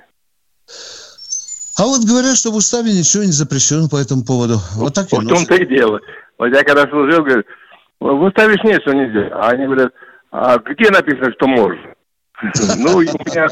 А 1.76 1.84
вот 1.86 2.04
говорят, 2.04 2.36
что 2.36 2.50
в 2.50 2.56
уставе 2.56 2.92
ничего 2.92 3.24
не 3.24 3.32
запрещено 3.32 3.88
по 3.88 3.96
этому 3.96 4.24
поводу. 4.24 4.58
Вот 4.76 4.94
так 4.94 5.06
В 5.06 5.26
том-то 5.26 5.54
и 5.56 5.66
дело. 5.66 6.00
Вот 6.38 6.46
я 6.46 6.62
когда 6.62 6.86
служил, 6.88 7.24
говорю, 7.24 7.44
в 8.12 8.22
уставе 8.22 8.56
нет, 8.64 8.82
что 8.82 8.92
нельзя. 8.92 9.30
А 9.32 9.50
они 9.50 9.64
говорят, 9.64 9.92
а 10.30 10.58
где 10.58 10.90
написано, 10.90 11.32
что 11.32 11.46
можно? 11.46 11.94
Ну, 12.78 12.96
у 12.96 13.00
меня... 13.00 13.48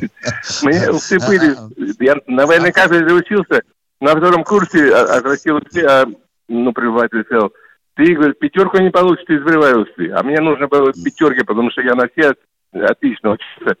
Мне 0.62 0.92
были... 1.28 2.04
Я 2.04 2.16
на 2.26 2.46
военной 2.46 2.72
кафедре 2.72 3.14
учился. 3.14 3.62
На 4.00 4.16
втором 4.16 4.42
курсе 4.42 4.92
отрастил 4.92 5.56
усы, 5.58 5.84
а, 5.84 6.06
ну, 6.48 6.72
преподаватель 6.72 7.24
сказал, 7.24 7.52
ты, 7.94 8.14
говорит, 8.14 8.38
пятерку 8.40 8.78
не 8.78 8.90
получишь, 8.90 9.24
ты 9.26 9.38
усы. 9.38 10.10
А 10.10 10.22
мне 10.24 10.40
нужно 10.40 10.66
было 10.66 10.92
пятерки, 10.92 11.44
потому 11.44 11.70
что 11.70 11.82
я 11.82 11.94
на 11.94 12.08
все 12.08 12.34
отлично 12.72 13.30
учился. 13.30 13.76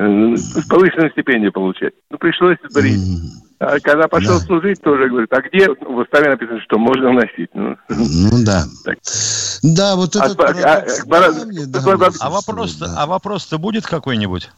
С 0.00 0.66
повышенной 0.66 1.10
стипендию 1.10 1.52
получать. 1.52 1.92
Ну, 2.10 2.16
пришлось 2.16 2.56
брить. 2.72 3.00
А 3.58 3.78
когда 3.80 4.08
пошел 4.08 4.38
да. 4.38 4.46
служить, 4.46 4.80
тоже 4.80 5.10
говорит, 5.10 5.30
а 5.30 5.42
где 5.42 5.68
в 5.68 5.96
уставе 5.98 6.30
написано, 6.30 6.58
что 6.62 6.78
можно 6.78 7.12
носить? 7.12 7.50
Ну, 7.52 7.76
ну 7.90 8.44
да. 8.44 8.64
Так. 8.84 8.96
Да, 9.62 9.96
вот 9.96 10.16
это... 10.16 10.24
А, 10.24 10.32
а, 10.32 10.84
а, 11.10 12.14
а, 12.20 12.30
вопрос-то, 12.30 12.86
да. 12.86 12.94
а 12.96 13.06
вопрос-то 13.06 13.58
будет 13.58 13.86
какой-нибудь? 13.86 14.48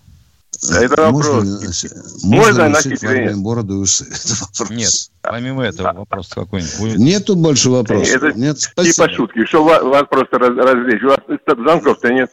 Это 0.70 1.11
вопрос. 1.11 1.45
Можно, 1.45 2.36
можно 2.36 2.68
носить 2.68 3.03
или 3.03 3.34
бороду 3.34 3.78
и 3.78 3.78
усы? 3.78 4.07
Нет, 4.70 4.93
помимо 5.22 5.64
этого 5.64 5.93
вопрос 5.93 6.28
какой-нибудь 6.28 6.78
будет? 6.78 6.99
Нету 6.99 7.34
больше 7.34 7.70
вопросов. 7.70 8.14
Это 8.14 8.38
нет, 8.38 8.61
спасибо. 8.61 8.95
типа 8.95 9.09
шутки, 9.11 9.45
что 9.47 9.64
вас, 9.64 9.82
вас 9.82 10.05
просто 10.09 10.38
развлечь. 10.38 11.03
У 11.03 11.09
вас 11.09 11.18
звонков-то 11.59 12.12
нет. 12.12 12.30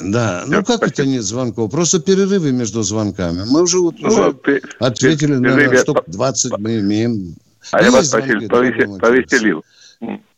Да, 0.00 0.44
ну 0.46 0.64
как 0.64 0.78
спасибо. 0.78 0.86
это 0.86 1.06
нет 1.06 1.22
звонков? 1.22 1.70
Просто 1.70 2.00
перерывы 2.00 2.52
между 2.52 2.82
звонками. 2.82 3.44
Мы 3.48 3.62
уже, 3.62 3.78
вот, 3.78 3.96
ну, 3.98 4.08
уже 4.08 4.32
ты, 4.34 4.62
ответили 4.78 5.34
ты, 5.34 5.40
на 5.40 5.76
штук 5.76 6.04
20 6.06 6.58
мы 6.58 6.80
имеем. 6.80 7.36
А 7.72 7.82
я 7.82 7.90
вас 7.90 8.06
звонки, 8.06 8.46
повеселил. 8.46 9.64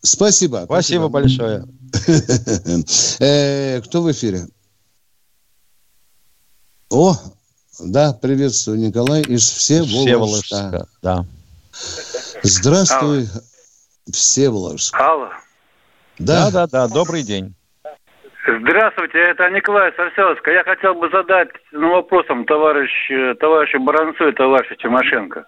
Спасибо. 0.01 0.63
Спасибо 0.65 1.09
большое. 1.09 1.65
Э, 3.21 3.81
кто 3.83 4.03
в 4.03 4.11
эфире? 4.11 4.47
О, 6.89 7.17
да, 7.79 8.13
приветствую, 8.13 8.79
Николай 8.79 9.23
из 9.23 9.49
Всеволожска. 9.49 10.89
Да. 11.03 11.27
Здравствуй, 12.43 13.29
Всеволожск. 14.11 14.95
Алло. 14.99 15.29
Да, 16.19 16.51
да, 16.51 16.67
да, 16.67 16.89
добрый 16.89 17.23
день. 17.23 17.55
Здравствуйте, 18.63 19.19
это 19.19 19.51
Николай 19.51 19.93
Сарселовска. 19.97 20.53
Я 20.53 20.63
хотел 20.63 20.95
бы 20.95 21.11
задать 21.11 21.49
ну, 21.73 21.91
вопросом 21.91 22.45
товарищ, 22.45 23.11
товарищу 23.41 23.81
Баранцу 23.81 24.29
и 24.29 24.33
товарищу 24.33 24.77
Тимошенко. 24.77 25.45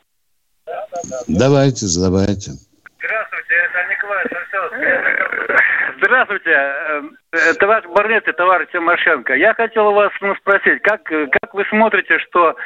Давайте, 1.29 1.87
задавайте. 1.87 2.51
Здравствуйте, 2.99 3.55
это 3.55 3.87
Николай 3.89 4.25
Сарселовска. 4.29 5.63
Здравствуйте, 5.99 6.51
э, 6.51 7.55
товарищ 7.61 7.87
Барнец 7.87 8.25
и 8.27 8.33
товарищ 8.33 8.69
Тимошенко. 8.73 9.35
Я 9.35 9.55
хотел 9.55 9.93
вас 9.93 10.11
ну, 10.21 10.35
спросить, 10.35 10.83
как, 10.83 11.05
как 11.05 11.55
вы 11.55 11.65
смотрите, 11.71 12.19
что 12.19 12.57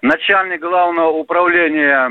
начальник 0.00 0.62
главного 0.62 1.10
управления 1.10 2.10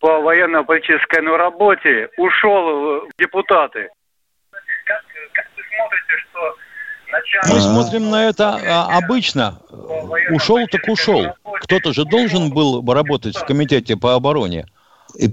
по 0.00 0.20
военно-политической 0.20 1.22
ну, 1.22 1.38
работе 1.38 2.10
ушел 2.18 3.06
в 3.06 3.10
депутаты? 3.18 3.88
Как, 4.84 5.02
как 5.32 5.46
вы 5.56 5.62
смотрите, 5.70 6.24
что 6.28 6.56
мы 7.48 7.60
смотрим 7.60 8.10
на 8.10 8.28
это 8.28 8.56
а, 8.56 8.98
обычно. 8.98 9.58
Ушел 10.30 10.58
так 10.70 10.88
ушел. 10.88 11.26
Кто-то 11.62 11.92
же 11.92 12.04
должен 12.04 12.50
был 12.50 12.82
работать 12.92 13.36
в 13.36 13.44
комитете 13.44 13.96
по 13.96 14.14
обороне. 14.14 14.66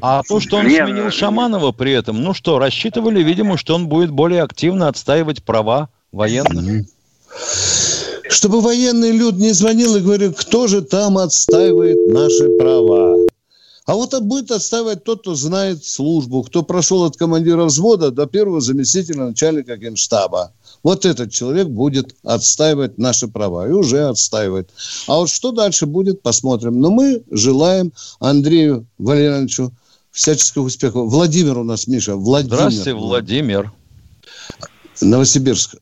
А 0.01 0.21
то, 0.27 0.39
что 0.39 0.57
он 0.57 0.65
сменил 0.65 1.09
Шаманова 1.09 1.71
при 1.71 1.93
этом, 1.93 2.21
ну 2.21 2.33
что, 2.33 2.59
рассчитывали, 2.59 3.23
видимо, 3.23 3.57
что 3.57 3.75
он 3.75 3.87
будет 3.87 4.11
более 4.11 4.43
активно 4.43 4.87
отстаивать 4.87 5.43
права 5.43 5.89
военных. 6.11 6.85
Чтобы 8.29 8.61
военный 8.61 9.11
люд 9.11 9.35
не 9.35 9.51
звонил 9.51 9.95
и 9.95 10.01
говорил, 10.01 10.33
кто 10.33 10.67
же 10.67 10.81
там 10.81 11.17
отстаивает 11.17 11.97
наши 12.13 12.49
права. 12.57 13.15
А 13.85 13.95
вот 13.95 14.19
будет 14.21 14.51
отстаивать 14.51 15.03
тот, 15.03 15.21
кто 15.21 15.33
знает 15.33 15.83
службу, 15.83 16.43
кто 16.43 16.61
прошел 16.61 17.05
от 17.05 17.17
командира 17.17 17.63
взвода 17.63 18.11
до 18.11 18.27
первого 18.27 18.61
заместителя 18.61 19.23
начальника 19.25 19.77
генштаба. 19.77 20.53
Вот 20.83 21.05
этот 21.05 21.31
человек 21.31 21.67
будет 21.67 22.15
отстаивать 22.23 22.97
наши 22.97 23.27
права 23.27 23.67
и 23.67 23.71
уже 23.71 24.07
отстаивает. 24.07 24.69
А 25.07 25.17
вот 25.17 25.29
что 25.29 25.51
дальше 25.51 25.85
будет, 25.85 26.21
посмотрим. 26.21 26.79
Но 26.79 26.89
мы 26.89 27.23
желаем 27.29 27.91
Андрею 28.19 28.87
Валерьяновичу 28.97 29.71
всяческих 30.11 30.63
успехов. 30.63 31.09
Владимир 31.09 31.57
у 31.57 31.63
нас, 31.63 31.87
Миша. 31.87 32.15
Владимир. 32.15 32.55
Здравствуйте, 32.55 32.93
Владимир. 32.93 33.73
Новосибирск. 35.01 35.75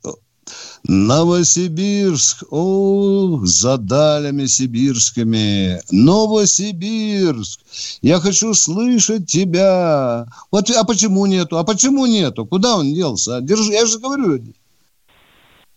Новосибирск, 0.84 2.44
о, 2.50 3.42
за 3.44 3.78
далями 3.78 4.46
сибирскими. 4.46 5.82
Новосибирск, 5.92 7.60
я 8.02 8.20
хочу 8.20 8.54
слышать 8.54 9.28
тебя. 9.28 10.28
Вот, 10.52 10.70
а 10.70 10.84
почему 10.86 11.26
нету? 11.26 11.58
А 11.58 11.64
почему 11.64 12.06
нету? 12.06 12.46
Куда 12.46 12.78
он 12.78 12.94
делся? 12.94 13.42
Держи, 13.42 13.74
я 13.74 13.86
же 13.86 14.00
говорю, 14.00 14.40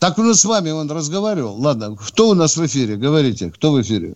так 0.01 0.19
у 0.19 0.23
нас 0.23 0.41
с 0.41 0.45
вами 0.47 0.71
он 0.71 0.91
разговаривал. 0.91 1.61
Ладно, 1.61 1.95
кто 1.95 2.31
у 2.31 2.35
нас 2.35 2.57
в 2.57 2.67
эфире? 2.67 2.97
Говорите, 2.97 3.51
кто 3.51 3.73
в 3.73 3.83
эфире? 3.83 4.15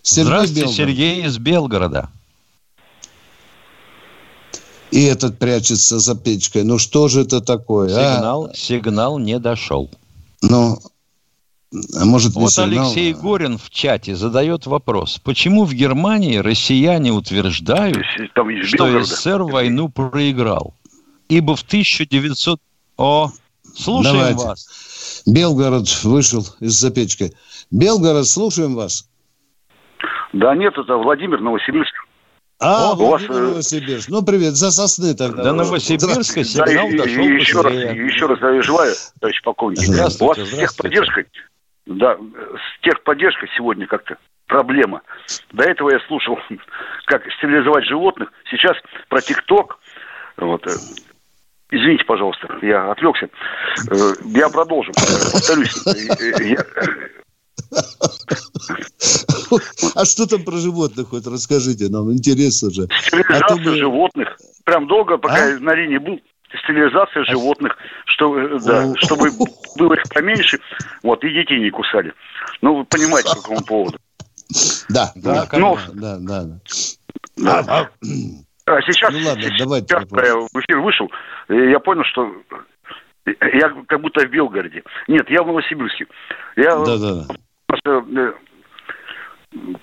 Сергей 0.00 0.24
Здравствуйте, 0.26 0.60
Белгород. 0.60 0.76
Сергей 0.76 1.26
из 1.26 1.38
Белгорода. 1.38 2.08
И 4.92 5.02
этот 5.02 5.36
прячется 5.40 5.98
за 5.98 6.14
печкой. 6.14 6.62
Ну 6.62 6.78
что 6.78 7.08
же 7.08 7.22
это 7.22 7.40
такое? 7.40 7.88
А? 7.88 8.14
Сигнал, 8.14 8.44
а? 8.44 8.54
сигнал 8.54 9.18
не 9.18 9.40
дошел. 9.40 9.90
Ну, 10.40 10.78
А 11.96 12.04
может, 12.04 12.34
вот 12.34 12.52
сигнал... 12.52 12.86
Алексей 12.86 13.12
Горин 13.12 13.58
в 13.58 13.70
чате 13.70 14.14
задает 14.14 14.66
вопрос. 14.66 15.20
Почему 15.24 15.64
в 15.64 15.74
Германии 15.74 16.36
россияне 16.36 17.10
утверждают, 17.10 17.98
Там 18.36 18.62
что 18.62 19.02
СССР 19.02 19.42
войну 19.42 19.88
проиграл? 19.88 20.74
Ибо 21.28 21.56
в 21.56 21.62
1900... 21.62 22.60
О, 22.98 23.32
слушаем 23.76 24.16
Давайте. 24.16 24.44
вас. 24.44 24.93
Белгород 25.26 25.86
вышел 26.04 26.42
из-за 26.60 26.90
печки. 26.90 27.32
Белгород, 27.70 28.26
слушаем 28.26 28.74
вас. 28.74 29.08
Да 30.32 30.54
нет, 30.54 30.76
это 30.76 30.96
Владимир 30.96 31.40
Новосибирск. 31.40 31.94
А, 32.60 32.92
О, 32.92 32.94
у 32.94 33.10
вас... 33.10 33.22
Э, 33.22 33.32
Новосибирск. 33.32 34.08
Ну, 34.08 34.24
привет, 34.24 34.54
за 34.54 34.70
сосны 34.70 35.14
тогда. 35.14 35.44
До 35.44 35.52
Новосибирска 35.52 36.44
сигнал 36.44 36.88
да, 36.90 37.04
дошел 37.04 37.24
еще 37.24 37.60
раз, 37.60 37.72
еще 37.72 38.26
раз 38.26 38.64
желаю, 38.64 38.94
товарищ 39.20 39.42
полковник. 39.42 39.80
У 39.88 39.92
вас 39.92 40.14
с 40.14 40.50
техподдержкой, 40.50 41.26
да, 41.86 42.16
с 42.16 42.82
техподдержкой 42.82 43.48
сегодня 43.56 43.86
как-то 43.86 44.16
проблема. 44.46 45.02
До 45.52 45.64
этого 45.64 45.90
я 45.90 46.00
слушал, 46.06 46.38
как 47.06 47.22
стерилизовать 47.38 47.86
животных. 47.86 48.32
Сейчас 48.50 48.76
про 49.08 49.20
ТикТок. 49.20 49.78
Вот. 50.36 50.66
Э, 51.70 51.76
извините, 51.76 52.04
пожалуйста, 52.04 52.48
я 52.62 52.90
отвлекся. 52.90 53.28
Э, 53.90 54.12
я 54.26 54.48
продолжу. 54.48 54.92
Повторюсь. 54.92 55.74
Я, 56.40 56.64
а 59.94 60.04
что 60.04 60.26
там 60.26 60.44
про 60.44 60.56
животных 60.56 61.08
хоть 61.08 61.26
расскажите 61.26 61.88
нам, 61.88 62.12
интересно 62.12 62.70
же. 62.70 62.88
Стерилизация 63.00 63.56
а 63.56 63.56
мы... 63.56 63.76
животных. 63.76 64.36
Прям 64.64 64.86
долго, 64.86 65.18
пока 65.18 65.56
а? 65.56 65.58
на 65.58 65.74
линии 65.74 65.98
был, 65.98 66.20
стерилизация 66.62 67.22
а... 67.22 67.24
животных, 67.26 67.76
что, 68.06 68.38
э, 68.38 68.58
да, 68.60 68.94
чтобы 68.96 69.30
было 69.76 69.94
их 69.94 70.02
поменьше, 70.12 70.58
вот, 71.02 71.22
и 71.24 71.32
детей 71.32 71.60
не 71.60 71.70
кусали. 71.70 72.12
Ну, 72.62 72.78
вы 72.78 72.84
понимаете, 72.84 73.30
по 73.30 73.42
какому 73.42 73.64
поводу. 73.64 73.98
Да, 74.88 75.12
да, 75.16 75.48
ну, 75.52 75.78
да, 75.94 76.18
да. 76.18 76.44
да. 77.36 77.58
А, 77.66 77.80
а 77.82 77.90
сейчас, 78.66 79.12
ну, 79.12 79.18
ладно, 79.26 79.44
давайте 79.58 79.86
сейчас 79.88 80.04
я 80.12 80.36
в 80.36 80.60
эфир 80.60 80.80
вышел, 80.80 81.10
я 81.48 81.78
понял, 81.80 82.04
что 82.04 82.34
я 83.26 83.72
как 83.86 84.00
будто 84.00 84.26
в 84.26 84.30
Белгороде. 84.30 84.82
Нет, 85.08 85.28
я 85.30 85.42
в 85.42 85.46
Новосибирске. 85.46 86.06
Я 86.56 86.76
да, 86.76 86.96
да. 86.98 87.34
Э, 87.86 88.32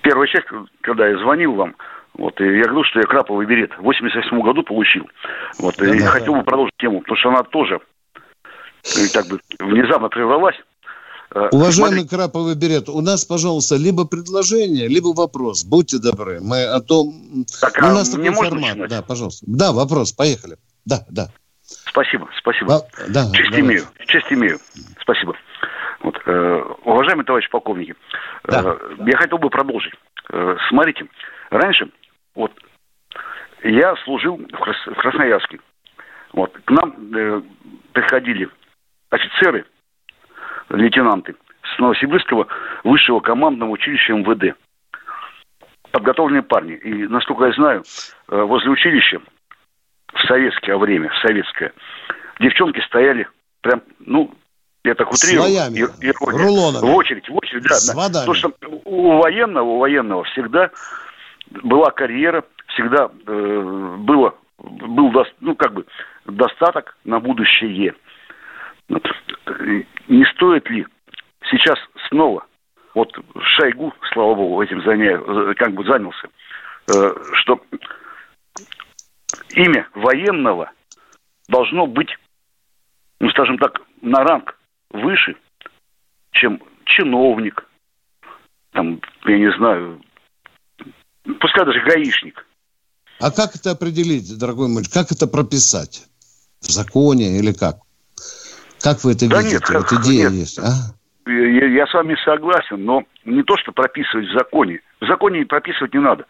первая 0.02 0.28
часть, 0.28 0.48
когда 0.82 1.08
я 1.08 1.18
звонил 1.18 1.54
вам, 1.54 1.76
вот, 2.14 2.40
и 2.42 2.44
я 2.44 2.64
говорил, 2.66 2.84
что 2.84 3.00
я 3.00 3.06
краповый 3.06 3.46
берет 3.46 3.72
в 3.78 3.82
88 3.82 4.42
году 4.42 4.64
получил. 4.64 5.10
Вот, 5.60 5.76
да, 5.78 5.94
и 5.94 6.00
да, 6.00 6.08
хотел 6.08 6.36
бы 6.36 6.44
продолжить 6.44 6.76
тему, 6.78 7.02
потому 7.02 7.18
что 7.18 7.30
она 7.30 7.44
тоже 7.44 7.80
как 9.14 9.28
бы 9.28 9.40
внезапно 9.60 10.10
прервалась. 10.10 10.56
Э, 11.34 11.48
Уважаемый 11.52 12.02
Смотри. 12.02 12.18
краповый 12.18 12.56
берет, 12.56 12.90
у 12.90 13.02
нас, 13.02 13.24
пожалуйста, 13.24 13.76
либо 13.78 14.06
предложение, 14.06 14.88
либо 14.88 15.14
вопрос. 15.16 15.64
Будьте 15.64 15.98
добры. 15.98 16.40
Мы 16.42 16.64
о 16.66 16.82
том... 16.82 17.46
Так, 17.62 17.80
ну, 17.82 17.90
у 17.90 17.92
нас 17.92 18.10
такой 18.10 18.34
формат. 18.34 18.62
Начинать? 18.62 18.90
Да, 18.90 19.02
пожалуйста. 19.02 19.46
Да, 19.48 19.72
вопрос. 19.72 20.12
Поехали. 20.12 20.58
Да, 20.86 21.06
да. 21.10 21.30
Спасибо, 21.64 22.30
спасибо. 22.38 22.76
А, 22.76 22.80
да, 23.08 23.24
честь 23.32 23.50
давайте. 23.50 23.60
имею, 23.62 23.84
честь 24.08 24.28
имею. 24.30 24.60
Спасибо. 25.00 25.36
Вот, 26.02 26.20
э, 26.26 26.64
уважаемые 26.84 27.26
товарищи 27.26 27.50
полковники, 27.50 27.96
да. 28.44 28.64
э, 28.66 28.96
я 29.06 29.18
хотел 29.18 29.38
бы 29.38 29.50
продолжить. 29.50 29.94
Э, 30.32 30.56
смотрите, 30.70 31.06
раньше, 31.50 31.90
вот, 32.36 32.52
я 33.64 33.96
служил 34.04 34.38
в, 34.38 34.60
Крас- 34.60 34.88
в 34.88 34.96
Красноярске. 34.96 35.60
Вот, 36.34 36.52
к 36.66 36.72
нам 36.72 37.16
э, 37.16 37.42
приходили 37.94 38.50
офицеры, 39.10 39.66
лейтенанты 40.76 41.36
с 41.64 41.80
Новосибирского 41.80 42.48
высшего 42.84 43.20
командного 43.20 43.72
училища 43.72 44.14
МВД. 44.14 44.58
Подготовленные 45.92 46.44
парни. 46.44 46.76
И, 46.76 47.08
насколько 47.08 47.46
я 47.46 47.54
знаю, 47.54 47.84
э, 48.30 48.42
возле 48.42 48.70
училища 48.70 49.20
в 50.14 50.28
советское 50.28 50.78
время, 50.78 51.10
в 51.10 51.18
советское, 51.28 51.74
девчонки 52.40 52.80
стояли 52.82 53.28
прям, 53.62 53.82
ну, 54.00 54.34
я 54.84 54.96
так 54.96 55.12
утрирую. 55.12 55.48
Слоями, 55.48 55.80
и, 56.02 56.08
и, 56.08 56.12
рулонами. 56.20 56.82
В 56.82 56.96
очередь, 56.96 57.30
в 57.30 57.36
очередь, 57.36 57.64
да. 57.64 57.76
С 57.76 57.94
да. 57.94 58.20
Потому 58.22 58.34
что 58.34 58.52
у 58.86 59.18
военного, 59.18 59.66
у 59.66 59.78
военного 59.80 60.24
всегда 60.26 60.72
была 61.64 61.92
карьера, 61.92 62.44
всегда 62.68 63.10
э, 63.28 63.96
было, 64.00 64.34
был, 64.58 65.12
ну, 65.42 65.56
как 65.56 65.74
бы, 65.74 65.86
достаток 66.26 66.98
на 67.04 67.20
будущее. 67.20 67.94
Вот. 69.46 69.58
Не 70.08 70.26
стоит 70.34 70.70
ли 70.70 70.86
сейчас 71.50 71.78
снова, 72.10 72.46
вот 72.94 73.12
Шойгу, 73.40 73.94
слава 74.14 74.36
богу, 74.36 74.62
этим 74.62 74.84
заня, 74.84 75.18
как 75.56 75.74
бы 75.74 75.84
занялся, 75.86 76.28
э, 76.88 77.14
что 77.34 77.62
имя 79.52 79.88
военного 79.94 80.72
должно 81.48 81.88
быть, 81.88 82.10
ну, 83.20 83.30
скажем 83.30 83.58
так, 83.58 83.82
на 84.02 84.24
ранг 84.24 84.58
выше, 84.90 85.36
чем 86.32 86.62
чиновник, 86.86 87.66
там, 88.72 89.00
я 89.26 89.38
не 89.38 89.52
знаю, 89.58 90.02
пускай 91.40 91.66
даже 91.66 91.82
гаишник. 91.82 92.46
А 93.20 93.32
как 93.32 93.56
это 93.56 93.72
определить, 93.72 94.38
дорогой 94.38 94.68
мой, 94.68 94.84
как 94.84 95.12
это 95.12 95.28
прописать? 95.28 96.08
В 96.60 96.70
законе 96.70 97.38
или 97.40 97.54
как? 97.54 97.78
Как 98.84 99.04
вы 99.04 99.14
это 99.14 99.30
да 99.30 99.42
видите? 99.42 99.56
Нет, 99.56 99.70
вот 99.70 99.92
идея 99.94 100.30
нет. 100.30 100.40
есть, 100.40 100.60
а? 100.60 100.72
Я, 101.28 101.68
я 101.68 101.88
с 101.88 101.94
вами 101.94 102.18
согласен, 102.26 102.84
но 102.84 103.04
не 103.26 103.44
то, 103.44 103.58
что 103.58 103.72
прописывать 103.72 104.28
в 104.28 104.34
законе. 104.34 104.80
В 105.00 105.06
законе 105.06 105.46
прописывать 105.46 105.94
не 105.94 106.00
надо. 106.00 106.26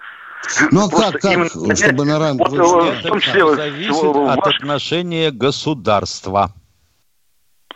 Ну 0.71 0.87
а 0.87 0.89
как, 0.89 1.21
как 1.21 1.31
именно, 1.31 1.75
чтобы 1.75 2.05
на 2.05 2.19
ранг 2.19 2.39
вот, 2.39 2.53
э, 2.53 2.99
в 2.99 3.03
том 3.03 3.19
числе, 3.19 3.47
зависит 3.55 3.91
от 3.93 4.45
ваш... 4.45 4.57
отношения 4.57 5.31
государства. 5.31 6.51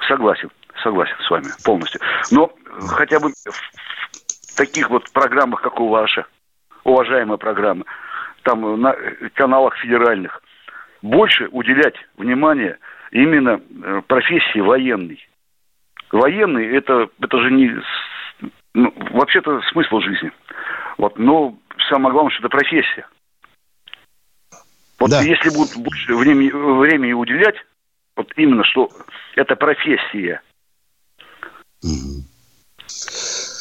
Согласен 0.07 0.49
согласен 0.85 1.15
с 1.19 1.29
вами 1.29 1.47
полностью. 1.63 1.99
Но 2.31 2.53
хотя 2.87 3.19
бы 3.19 3.29
в 3.29 4.55
таких 4.55 4.89
вот 4.89 5.09
программах, 5.11 5.61
как 5.61 5.79
у 5.79 5.89
ваша, 5.89 6.25
уважаемая 6.83 7.37
программа, 7.37 7.85
там 8.43 8.79
на 8.79 8.95
каналах 9.33 9.75
федеральных, 9.77 10.41
больше 11.01 11.47
уделять 11.51 11.95
внимание 12.17 12.77
именно 13.15 13.61
э, 13.83 14.01
профессии 14.07 14.59
военной. 14.59 15.25
Военный 16.11 16.67
это, 16.75 17.07
это 17.19 17.39
же 17.39 17.51
не 17.51 17.71
ну, 18.73 18.93
вообще-то 19.11 19.61
смысл 19.71 19.99
жизни. 20.01 20.31
Вот, 20.97 21.17
но 21.17 21.57
самое 21.89 22.13
главное, 22.13 22.31
что 22.31 22.47
это 22.47 22.49
профессия. 22.49 23.07
Вот 24.99 25.11
да. 25.11 25.21
если 25.21 25.49
будут 25.49 25.75
больше 25.77 26.15
времени, 26.15 26.49
времени 26.51 27.13
уделять, 27.13 27.55
вот 28.15 28.31
именно 28.35 28.63
что 28.63 28.89
это 29.35 29.55
профессия, 29.55 30.41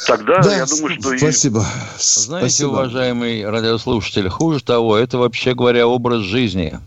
Тогда 0.07 0.41
да, 0.41 0.57
я 0.57 0.67
думаю, 0.67 1.01
что... 1.01 1.17
Спасибо. 1.17 1.61
И... 1.61 1.99
Знаете, 1.99 2.51
спасибо. 2.51 2.69
уважаемый 2.69 3.49
радиослушатель, 3.49 4.29
хуже 4.29 4.63
того, 4.63 4.97
это, 4.97 5.19
вообще 5.19 5.55
говоря, 5.55 5.87
образ 5.87 6.21
жизни. 6.21 6.79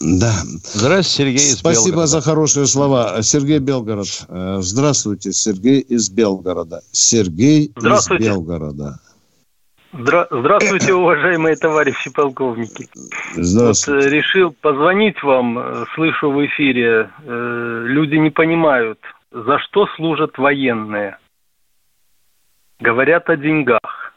Да. 0.00 0.32
Здравствуйте, 0.44 1.02
Сергей 1.08 1.36
из 1.36 1.58
Спасибо 1.58 1.96
Белгорода. 1.96 2.06
за 2.08 2.20
хорошие 2.20 2.66
слова. 2.66 3.22
Сергей 3.22 3.58
Белгород. 3.58 4.26
Э, 4.28 4.56
здравствуйте, 4.60 5.32
Сергей 5.32 5.80
из 5.80 6.10
Белгорода. 6.10 6.82
Сергей 6.92 7.66
из 7.66 8.08
Белгорода. 8.10 8.98
Здра- 9.92 10.26
Здравствуйте, 10.30 10.92
уважаемые 10.92 11.54
товарищи 11.56 12.10
полковники. 12.10 12.88
Здравствуйте. 13.36 14.00
Вот, 14.00 14.12
э, 14.12 14.16
решил 14.16 14.54
позвонить 14.60 15.22
вам, 15.22 15.58
э, 15.58 15.84
слышу 15.94 16.32
в 16.32 16.44
эфире, 16.46 17.10
люди 17.24 18.16
не 18.16 18.30
понимают, 18.30 18.98
за 19.30 19.58
что 19.60 19.86
служат 19.96 20.36
военные? 20.38 21.16
Говорят 22.80 23.30
о 23.30 23.36
деньгах. 23.36 24.14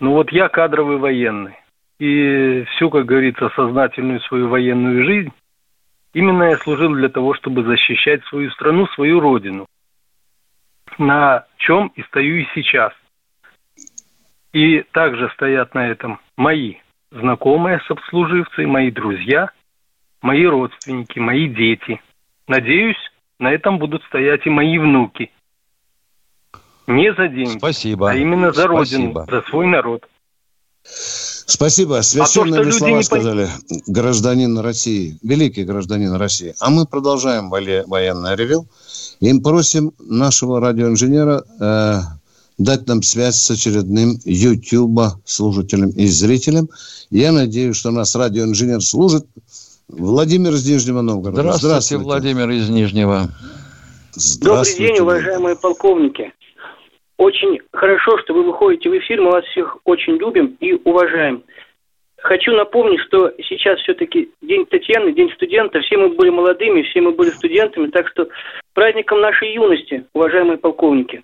Ну 0.00 0.12
вот 0.14 0.32
я 0.32 0.48
кадровый 0.48 0.98
военный. 0.98 1.54
И 1.98 2.64
всю, 2.74 2.90
как 2.90 3.06
говорится, 3.06 3.50
сознательную 3.54 4.20
свою 4.22 4.48
военную 4.48 5.04
жизнь 5.04 5.32
именно 6.12 6.44
я 6.44 6.56
служил 6.58 6.94
для 6.94 7.08
того, 7.08 7.34
чтобы 7.34 7.64
защищать 7.64 8.24
свою 8.26 8.50
страну, 8.50 8.86
свою 8.88 9.20
родину. 9.20 9.66
На 10.98 11.46
чем 11.56 11.88
и 11.96 12.02
стою 12.02 12.36
и 12.36 12.46
сейчас. 12.54 12.92
И 14.52 14.84
также 14.92 15.28
стоят 15.30 15.74
на 15.74 15.88
этом 15.88 16.20
мои 16.36 16.76
знакомые 17.10 17.80
сослуживцы, 17.86 18.66
мои 18.66 18.90
друзья, 18.90 19.50
мои 20.20 20.44
родственники, 20.44 21.18
мои 21.18 21.48
дети. 21.48 22.00
Надеюсь, 22.48 22.98
на 23.38 23.52
этом 23.52 23.78
будут 23.78 24.02
стоять 24.04 24.46
и 24.46 24.50
мои 24.50 24.78
внуки. 24.78 25.30
Не 26.86 27.14
за 27.14 27.28
деньги, 27.28 27.58
Спасибо. 27.58 28.10
а 28.10 28.14
именно 28.14 28.52
за 28.52 28.64
Спасибо. 28.64 28.78
родину, 28.78 29.26
за 29.26 29.42
свой 29.42 29.66
народ. 29.66 30.06
Спасибо. 31.46 32.00
Священные 32.02 32.62
а 32.62 32.64
то, 32.64 32.72
слова 32.72 33.02
сказали 33.02 33.48
не... 33.68 33.82
гражданин 33.86 34.58
России, 34.58 35.18
великий 35.22 35.64
гражданин 35.64 36.12
России. 36.14 36.54
А 36.60 36.70
мы 36.70 36.86
продолжаем 36.86 37.50
военный 37.50 38.36
ревел. 38.36 38.66
И 39.20 39.40
просим 39.40 39.92
нашего 39.98 40.60
радиоинженера 40.60 41.44
э, 41.60 42.00
дать 42.58 42.86
нам 42.86 43.02
связь 43.02 43.36
с 43.36 43.50
очередным 43.50 44.18
YouTube 44.24 45.00
служителем 45.24 45.90
и 45.90 46.06
зрителем. 46.06 46.68
Я 47.10 47.32
надеюсь, 47.32 47.76
что 47.76 47.90
нас 47.90 48.14
радиоинженер 48.14 48.80
служит. 48.80 49.26
Владимир 49.88 50.54
из 50.54 50.66
Нижнего 50.66 51.02
Новгорода. 51.02 51.42
Здравствуйте, 51.42 51.66
Здравствуйте. 51.66 52.04
Владимир 52.04 52.50
из 52.50 52.68
Нижнего. 52.70 53.30
Добрый 54.40 54.76
день, 54.76 54.98
уважаемые 54.98 55.56
полковники. 55.56 56.32
Очень 57.16 57.60
хорошо, 57.72 58.18
что 58.18 58.34
вы 58.34 58.44
выходите 58.44 58.90
в 58.90 58.98
эфир. 58.98 59.20
Мы 59.20 59.30
вас 59.30 59.44
всех 59.46 59.78
очень 59.84 60.14
любим 60.14 60.56
и 60.60 60.72
уважаем. 60.84 61.44
Хочу 62.18 62.52
напомнить, 62.52 63.00
что 63.06 63.32
сейчас 63.48 63.78
все-таки 63.80 64.30
День 64.40 64.66
Татьяны, 64.66 65.12
День 65.12 65.30
студента. 65.34 65.80
Все 65.80 65.96
мы 65.96 66.08
были 66.08 66.30
молодыми, 66.30 66.82
все 66.82 67.02
мы 67.02 67.12
были 67.12 67.30
студентами. 67.30 67.88
Так 67.88 68.08
что 68.08 68.28
праздником 68.72 69.20
нашей 69.20 69.54
юности, 69.54 70.06
уважаемые 70.12 70.58
полковники. 70.58 71.22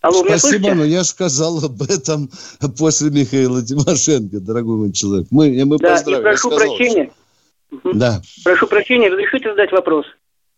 Алло, 0.00 0.22
Спасибо, 0.24 0.74
но 0.74 0.84
я 0.84 1.02
сказал 1.02 1.64
об 1.64 1.82
этом 1.82 2.28
после 2.78 3.10
Михаила 3.10 3.62
Тимошенко, 3.62 4.38
дорогой 4.38 4.76
мой 4.76 4.92
человек. 4.92 5.26
Мы, 5.30 5.64
мы 5.64 5.78
да, 5.78 5.92
поздравим. 5.92 6.20
и 6.20 6.22
прошу 6.22 6.50
прощения. 6.50 7.10
Да. 7.84 8.20
Прошу 8.44 8.66
прощения, 8.66 9.08
разрешите 9.08 9.48
задать 9.50 9.72
вопрос? 9.72 10.06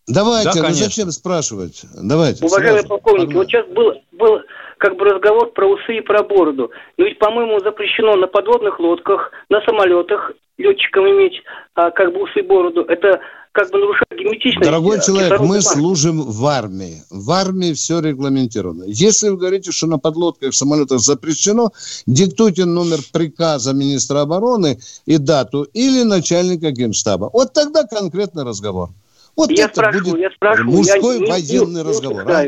Давайте, 0.07 0.61
да, 0.62 0.68
ну 0.68 0.74
зачем 0.74 1.11
спрашивать? 1.11 1.84
Давайте. 2.00 2.44
Уважаемые 2.44 2.82
сразу. 2.82 2.88
полковники, 2.88 3.34
вот 3.34 3.46
сейчас 3.46 3.66
был, 3.68 3.92
был 4.12 4.40
как 4.78 4.96
бы 4.96 5.04
разговор 5.04 5.52
про 5.52 5.66
усы 5.66 5.98
и 5.98 6.00
про 6.00 6.22
бороду. 6.22 6.70
Но 6.96 7.04
ведь, 7.04 7.18
по-моему, 7.18 7.59
запрещено 7.61 8.14
на 8.16 8.28
подводных 8.28 8.78
лодках, 8.78 9.32
на 9.48 9.61
самолетах 9.62 10.32
летчикам 10.59 11.04
иметь 11.11 11.42
а, 11.74 11.90
как 11.90 12.12
бы 12.12 12.22
усы 12.22 12.40
и 12.40 12.42
бороду. 12.42 12.82
Это 12.82 13.20
как 13.52 13.70
бы 13.70 13.78
нарушает 13.78 14.11
герметичность. 14.11 14.64
Дорогой 14.64 15.00
человек, 15.00 15.40
мы 15.40 15.61
служим 15.62 16.22
в 16.22 16.46
армии. 16.46 17.02
В 17.11 17.30
армии 17.30 17.72
все 17.72 18.00
регламентировано. 18.00 18.84
Если 18.86 19.30
вы 19.30 19.38
говорите, 19.38 19.72
что 19.72 19.86
на 19.86 19.98
подлодках, 19.98 20.54
самолетах 20.54 21.00
запрещено, 21.00 21.70
диктуйте 22.07 22.66
номер 22.66 22.98
приказа 23.12 23.72
министра 23.72 24.20
обороны 24.20 24.78
и 25.07 25.16
дату 25.16 25.62
или 25.72 26.02
начальника 26.02 26.70
генштаба. 26.70 27.30
Вот 27.32 27.54
тогда 27.54 27.84
конкретный 27.84 28.44
разговор. 28.44 28.90
Вот 29.37 29.51
я 29.51 29.66
это 29.66 29.74
спрашиваю, 29.74 30.05
будет 30.05 30.20
я 30.22 30.30
спрашиваю, 30.30 30.76
мужской 30.76 31.20
я 31.20 31.26
военный 31.26 31.66
не, 31.66 31.74
не, 31.74 31.82
разговор. 31.82 32.30
а? 32.30 32.45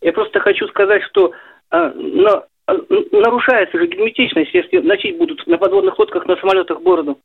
Я 0.00 0.12
просто 0.12 0.40
хочу 0.40 0.66
сказать, 0.68 1.02
что 1.10 1.32
а, 1.70 1.90
на, 1.90 2.44
а, 2.66 2.74
нарушается 3.12 3.78
же 3.78 3.86
герметичность, 3.86 4.52
если 4.52 4.78
носить 4.78 5.16
будут 5.16 5.46
на 5.46 5.58
подводных 5.58 5.98
лодках, 5.98 6.26
на 6.26 6.36
самолетах 6.36 6.82
бороду. 6.82 7.18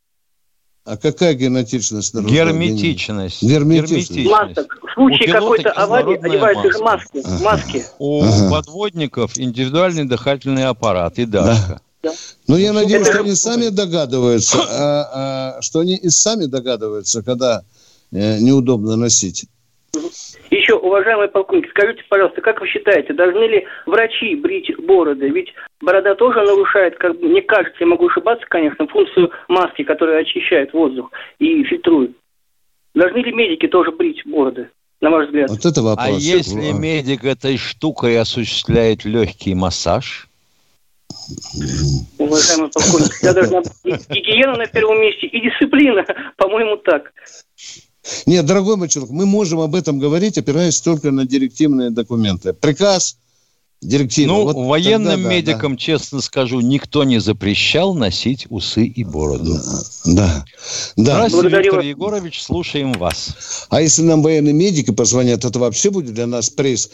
А 0.83 0.97
какая 0.97 1.35
герметичность? 1.35 2.15
Герметичность. 2.15 3.43
Герметичность. 3.43 4.29
Масок. 4.29 4.79
В 4.81 4.93
случае 4.93 5.31
какой-то 5.31 5.71
аварии 5.71 6.17
одеваются 6.17 6.71
же 6.71 6.79
маски. 6.79 7.21
Ага. 7.23 7.43
маски. 7.43 7.83
У 7.99 8.23
ага. 8.23 8.49
подводников 8.49 9.37
индивидуальный 9.37 10.05
дыхательный 10.05 10.65
аппарат 10.65 11.19
и 11.19 11.25
дашка. 11.25 11.81
Да. 12.01 12.11
Ну, 12.47 12.57
я 12.57 12.73
надеюсь, 12.73 13.07
что 13.07 13.19
они 13.19 13.35
сами 13.35 13.67
догадываются, 13.67 14.57
а, 14.59 15.57
а, 15.57 15.61
что 15.61 15.81
они 15.81 15.95
и 15.95 16.09
сами 16.09 16.45
догадываются, 16.45 17.21
когда 17.21 17.61
неудобно 18.11 18.95
носить. 18.95 19.45
Еще, 20.49 20.75
уважаемые 20.75 21.27
полковники, 21.27 21.69
скажите, 21.69 22.03
пожалуйста, 22.09 22.41
как 22.41 22.61
вы 22.61 22.67
считаете, 22.67 23.13
должны 23.13 23.43
ли 23.43 23.67
врачи 23.85 24.35
брить 24.35 24.71
бороды? 24.85 25.29
Ведь 25.29 25.53
борода 25.81 26.15
тоже 26.15 26.41
нарушает, 26.41 26.97
как 26.97 27.19
мне 27.19 27.41
кажется, 27.41 27.77
я 27.79 27.87
могу 27.87 28.07
ошибаться, 28.07 28.45
конечно, 28.49 28.87
функцию 28.87 29.31
маски, 29.47 29.83
которая 29.83 30.21
очищает 30.21 30.73
воздух 30.73 31.11
и 31.39 31.63
фильтрует. 31.63 32.11
Должны 32.95 33.17
ли 33.19 33.33
медики 33.33 33.67
тоже 33.67 33.91
брить 33.91 34.21
бороды? 34.25 34.69
на 35.01 35.09
ваш 35.09 35.27
взгляд. 35.27 35.49
Вот 35.49 35.65
это 35.65 35.81
вопрос. 35.81 36.07
А 36.07 36.11
если 36.11 36.71
медик 36.71 37.23
этой 37.23 37.57
штукой 37.57 38.19
осуществляет 38.19 39.03
легкий 39.03 39.55
массаж? 39.55 40.27
Уважаемый 42.17 42.69
полковник, 42.69 43.11
всегда 43.11 43.33
должна 43.33 43.61
быть 43.61 44.09
гигиена 44.09 44.55
на 44.55 44.67
первом 44.67 45.01
месте 45.01 45.27
и 45.27 45.41
дисциплина, 45.41 46.05
по-моему, 46.37 46.77
так. 46.77 47.11
Нет, 48.25 48.45
дорогой 48.45 48.77
мой 48.77 48.89
человек, 48.89 49.11
мы 49.11 49.25
можем 49.25 49.59
об 49.59 49.75
этом 49.75 49.99
говорить, 49.99 50.37
опираясь 50.37 50.81
только 50.81 51.11
на 51.11 51.25
директивные 51.25 51.91
документы. 51.91 52.53
Приказ, 52.53 53.17
директива. 53.81 54.27
Ну, 54.27 54.43
вот 54.43 54.55
военным 54.55 55.21
тогда, 55.21 55.29
медикам, 55.29 55.73
да. 55.73 55.77
честно 55.77 56.21
скажу, 56.21 56.61
никто 56.61 57.03
не 57.03 57.19
запрещал 57.19 57.93
носить 57.93 58.47
усы 58.49 58.85
и 58.85 59.03
бороду. 59.03 59.55
Да. 60.05 60.13
да. 60.15 60.45
Здравствуйте, 60.95 61.41
Благодарю. 61.41 61.63
Виктор 61.63 61.81
Егорович, 61.81 62.41
слушаем 62.41 62.93
вас. 62.93 63.67
А 63.69 63.81
если 63.81 64.03
нам 64.03 64.21
военные 64.21 64.53
медики 64.53 64.91
позвонят, 64.91 65.45
это 65.45 65.59
вообще 65.59 65.89
будет 65.89 66.13
для 66.13 66.27
нас 66.27 66.49
приз. 66.49 66.91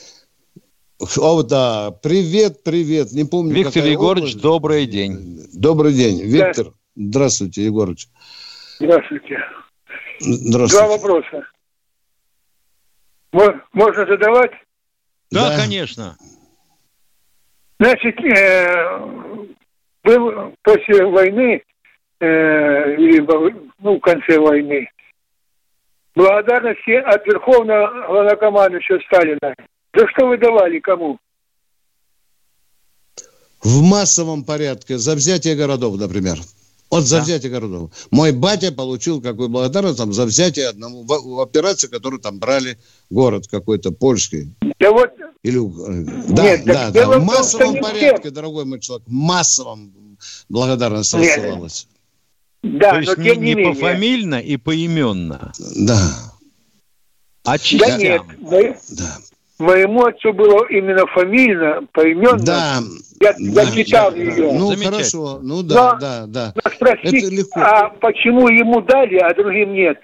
О, 1.18 1.44
да, 1.44 1.92
привет, 2.02 2.64
привет. 2.64 3.12
Не 3.12 3.24
помню. 3.24 3.54
Виктор 3.54 3.86
Егорович, 3.86 4.32
область. 4.32 4.42
добрый 4.42 4.86
день. 4.88 5.46
Добрый 5.54 5.94
день. 5.94 6.22
Виктор, 6.24 6.66
да. 6.66 6.72
здравствуйте, 6.96 7.66
Егорович. 7.66 8.08
Здравствуйте. 8.80 9.38
Два 10.20 10.88
вопроса. 10.88 11.44
Можно 13.32 14.06
задавать? 14.06 14.52
Да, 15.32 15.50
да. 15.50 15.58
конечно. 15.58 16.18
Значит, 17.80 18.20
э, 18.24 19.00
был 20.04 20.54
после 20.64 21.06
войны, 21.06 21.62
э, 22.20 22.96
или 22.96 23.20
ну, 23.80 23.98
в 23.98 24.00
конце 24.00 24.40
войны, 24.40 24.90
благодарности 26.16 26.92
от 26.92 27.26
Верховного 27.28 28.08
главнокомандующего 28.08 29.00
Сталина. 29.06 29.54
За 29.94 30.08
что 30.08 30.28
вы 30.28 30.38
давали 30.38 30.80
кому? 30.80 31.20
В 33.62 33.82
массовом 33.84 34.44
порядке, 34.44 34.98
за 34.98 35.16
взятие 35.16 35.56
городов, 35.56 35.98
например. 36.00 36.38
Вот 36.90 37.04
за 37.04 37.18
да. 37.18 37.24
взятие 37.24 37.52
городов. 37.52 37.92
Мой 38.12 38.32
батя 38.32 38.72
получил 38.72 39.22
какую 39.22 39.50
благодарность 39.50 39.98
там, 39.98 40.14
за 40.14 40.26
взятие 40.26 40.70
одного 40.70 41.04
в, 41.04 41.08
в 41.08 41.42
операции, 41.42 41.88
которую 41.88 42.22
там 42.22 42.40
брали 42.40 42.78
город 43.10 43.48
какой-то 43.48 43.92
польский. 43.92 44.54
Да 44.80 44.92
вот. 44.92 45.10
Или, 45.44 45.60
да, 46.30 46.44
Нет, 46.44 46.66
да, 46.66 46.92
да. 46.92 47.20
В 47.20 47.24
массовом 47.24 47.78
порядке, 47.82 48.32
дорогой 48.32 48.66
мой 48.66 48.80
человек, 48.80 49.06
массовом 49.08 49.94
благодарность 50.50 51.14
рассылалась. 51.14 51.88
Да, 52.64 52.92
То 52.92 52.98
есть 53.00 53.18
но 53.18 53.24
тем 53.24 53.42
не, 53.42 53.54
не, 53.54 53.56
не 53.56 53.74
пофамильно 53.74 54.40
и 54.40 54.58
поименно. 54.58 55.54
Да. 55.76 56.34
А 57.44 57.58
частям. 57.58 57.90
Да 57.90 57.98
нет, 57.98 58.22
мы, 58.40 58.78
да. 58.90 59.18
Моему 59.60 60.06
отцу 60.06 60.34
было 60.34 60.66
именно 60.70 61.06
фамильно, 61.08 61.82
поименно. 61.92 62.38
Да, 62.38 62.80
я, 63.20 63.34
да, 63.38 63.64
я 63.64 63.72
читал 63.72 64.14
я, 64.16 64.24
ее. 64.24 64.52
Ну, 64.54 64.76
хорошо. 64.76 65.40
Ну, 65.42 65.64
да, 65.64 65.94
но, 65.94 66.00
да, 66.00 66.26
да. 66.28 66.54
Но 66.56 66.72
спросить, 66.72 67.24
Это 67.24 67.36
легко. 67.36 67.60
а 67.60 67.90
почему 67.90 68.48
ему 68.50 68.82
дали, 68.82 69.18
а 69.18 69.34
другим 69.34 69.74
нет? 69.74 70.00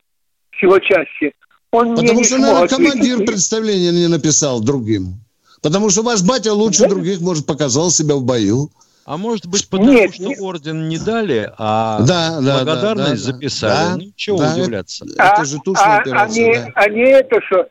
С 0.57 0.63
его 0.63 0.79
части. 0.79 1.33
Он 1.71 1.95
Потому 1.95 2.23
что, 2.23 2.37
наверное, 2.37 2.67
командир 2.67 3.13
ответить. 3.13 3.25
представления 3.25 3.91
не 3.91 4.07
написал 4.07 4.61
другим. 4.61 5.15
Потому 5.61 5.89
что 5.89 6.03
ваш 6.03 6.21
батя 6.21 6.53
лучше 6.53 6.83
да? 6.83 6.89
других, 6.89 7.21
может, 7.21 7.45
показал 7.45 7.89
себя 7.89 8.15
в 8.15 8.23
бою. 8.23 8.69
А 9.05 9.17
может 9.17 9.47
быть, 9.47 9.67
потому 9.67 9.91
нет, 9.91 10.13
что 10.13 10.23
нет. 10.23 10.39
орден 10.39 10.87
не 10.87 10.97
дали, 10.97 11.51
а 11.57 11.99
да, 12.03 12.39
да, 12.39 12.63
благодарность 12.63 13.25
да, 13.25 13.31
да, 13.31 13.37
записали. 13.37 13.71
Да, 13.71 13.97
ну, 13.97 14.11
чего 14.15 14.37
да, 14.37 14.53
удивляться. 14.53 15.05
Это, 15.05 15.23
а, 15.23 15.33
это 15.33 15.45
же 15.45 15.57
тушная 15.59 15.97
а, 15.97 15.99
операция. 15.99 16.45
Они, 16.45 16.53
да. 16.53 16.71
они 16.75 17.01
это, 17.01 17.41
что 17.41 17.67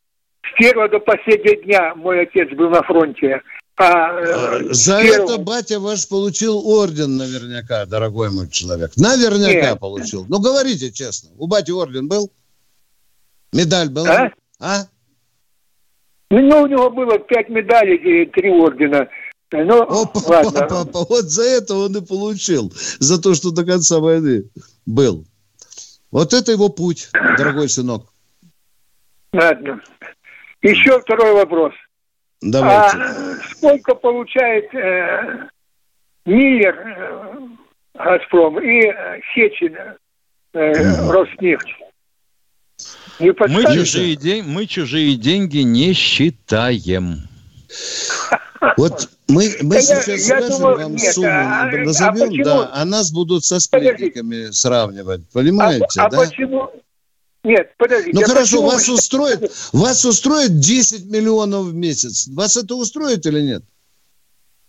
с 0.53 0.59
первого 0.59 0.89
до 0.89 0.99
последнего 1.01 1.57
дня 1.63 1.95
мой 1.95 2.23
отец 2.23 2.49
был 2.57 2.71
на 2.71 2.83
фронте. 2.83 3.43
А, 3.77 4.13
э, 4.21 4.73
За 4.73 5.03
первым... 5.03 5.29
это 5.29 5.39
батя 5.39 5.81
ваш 5.81 6.09
получил 6.09 6.59
орден 6.67 7.17
наверняка, 7.17 7.87
дорогой 7.87 8.31
мой 8.31 8.49
человек. 8.49 8.93
Наверняка 8.97 9.71
Нет. 9.71 9.81
получил. 9.81 10.27
Ну, 10.29 10.41
говорите 10.41 10.93
честно. 10.93 11.31
У 11.39 11.47
бати 11.47 11.71
орден 11.71 12.07
был? 12.07 12.31
Медаль 13.53 13.89
была? 13.89 14.09
А? 14.11 14.31
а? 14.61 14.87
Ну, 16.31 16.63
у 16.63 16.67
него 16.67 16.91
было 16.91 17.19
пять 17.19 17.49
медалей 17.49 17.97
и 17.97 18.27
три 18.27 18.51
ордена. 18.51 19.09
Ну, 19.53 19.83
опа, 19.83 20.21
ладно. 20.27 20.65
Опа, 20.65 21.05
вот 21.09 21.25
за 21.25 21.43
это 21.43 21.75
он 21.75 21.97
и 21.97 22.05
получил. 22.05 22.73
За 23.01 23.21
то, 23.21 23.35
что 23.35 23.51
до 23.51 23.65
конца 23.65 24.01
войны 24.01 24.45
был. 24.87 25.27
Вот 26.11 26.33
это 26.33 26.53
его 26.53 26.69
путь, 26.69 27.11
дорогой 27.13 27.69
сынок. 27.69 28.13
Ладно. 29.33 29.81
Еще 30.63 31.01
второй 31.01 31.35
вопрос. 31.35 31.73
Давайте. 32.41 32.97
А 32.97 33.35
сколько 33.51 33.95
получает 33.95 34.73
э, 34.75 35.49
Миллер, 36.25 36.75
э, 36.75 37.39
Газпром 37.95 38.59
и 38.61 38.87
э, 38.87 39.21
Сечин, 39.35 39.77
э, 40.55 41.11
Роснефть? 41.11 41.69
Не 43.21 43.33
мы, 43.49 43.75
чужие 43.75 44.17
день, 44.17 44.45
мы 44.45 44.67
чужие 44.67 45.17
деньги 45.17 45.59
не 45.59 45.93
считаем. 45.93 47.29
Вот 48.77 49.09
мы, 49.29 49.51
мы 49.63 49.75
я, 49.75 49.83
сейчас 49.83 50.07
я 50.07 50.19
скажем 50.19 50.51
думаю, 50.51 50.77
вам 50.79 50.95
нет, 50.95 51.15
сумму, 51.15 51.29
а, 51.29 51.67
назовем, 51.67 52.41
а 52.41 52.45
да, 52.45 52.71
а 52.75 52.85
нас 52.85 53.11
будут 53.11 53.45
со 53.45 53.59
сплетниками 53.59 54.53
сравнивать, 54.53 55.23
понимаете, 55.33 56.01
а, 56.01 56.09
да? 56.09 56.19
А 56.19 56.27
почему, 56.27 56.71
Нет, 57.45 57.75
подождите. 57.77 58.19
Ну 58.19 58.25
хорошо, 58.27 58.63
вас 58.63 58.89
устроит, 58.89 59.53
вас 59.73 60.05
устроит 60.05 60.61
10 60.61 61.07
миллионов 61.07 61.67
в 61.67 61.75
месяц. 61.75 62.29
Вас 62.29 62.57
это 62.57 62.77
устроит 62.77 63.27
или 63.27 63.41
нет? 63.41 63.65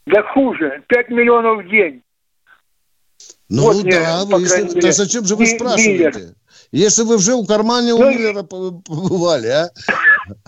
Да 0.08 0.24
хуже. 0.34 0.84
5 0.88 1.10
миллионов 1.10 1.66
в 1.66 1.70
день. 1.70 2.02
Ну 3.50 3.64
вот 3.64 3.84
да, 3.84 4.26
мне, 4.26 4.36
вы, 4.36 4.42
если, 4.42 4.80
да 4.80 4.92
зачем 4.92 5.26
же 5.26 5.36
вы 5.36 5.46
спрашиваете? 5.46 6.20
Миллер. 6.20 6.36
Если 6.72 7.04
вы 7.04 7.18
уже 7.18 7.36
в 7.36 7.46
кармане 7.46 7.94
у 7.94 8.00
ну, 8.00 8.10
Миллера 8.10 8.42
побывали, 8.42 9.48
а? 9.48 9.70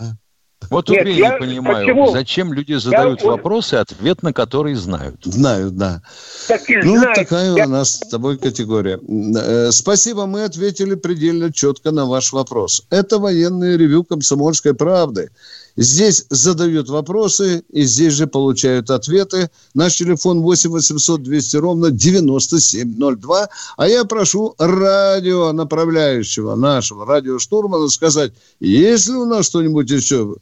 Вот 0.70 0.86
тут 0.86 0.96
Нет, 0.96 1.08
я 1.08 1.32
не 1.32 1.38
понимаю, 1.38 1.86
почему? 1.86 2.10
зачем 2.12 2.52
люди 2.52 2.74
задают 2.74 3.22
я... 3.22 3.28
вопросы, 3.28 3.74
ответ 3.74 4.22
на 4.22 4.32
которые 4.32 4.76
знают. 4.76 5.16
Знают, 5.24 5.76
да. 5.76 6.02
Так 6.48 6.62
ну, 6.68 6.98
знаю. 6.98 7.14
такая 7.14 7.54
я... 7.54 7.66
у 7.66 7.68
нас 7.68 7.96
с 7.96 8.08
тобой 8.08 8.38
категория. 8.38 8.98
Э, 9.38 9.70
спасибо, 9.70 10.26
мы 10.26 10.44
ответили 10.44 10.94
предельно 10.94 11.52
четко 11.52 11.90
на 11.90 12.06
ваш 12.06 12.32
вопрос. 12.32 12.84
Это 12.90 13.18
военное 13.18 13.76
ревю 13.76 14.04
«Комсомольской 14.04 14.74
правды». 14.74 15.30
Здесь 15.76 16.24
задают 16.30 16.88
вопросы, 16.88 17.62
и 17.70 17.82
здесь 17.82 18.14
же 18.14 18.26
получают 18.26 18.90
ответы. 18.90 19.50
Наш 19.74 19.96
телефон 19.96 20.40
8 20.40 20.70
800 20.70 21.22
200 21.22 21.56
ровно 21.58 21.90
9702. 21.90 23.48
А 23.76 23.88
я 23.88 24.04
прошу 24.04 24.54
радио 24.58 25.52
направляющего 25.52 26.54
нашего 26.54 27.04
радиоштурмана 27.04 27.88
сказать, 27.88 28.32
есть 28.58 29.06
ли 29.08 29.14
у 29.14 29.26
нас 29.26 29.46
что-нибудь 29.46 29.90
еще 29.90 30.36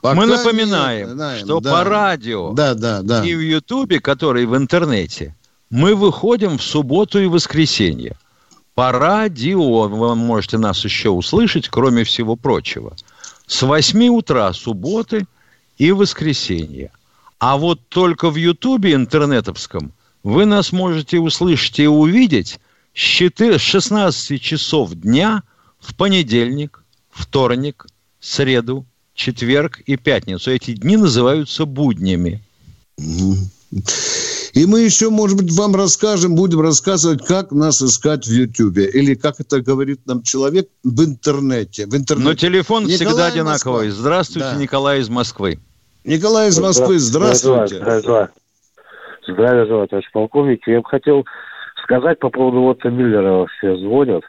Пока 0.00 0.14
Мы 0.14 0.26
напоминаем, 0.26 1.08
не 1.08 1.14
знаем, 1.14 1.44
что 1.44 1.60
да. 1.60 1.72
по 1.72 1.84
радио 1.84 2.52
да, 2.52 2.74
да, 2.74 3.02
да. 3.02 3.24
и 3.24 3.34
в 3.34 3.40
Ютубе, 3.40 4.00
который 4.00 4.46
в 4.46 4.56
интернете, 4.56 5.34
мы 5.70 5.94
выходим 5.94 6.58
в 6.58 6.62
субботу 6.62 7.18
и 7.18 7.26
воскресенье. 7.26 8.16
По 8.74 8.92
радио 8.92 9.88
вы 9.88 10.14
можете 10.14 10.58
нас 10.58 10.84
еще 10.84 11.10
услышать, 11.10 11.68
кроме 11.68 12.04
всего 12.04 12.36
прочего. 12.36 12.96
С 13.46 13.62
8 13.62 14.08
утра 14.08 14.52
субботы 14.52 15.26
и 15.78 15.92
воскресенье. 15.92 16.90
А 17.38 17.56
вот 17.56 17.80
только 17.88 18.30
в 18.30 18.36
Ютубе 18.36 18.94
интернетовском 18.94 19.92
вы 20.22 20.46
нас 20.46 20.72
можете 20.72 21.18
услышать 21.18 21.80
и 21.80 21.86
увидеть 21.86 22.60
с 22.94 23.58
16 23.58 24.40
часов 24.40 24.92
дня 24.94 25.42
в 25.80 25.94
понедельник, 25.94 26.84
вторник, 27.10 27.86
среду, 28.20 28.86
четверг 29.14 29.80
и 29.86 29.96
пятницу. 29.96 30.50
Эти 30.50 30.72
дни 30.72 30.96
называются 30.96 31.64
буднями. 31.64 32.42
И 34.54 34.66
мы 34.66 34.80
еще, 34.80 35.08
может 35.08 35.38
быть, 35.38 35.50
вам 35.52 35.74
расскажем, 35.74 36.34
будем 36.34 36.60
рассказывать, 36.60 37.24
как 37.26 37.52
нас 37.52 37.80
искать 37.80 38.26
в 38.26 38.30
Ютьюбе. 38.30 38.86
Или 38.86 39.14
как 39.14 39.40
это 39.40 39.62
говорит 39.62 40.06
нам 40.06 40.22
человек 40.22 40.68
в 40.84 41.02
интернете. 41.04 41.86
В 41.86 41.96
интернете. 41.96 42.28
Но 42.28 42.34
телефон 42.34 42.84
Николай 42.84 42.96
всегда 42.96 43.26
одинаковый. 43.26 43.86
Москва. 43.86 44.02
Здравствуйте, 44.02 44.50
да. 44.52 44.56
Николай 44.56 45.00
из 45.00 45.08
Москвы. 45.08 45.58
Николай 46.04 46.48
из 46.48 46.58
Москвы, 46.58 46.98
здравствуйте. 46.98 47.76
Здравствуйте. 47.76 48.30
Здравия 49.26 49.66
желаю, 49.66 49.88
товарищ 49.88 50.10
полковник. 50.12 50.66
Я 50.66 50.80
бы 50.80 50.88
хотел 50.88 51.24
сказать 51.84 52.18
по 52.18 52.28
поводу 52.28 52.60
вот 52.60 52.84
Миллера 52.84 53.46
все 53.46 53.76
звонят, 53.76 54.22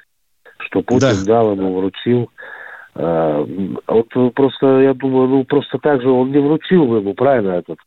что 0.59 0.81
Путин 0.83 1.25
да. 1.25 1.25
дал 1.25 1.53
ему, 1.53 1.75
вручил 1.75 2.29
а, 2.95 3.45
вот 3.87 4.33
просто, 4.33 4.81
я 4.81 4.93
думаю, 4.93 5.27
ну 5.27 5.43
просто 5.45 5.77
так 5.79 6.01
же 6.01 6.09
он 6.09 6.31
не 6.31 6.39
вручил 6.39 6.95
ему, 6.95 7.13
правильно, 7.13 7.53
этот 7.53 7.79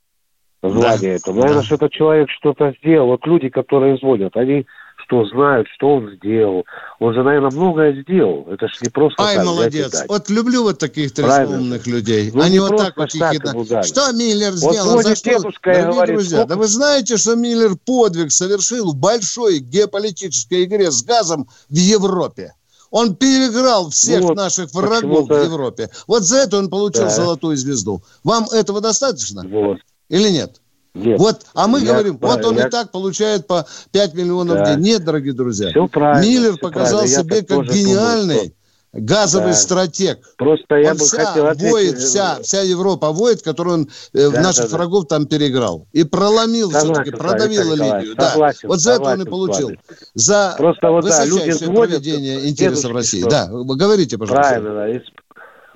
звание 0.62 1.12
да. 1.12 1.16
это. 1.16 1.32
Наверное, 1.32 1.54
да. 1.56 1.62
что 1.62 1.74
этот 1.76 1.92
человек 1.92 2.28
что-то 2.30 2.74
сделал. 2.80 3.08
Вот 3.08 3.26
люди, 3.26 3.48
которые 3.48 3.96
звонят, 3.98 4.36
они 4.36 4.66
что 5.06 5.24
знают, 5.26 5.68
что 5.68 5.96
он 5.96 6.10
сделал. 6.16 6.64
Он 6.98 7.14
же, 7.14 7.22
наверное, 7.22 7.50
многое 7.50 8.02
сделал. 8.02 8.46
Это 8.50 8.66
ж 8.66 8.78
не 8.82 8.88
просто 8.88 9.22
Ай, 9.22 9.36
так, 9.36 9.44
молодец. 9.44 10.04
Вот 10.08 10.28
люблю 10.30 10.64
вот 10.64 10.78
таких 10.78 11.12
трезвонных 11.12 11.86
людей. 11.86 12.30
Ну, 12.34 12.42
Они 12.42 12.58
вот 12.58 12.76
так 12.76 12.96
вот 12.96 13.12
ехидно. 13.12 13.82
Что 13.84 14.12
Миллер 14.12 14.50
вот 14.50 14.74
сделал? 14.74 15.02
За 15.02 15.14
что? 15.14 15.30
Дорогие 15.62 15.92
говорит, 15.92 16.14
друзья, 16.16 16.38
сколько... 16.38 16.48
да 16.48 16.56
вы 16.56 16.66
знаете, 16.66 17.16
что 17.18 17.36
Миллер 17.36 17.76
подвиг 17.76 18.32
совершил 18.32 18.92
в 18.92 18.96
большой 18.96 19.60
геополитической 19.60 20.64
игре 20.64 20.90
с 20.90 21.04
газом 21.04 21.46
в 21.68 21.76
Европе? 21.76 22.54
Он 22.90 23.16
переиграл 23.16 23.90
всех 23.90 24.22
вот, 24.22 24.36
наших 24.36 24.72
врагов 24.72 25.28
в 25.28 25.32
Европе. 25.32 25.90
Вот 26.06 26.22
за 26.22 26.38
это 26.38 26.58
он 26.58 26.68
получил 26.68 27.04
да. 27.04 27.10
золотую 27.10 27.56
звезду. 27.56 28.02
Вам 28.24 28.44
этого 28.52 28.80
достаточно? 28.80 29.46
Вот. 29.48 29.78
Или 30.08 30.30
нет? 30.30 30.60
Нет. 30.94 31.18
Вот, 31.18 31.42
а 31.52 31.66
мы 31.66 31.80
я, 31.80 31.92
говорим, 31.92 32.16
вот 32.18 32.44
он 32.44 32.56
я... 32.56 32.68
и 32.68 32.70
так 32.70 32.90
получает 32.90 33.46
по 33.46 33.66
5 33.92 34.14
миллионов 34.14 34.56
да. 34.56 34.64
в 34.64 34.68
день. 34.68 34.84
Нет, 34.84 35.04
дорогие 35.04 35.34
друзья. 35.34 35.68
Все 35.68 35.86
правильно. 35.88 36.26
Миллер 36.26 36.58
показал 36.58 37.00
правильно. 37.00 37.22
себе 37.22 37.42
как 37.42 37.64
гениальный 37.66 38.34
думаю, 38.34 38.52
газовый 38.96 39.48
да. 39.48 39.54
стратег. 39.54 40.18
Просто 40.36 40.76
я 40.76 40.92
он 40.92 40.98
бы 40.98 41.04
вся 41.04 41.24
хотел 41.24 41.46
ответить... 41.46 41.72
воет, 41.72 41.98
вся, 41.98 42.38
вся 42.42 42.62
Европа 42.62 43.12
воет, 43.12 43.42
которую 43.42 43.74
он 43.74 43.88
э, 44.14 44.30
да, 44.30 44.40
наших 44.40 44.70
да, 44.70 44.76
врагов 44.76 45.06
там 45.06 45.26
переиграл. 45.26 45.86
И 45.92 46.04
проломил 46.04 46.70
все-таки, 46.70 47.10
продавил 47.10 47.74
Ливию. 47.74 48.14
Да. 48.16 48.52
Вот 48.64 48.80
за 48.80 48.92
это 48.92 49.04
он 49.04 49.22
и 49.22 49.24
получил. 49.24 49.72
За 50.14 50.54
Просто 50.56 50.90
вот, 50.90 51.04
да, 51.04 51.24
люди 51.24 51.52
проведение 51.66 52.48
интересов 52.48 52.92
России. 52.92 53.20
Что? 53.20 53.30
Да, 53.30 53.48
говорите, 53.50 54.18
пожалуйста. 54.18 54.60
Правильно, 54.60 54.74
да. 54.74 55.00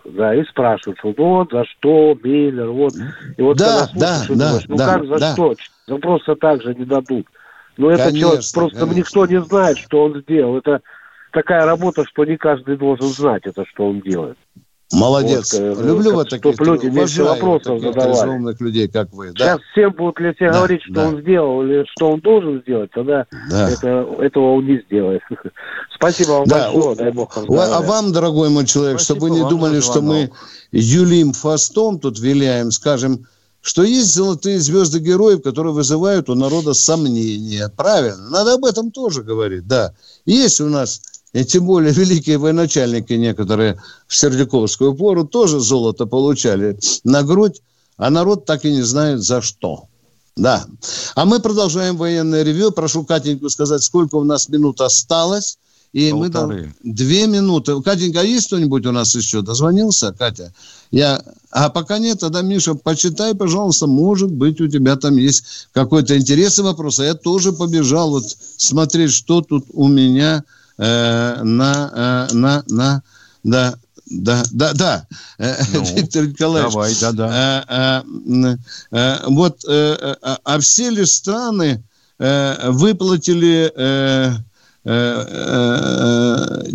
Да, 0.05 0.35
и 0.35 0.43
спрашивают, 0.45 0.99
что 0.99 1.15
вот 1.17 1.51
за 1.53 1.65
что, 1.65 2.17
Миллер, 2.23 2.71
вот. 2.71 2.95
И 3.37 3.43
вот 3.43 3.59
да, 3.59 3.89
да, 3.95 4.25
да, 4.29 4.35
думаешь, 4.47 4.65
ну 4.67 4.77
да, 4.77 4.95
как 4.95 5.07
за 5.07 5.19
да. 5.19 5.33
что? 5.35 5.55
Ну 5.89 5.99
просто 5.99 6.37
так 6.37 6.63
же 6.63 6.75
не 6.75 6.85
дадут. 6.85 7.27
Но 7.77 7.91
это 7.91 8.13
человек, 8.13 8.43
просто 8.53 8.79
конечно. 8.81 8.99
никто 8.99 9.27
не 9.27 9.41
знает, 9.43 9.79
что 9.79 10.05
он 10.05 10.21
сделал. 10.23 10.59
Это 10.59 10.81
такая 11.33 11.65
работа, 11.65 12.05
что 12.05 12.25
не 12.25 12.37
каждый 12.37 12.77
должен 12.77 13.09
знать 13.09 13.43
это, 13.45 13.65
что 13.67 13.89
он 13.89 14.01
делает. 14.01 14.37
Молодец. 14.93 15.53
Вот, 15.53 15.61
э, 15.61 15.87
Люблю 15.87 16.15
вот 16.15 16.31
таких 16.31 16.61
люди 16.61 16.87
меньше 16.87 17.23
вопросов 17.23 17.81
задавали. 17.81 18.31
умных 18.31 18.61
людей, 18.61 18.89
как 18.89 19.13
вы. 19.13 19.33
Да? 19.33 19.57
Сейчас 19.57 19.61
всем 19.71 19.93
будут 19.93 20.19
если 20.19 20.49
да, 20.49 20.53
говорить, 20.53 20.83
что 20.83 20.95
да. 20.95 21.09
он 21.09 21.21
сделал 21.21 21.63
или 21.63 21.85
что 21.93 22.11
он 22.11 22.21
должен 22.21 22.61
сделать, 22.63 22.91
тогда 22.91 23.27
да. 23.51 23.71
это, 23.71 23.89
этого 24.19 24.55
он 24.55 24.67
не 24.67 24.83
сделает. 24.87 25.23
Спасибо 25.95 26.31
вам 26.31 26.47
да. 26.47 26.73
большое, 26.73 26.97
дай 26.97 27.13
бог 27.13 27.37
вам 27.37 27.47
А 27.53 27.81
вам, 27.83 28.13
дорогой 28.13 28.51
мой 28.51 28.67
человек, 28.67 28.99
Спасибо 28.99 29.19
чтобы 29.21 29.33
вы 29.33 29.41
не 29.41 29.49
думали, 29.49 29.81
что 29.81 30.03
мы 30.03 30.31
юлим 30.73 31.35
фастом 31.35 32.01
тут 32.01 32.19
виляем, 32.19 32.73
скажем, 32.73 33.27
что 33.61 33.85
есть 33.85 34.13
золотые 34.13 34.59
звезды 34.59 34.99
героев, 34.99 35.43
которые 35.43 35.73
вызывают 35.73 36.29
у 36.31 36.35
народа 36.35 36.75
сомнения. 36.75 37.71
Правильно, 37.77 38.29
надо 38.31 38.55
об 38.55 38.65
этом 38.65 38.91
тоже 38.91 39.23
говорить, 39.23 39.69
да. 39.69 39.95
Есть 40.25 40.61
у 40.61 40.69
нас 40.69 41.01
и 41.33 41.45
тем 41.45 41.67
более 41.67 41.93
великие 41.93 42.39
военачальники 42.39 43.13
некоторые 43.13 43.81
в 44.07 44.17
Сердюковскую 44.17 44.95
пору 44.95 45.25
тоже 45.25 45.61
золото 45.61 46.07
получали 46.07 46.79
на 47.05 47.23
грудь, 47.23 47.63
а 47.97 48.11
народ 48.11 48.47
так 48.47 48.65
и 48.65 48.73
не 48.73 48.83
знает 48.83 49.23
за 49.23 49.41
что. 49.41 49.85
Да. 50.37 50.67
А 51.15 51.25
мы 51.25 51.41
продолжаем 51.41 51.97
военное 51.97 52.43
ревю. 52.43 52.71
Прошу 52.71 53.05
Катеньку 53.05 53.51
сказать, 53.51 53.83
сколько 53.83 54.17
у 54.17 54.25
нас 54.25 54.49
минут 54.49 54.81
осталось. 54.81 55.59
И 55.93 56.13
Полторы. 56.13 56.73
мы 56.83 56.93
две 56.93 57.27
минуты. 57.27 57.81
Катенька, 57.83 58.21
а 58.21 58.25
есть 58.25 58.47
кто-нибудь 58.47 58.87
у 58.87 58.93
нас 58.93 59.15
еще? 59.15 59.43
Дозвонился, 59.43 60.13
Катя? 60.13 60.53
Я... 60.93 61.21
А 61.51 61.69
пока 61.69 61.99
нет, 61.99 62.21
тогда, 62.21 62.43
Миша, 62.43 62.75
почитай, 62.75 63.35
пожалуйста, 63.35 63.89
может 63.89 64.31
быть, 64.31 64.61
у 64.61 64.69
тебя 64.69 64.95
там 64.95 65.17
есть 65.17 65.69
какой-то 65.73 66.17
интересный 66.17 66.65
вопрос. 66.65 67.01
А 67.01 67.05
я 67.05 67.15
тоже 67.15 67.53
побежал 67.53 68.11
вот 68.11 68.25
смотреть, 68.57 69.13
что 69.13 69.43
тут 69.43 69.67
у 69.73 69.89
меня 69.89 70.45
Э, 70.83 71.43
на, 71.43 72.29
э, 72.31 72.35
на, 72.35 72.65
на, 72.69 73.03
да, 73.45 73.75
да, 74.07 74.43
да, 74.51 74.73
да, 74.73 75.07
ну, 75.75 75.85
Виктор 75.95 76.27
Николаевич. 76.27 76.73
Давай, 76.73 76.95
да, 76.99 77.13
да. 77.13 78.03
Э, 78.91 79.19
вот, 79.27 79.63
а, 79.69 80.39
а 80.43 80.59
все 80.61 80.89
ли 80.89 81.05
страны 81.05 81.85
выплатили 82.19 83.73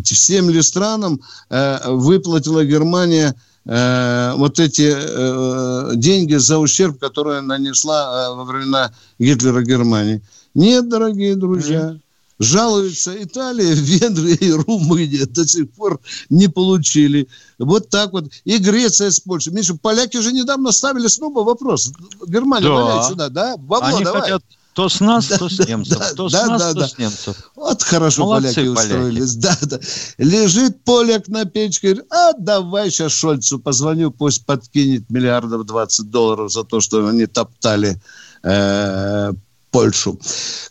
всем 0.03 0.49
ли 0.51 0.61
странам 0.61 1.19
выплатила 1.49 2.63
Германия 2.63 3.33
вот 3.65 4.59
эти 4.59 5.95
деньги 5.95 6.35
за 6.35 6.59
ущерб, 6.59 6.99
который 6.99 7.41
нанесла 7.41 8.33
во 8.35 8.43
времена 8.43 8.91
Гитлера 9.17 9.61
Германии. 9.63 10.21
Нет, 10.53 10.89
дорогие 10.89 11.35
друзья, 11.35 11.97
Жалуются 12.39 13.21
Италия, 13.23 13.73
Венгрия 13.73 14.35
и 14.35 14.51
Румыния 14.51 15.25
до 15.25 15.47
сих 15.47 15.71
пор 15.71 15.99
не 16.29 16.47
получили. 16.47 17.27
Вот 17.57 17.89
так 17.89 18.11
вот. 18.11 18.25
И 18.43 18.57
Греция 18.57 19.11
с 19.11 19.19
Польшей. 19.19 19.53
Миша, 19.53 19.75
поляки 19.75 20.17
же 20.17 20.33
недавно 20.33 20.71
ставили 20.71 21.07
снова 21.07 21.43
вопрос. 21.43 21.91
Германия, 22.27 22.67
да. 22.67 22.73
валяй 22.73 23.09
сюда, 23.09 23.29
да? 23.29 23.57
Бабло 23.57 23.87
Они 23.87 24.03
давай. 24.03 24.21
хотят 24.21 24.43
то 24.75 24.89
с 24.89 24.99
нас, 24.99 25.27
то 25.27 25.47
с 25.47 25.65
немцев. 25.65 25.97
Да, 25.97 26.13
то 26.13 26.27
с 26.27 26.33
да, 26.33 26.47
нас, 26.47 26.61
да, 26.61 26.73
то 26.73 26.79
да. 26.81 26.87
с 26.89 26.97
немцев. 26.97 27.51
Вот 27.55 27.81
хорошо 27.81 28.25
Молодцы, 28.25 28.55
поляки 28.55 28.67
устроились. 28.67 29.35
Поляки. 29.35 29.57
Да, 29.61 29.77
да. 29.77 29.79
Лежит 30.17 30.83
поляк 30.83 31.29
на 31.29 31.45
печке, 31.45 31.93
говорит, 31.93 32.11
а 32.11 32.33
давай 32.33 32.91
сейчас 32.91 33.13
Шольцу 33.13 33.59
позвоню, 33.59 34.11
пусть 34.11 34.45
подкинет 34.45 35.09
миллиардов 35.09 35.65
20 35.65 36.09
долларов 36.09 36.51
за 36.51 36.65
то, 36.65 36.81
что 36.81 37.07
они 37.07 37.25
топтали 37.25 38.01
э, 38.43 39.31
Польшу. 39.75 40.19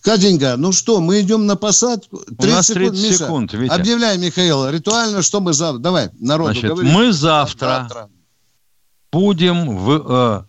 Катенька, 0.01 0.57
ну 0.57 0.73
что, 0.73 1.01
мы 1.01 1.21
идем 1.21 1.47
на 1.47 1.57
посадку? 1.57 2.19
30 2.19 2.41
У 2.41 2.47
нас 2.47 2.67
30 2.67 2.77
секунд, 2.77 3.05
Миша, 3.05 3.19
секунд 3.19 3.53
Витя. 3.53 3.73
Объявляй, 3.73 4.19
Михаил, 4.19 4.69
ритуально, 4.71 5.23
что 5.23 5.41
мы 5.41 5.53
завтра... 5.53 5.83
Давай, 5.83 6.11
народу 6.19 6.53
Значит, 6.53 6.71
говори. 6.71 6.89
Мы 6.89 7.13
завтра, 7.13 7.67
завтра 7.67 8.09
будем 9.13 9.77
в 9.77 10.47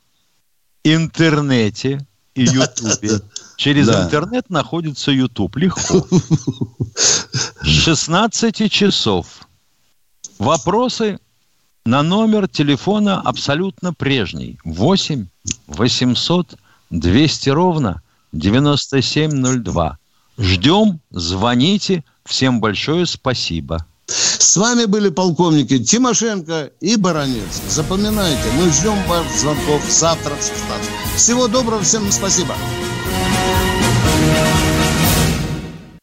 э, 0.84 0.90
интернете 0.96 2.08
и 2.34 2.44
ютубе. 2.46 3.22
Через 3.58 3.88
да. 3.88 4.06
интернет 4.06 4.50
находится 4.50 5.12
YouTube. 5.12 5.58
Легко. 5.58 6.08
С 6.96 7.68
16 7.68 8.72
часов. 8.72 9.48
Вопросы 10.40 11.20
на 11.86 12.04
номер 12.04 12.48
телефона 12.48 13.20
абсолютно 13.22 13.94
прежний. 13.94 14.58
8 14.64 15.28
800 15.68 16.56
200 16.90 17.50
ровно 17.50 18.02
9702. 18.36 19.98
Ждем, 20.38 21.00
звоните. 21.12 22.04
Всем 22.26 22.60
большое 22.60 23.06
спасибо. 23.06 23.86
С 24.08 24.58
вами 24.58 24.86
были 24.86 25.10
полковники 25.10 25.84
Тимошенко 25.84 26.72
и 26.80 26.96
Баранец. 26.96 27.62
Запоминайте, 27.70 28.50
мы 28.58 28.72
ждем 28.72 29.02
ваших 29.08 29.34
звонков 29.40 29.82
завтра 29.90 30.32
в 30.36 30.42
16. 30.42 30.90
Всего 31.16 31.48
доброго, 31.48 31.82
всем 31.82 32.12
спасибо. 32.12 32.56